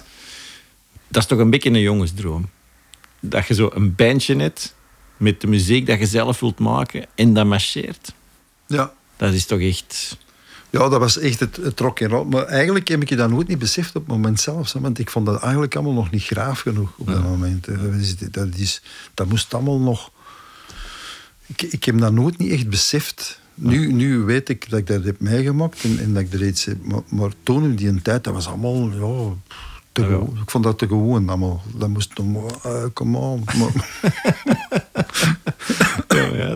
[1.09, 2.49] dat is toch een beetje een jongensdroom.
[3.19, 4.75] Dat je zo een bandje hebt
[5.17, 8.13] met de muziek dat je zelf wilt maken en dat marcheert.
[8.67, 8.93] Ja.
[9.17, 10.17] Dat is toch echt...
[10.69, 12.25] Ja, dat was echt het, het rock roll.
[12.25, 14.73] Maar eigenlijk heb ik je dat nooit niet beseft op het moment zelf.
[14.73, 17.67] Want ik vond dat eigenlijk allemaal nog niet graaf genoeg op dat moment.
[18.31, 18.81] Dat, is,
[19.13, 20.11] dat moest allemaal nog...
[21.45, 23.39] Ik, ik heb dat nooit niet echt beseft.
[23.53, 26.65] Nu, nu weet ik dat ik dat heb meegemaakt en, en dat ik er iets
[26.65, 26.83] heb.
[26.83, 29.37] Maar, maar toen in die tijd, dat was allemaal...
[29.93, 31.63] Ja, ik vond dat te gewoon allemaal.
[31.75, 33.43] Dat moest nog maar, uh, come on.
[36.07, 36.55] ja, ja,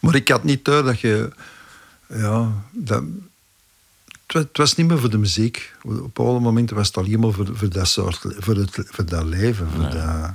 [0.00, 1.32] maar ik had niet door dat je...
[2.08, 3.02] Ja, dat,
[4.26, 5.72] het, was niet meer voor de muziek.
[5.82, 8.26] Op alle momenten was het alleen maar voor, voor dat soort...
[8.38, 10.30] Voor, het, voor dat leven, voor, dat,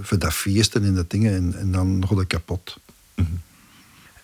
[0.00, 1.34] voor dat feesten en dat dingen.
[1.34, 2.76] En, en dan nog de kapot.
[3.14, 3.40] Mm -hmm.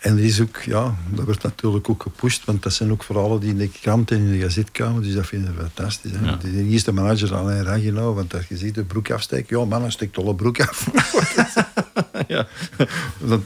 [0.02, 3.40] En dat is ook, ja, dat wordt natuurlijk ook gepusht, want dat zijn ook verhalen
[3.40, 6.10] die in de krant en in de gazet komen, dus dat vinden we fantastisch.
[6.14, 6.24] Hè?
[6.27, 6.36] Ja.
[6.36, 10.35] De eerste manager Alain want als je ziet de broek afsteken, ja man, steekt alle
[10.35, 10.89] broek af.
[12.28, 12.47] ja.
[13.28, 13.40] dat,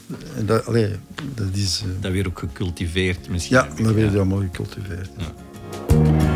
[0.44, 0.90] dat, allee,
[1.34, 1.82] dat is...
[1.86, 1.92] Uh...
[2.00, 3.56] Dat weer ook gecultiveerd misschien.
[3.56, 4.24] Ja, dat weer ja.
[4.24, 5.10] mooi gecultiveerd.
[5.16, 6.35] Ja.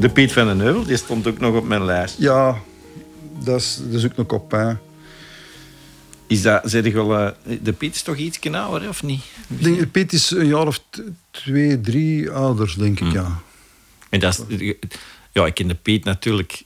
[0.00, 2.14] De Piet van den Heuvel, die stond ook nog op mijn lijst.
[2.18, 2.62] Ja,
[3.44, 4.50] dat is, dat is ook nog op.
[4.50, 4.72] Hè.
[6.26, 7.28] Is dat, zeg ik wel, uh,
[7.62, 9.22] de Piet is toch iets ouder, of niet?
[9.46, 10.80] Denk, de Piet is een jaar of
[11.30, 13.12] twee, drie ouders, denk ik, hmm.
[13.12, 13.40] ja.
[14.08, 14.74] En dat is,
[15.32, 16.62] ja, ik ken de Piet natuurlijk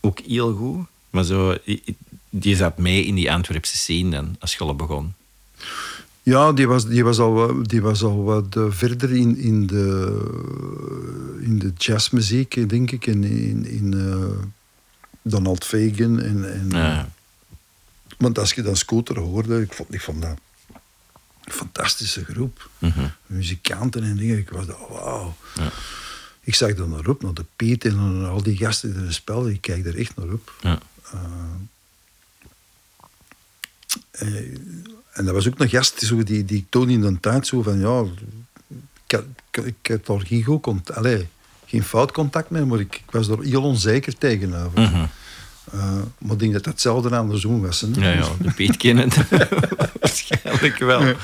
[0.00, 0.86] ook heel goed.
[1.10, 1.56] Maar zo,
[2.30, 5.14] die zat mee in die Antwerpse scene dan, als je al begon.
[6.22, 10.20] Ja, die was, die was al, die was al wat uh, verder in, in, de,
[11.40, 13.06] in de jazzmuziek, denk ik.
[13.06, 14.24] En in, in uh,
[15.22, 16.20] Donald Fagan.
[16.20, 17.08] En, en, ja.
[18.18, 20.38] Want als je dan Scooter hoorde, ik vond, ik vond dat
[21.44, 22.70] een fantastische groep.
[22.78, 23.12] Mm -hmm.
[23.26, 24.38] Muzikanten en dingen.
[24.38, 25.36] Ik was wauw.
[25.54, 25.72] Ja.
[26.40, 29.52] Ik zag er naar op, naar de Piet en al die gasten die er spelden.
[29.52, 30.52] Ik kijk er echt naar op.
[30.60, 30.78] Ja.
[34.22, 34.58] Uh,
[35.12, 37.78] en dat was ook een gast die, die, die toonde in de tijd zo van
[37.78, 38.04] ja,
[39.06, 41.22] ik, ik, ik heb daar geen goed contact, allez,
[41.66, 44.78] geen fout contact mee, maar ik, ik was er heel onzeker tegenover.
[44.78, 45.08] Mm -hmm.
[45.74, 47.80] uh, maar ik denk dat dat hetzelfde andersom was.
[47.80, 47.88] Hè?
[47.92, 49.08] Ja, ja, de Piet kennen
[50.00, 51.02] waarschijnlijk wel.
[51.02, 51.14] Ja.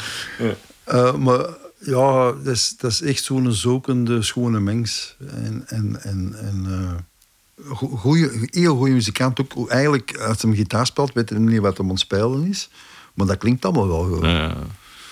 [0.88, 1.46] Uh, maar
[1.78, 5.16] ja, dat is, dat is echt zo'n zokende, schone mens.
[5.30, 9.40] En, en, en, en uh, goeie, heel goede muzikant.
[9.40, 12.68] Ook, eigenlijk, als hij gitaar speelt, weet hij niet wat hem aan spelen is.
[13.16, 14.24] Maar dat klinkt allemaal wel goed.
[14.24, 14.54] Ja,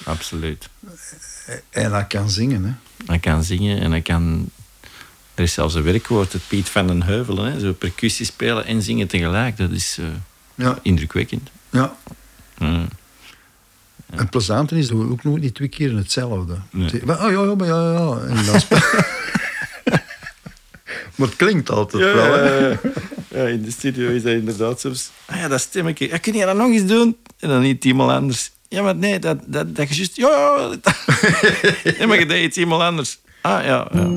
[0.04, 0.68] absoluut.
[1.70, 2.72] En hij kan zingen, hè?
[3.06, 4.50] Hij kan zingen en hij kan...
[5.34, 7.52] Er is zelfs een werkwoord, het Piet van den Heuvelen.
[7.52, 7.60] Hè?
[7.60, 9.56] Zo percussie spelen en zingen tegelijk.
[9.56, 10.06] Dat is uh,
[10.54, 10.78] ja.
[10.82, 11.50] indrukwekkend.
[11.70, 11.96] Ja.
[14.06, 16.56] En plezanten is ook nog niet twee keer hetzelfde.
[16.70, 17.02] Nee.
[17.02, 18.18] Oh ja, ja, ja, ja.
[18.18, 19.12] En dan spe-
[21.14, 22.76] maar het klinkt altijd Ja, wel.
[23.28, 25.10] ja, in de studio is dat inderdaad soms.
[25.26, 26.08] Ah ja, dat stemmetje.
[26.08, 27.16] Ja, kun je dat nog eens doen?
[27.38, 28.50] En dan niet iemand anders.
[28.68, 30.16] Ja, maar nee, dat, dat, dat je juist...
[30.16, 30.28] Ja,
[30.82, 30.94] ja.
[31.98, 33.18] Ja, maar je deed iets iemand anders.
[33.40, 33.88] Ah, ja.
[33.92, 34.14] ja.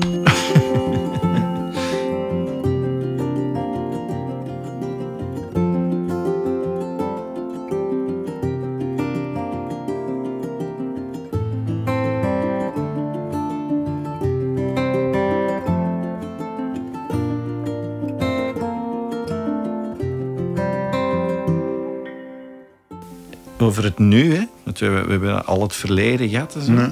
[23.58, 24.44] Over het nu, hè.
[24.64, 26.54] Want we, we hebben al het verleden gehad.
[26.54, 26.72] en zo.
[26.72, 26.90] Nee.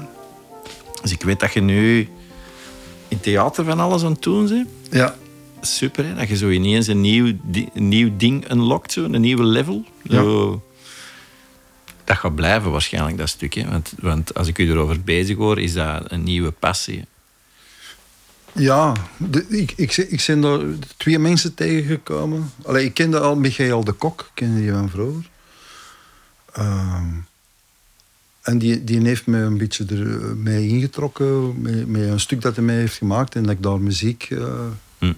[1.03, 2.09] Dus ik weet dat je nu
[3.09, 4.69] in theater van alles aan het doen bent.
[4.91, 5.15] Ja,
[5.61, 6.15] Super, hè?
[6.15, 9.85] Dat je zo ineens een nieuw, di- een nieuw ding unlockt, zo, een nieuwe level.
[10.11, 10.63] Zo.
[12.05, 13.69] Dat gaat blijven waarschijnlijk, dat stukje.
[13.69, 17.05] Want, want als ik u erover bezig hoor, is dat een nieuwe passie.
[18.53, 20.61] ja de, ik, ik, ik ben daar
[20.97, 22.51] twee mensen tegengekomen.
[22.65, 25.29] Allee, ik kende al Michael de Kok, kende die van vroeger.
[26.57, 27.07] Ehm,
[28.43, 32.57] en die, die heeft me een beetje er mee ingetrokken, met, met een stuk dat
[32.57, 34.67] hij mij heeft gemaakt en dat ik daar muziek eh,
[34.99, 35.13] Hm.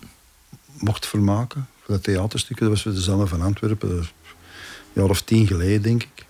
[0.79, 1.69] mocht vermaken.
[1.83, 4.07] Voor dat theaterstuk, dat was voor de van Antwerpen, een
[4.93, 6.27] jaar of tien geleden, denk ik.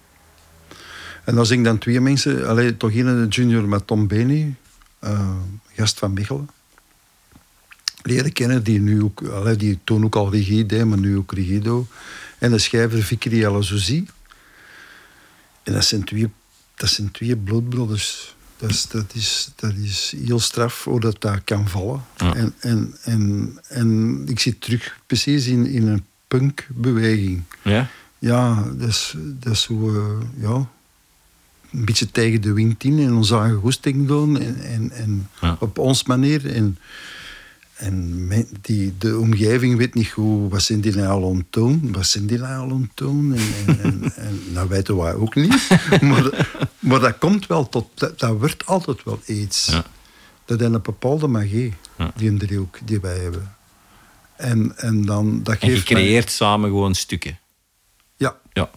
[1.24, 4.54] En dan zing ik dan twee mensen, allee, toch een junior met Tom Benny,
[4.98, 5.36] eh,
[5.74, 6.48] gast van Mechelen.
[8.02, 11.32] Leren kennen, die, nu ook, allee, die toen ook al regie deed, maar nu ook
[11.32, 11.88] regie doet.
[12.38, 14.06] En de schrijver Vickery Alazouzi.
[15.68, 16.28] En dat zijn twee,
[16.74, 18.34] dat zijn twee bloedbroeders.
[18.56, 22.04] Dat is, dat, is, dat is heel straf hoe dat, dat kan vallen.
[22.16, 22.34] Ja.
[22.34, 27.42] En, en, en, en ik zit terug precies in, in een punkbeweging.
[27.62, 27.88] Ja?
[28.18, 30.68] Ja, dat is, dat is hoe, eh, ja,
[31.72, 35.56] een beetje tegen de wind in en onze eigen goesting doen en, en, en Ja.
[35.60, 36.54] op ons manier.
[36.54, 36.78] En,
[37.78, 41.92] en men- die, de omgeving weet niet goed, wat zijn die nou al aan?
[41.92, 43.34] Wat zijn die nou al aan?
[43.82, 45.68] En, en, dat weten wij ook niet.
[46.00, 46.48] maar,
[46.78, 49.66] maar dat komt wel tot, dat, dat wordt altijd wel iets.
[49.66, 49.84] Ja.
[50.44, 52.12] Dat is een bepaalde magie, Ja.
[52.16, 53.54] die een driehoek die wij hebben.
[54.36, 57.38] En, en dan, dat En je geeft mij- creëert samen gewoon stukken.
[58.16, 58.70] Ja, Ja.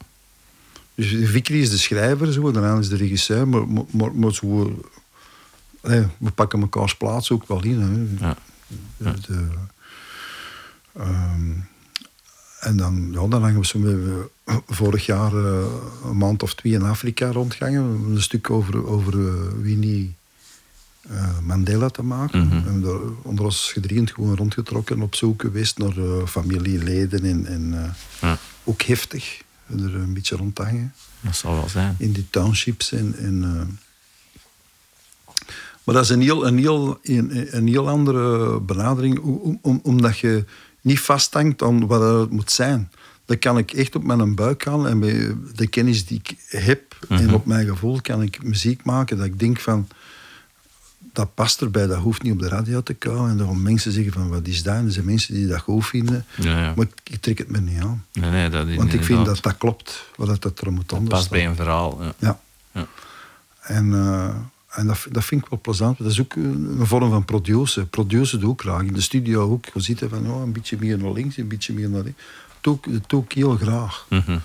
[0.95, 4.79] Dus Vicky is de schrijver, zo, daarna is de regisseur, maar, maar, maar, maar zo,
[5.81, 7.79] eh, we pakken mekaars plaats ook wel in.
[8.19, 8.25] Hè.
[8.27, 8.37] Ja.
[8.97, 9.47] De, de,
[10.93, 11.51] ehm,
[12.59, 13.79] en dan, ja, dan hangen we zo
[14.45, 15.65] eh, vorig jaar eh,
[16.05, 17.83] een maand of twee in Afrika rondgangen.
[17.83, 20.15] Een stuk over, over eh, Winnie
[21.09, 22.39] eh, Mandela te maken.
[22.47, 22.49] Mhm.
[22.49, 27.45] We hebben daar onder ons gedriend gewoon rondgetrokken op zoek geweest naar eh, familieleden en,
[27.45, 27.89] en eh,
[28.21, 28.37] Ja.
[28.63, 29.41] ook heftig.
[29.67, 31.95] Er een beetje rondhangen Dat zal wel zijn.
[31.97, 32.91] in die townships.
[32.91, 33.61] En, en, eh,
[35.83, 40.17] maar dat is een heel, een heel, een, een heel andere benadering, om, om- omdat
[40.19, 40.45] je
[40.81, 42.91] niet vasthangt aan wat het moet zijn.
[43.25, 46.81] Dan kan ik echt op mijn buik gaan en met de kennis die ik heb
[47.09, 49.87] en op mijn gevoel kan ik muziek maken dat ik denk van
[51.13, 53.29] dat past erbij, dat hoeft niet op de radio te komen.
[53.29, 54.75] En dan gaan mensen zeggen van wat is dat?
[54.75, 56.25] En er zijn mensen die dat goed vinden.
[56.35, 56.73] Ja, ja.
[56.75, 58.05] Maar ik, trek het me niet aan.
[58.13, 60.89] Nee, nee, dat is Want ik vind dat dat klopt, wat dat, dat er moet
[60.89, 61.37] dat onder past staan.
[61.37, 62.01] bij een verhaal.
[62.03, 62.13] Ja.
[62.19, 62.39] Ja.
[62.71, 62.87] Ja.
[63.61, 64.35] En, eh,
[64.71, 65.97] en dat, dat vind ik wel plezant.
[65.97, 67.89] Dat is ook een een vorm van produceren.
[67.89, 68.81] Produceren doe ik graag.
[68.81, 69.65] In de studio ook.
[69.73, 72.21] Je ziet er van oh, een beetje meer naar links, een beetje meer naar rechts.
[72.51, 74.05] Dat doe ik, dat doe ik heel graag.
[74.09, 74.39] Mhm.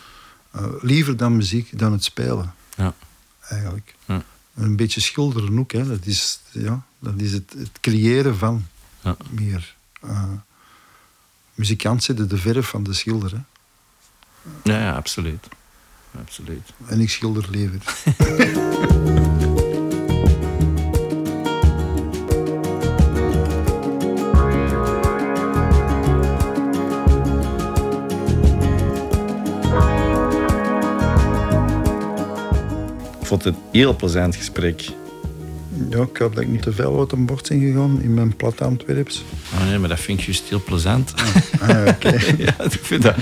[0.50, 2.54] Eh, liever dan muziek, dan het spelen.
[2.76, 2.94] Ja.
[3.40, 3.94] Eigenlijk.
[4.04, 4.22] Ja.
[4.54, 5.72] Een beetje schilderen ook.
[5.72, 5.86] Hè.
[5.86, 8.66] Dat is, ja, dat is het, het creëren van
[9.00, 9.16] Ja.
[9.30, 9.74] meer.
[10.00, 10.22] eh
[11.54, 13.30] muzikant zitten de verf van de schilder.
[13.32, 13.38] Hè.
[14.72, 15.46] Ja, ja, absoluut.
[16.20, 16.72] Absoluut.
[16.86, 17.80] En ik schilder liever.
[33.26, 34.80] vond het een heel plezant gesprek.
[35.90, 38.36] Ja, ik hoop dat ik niet te veel uit een bord ben gegaan in mijn
[38.36, 39.24] plat Antwerps.
[39.54, 41.14] Oh nee, maar dat vind ik juist heel plezant.
[41.60, 42.08] Ah, ja, oké.
[42.44, 43.14] ja, ik vind dat...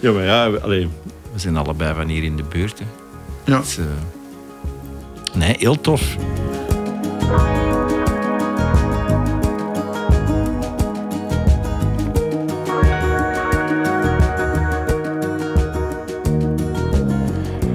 [0.00, 0.88] Ja, maar ja, we, allee,
[1.32, 2.78] we zijn allebei van hier in de buurt.
[2.78, 2.84] Hè.
[3.52, 3.58] Ja.
[3.58, 3.78] Dus,
[5.34, 6.16] nee, heel tof.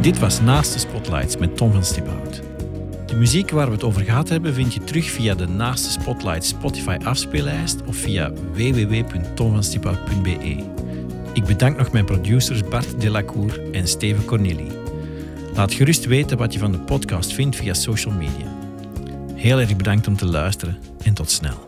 [0.01, 0.79] Dit was Naast de
[1.11, 2.41] Met Tom van Stiphout.
[3.05, 6.47] De muziek waar we het over gehad hebben vind je terug via de Naaste Spotlights
[6.47, 10.63] Spotify afspeellijst of via www.tomvanstiphout.be.
[11.33, 14.67] Ik bedank nog mijn producers Bart Delacour en Steven Corneli.
[15.53, 18.57] Laat gerust weten wat je van de podcast vindt via social media.
[19.35, 21.63] Heel erg bedankt om te luisteren en tot snel.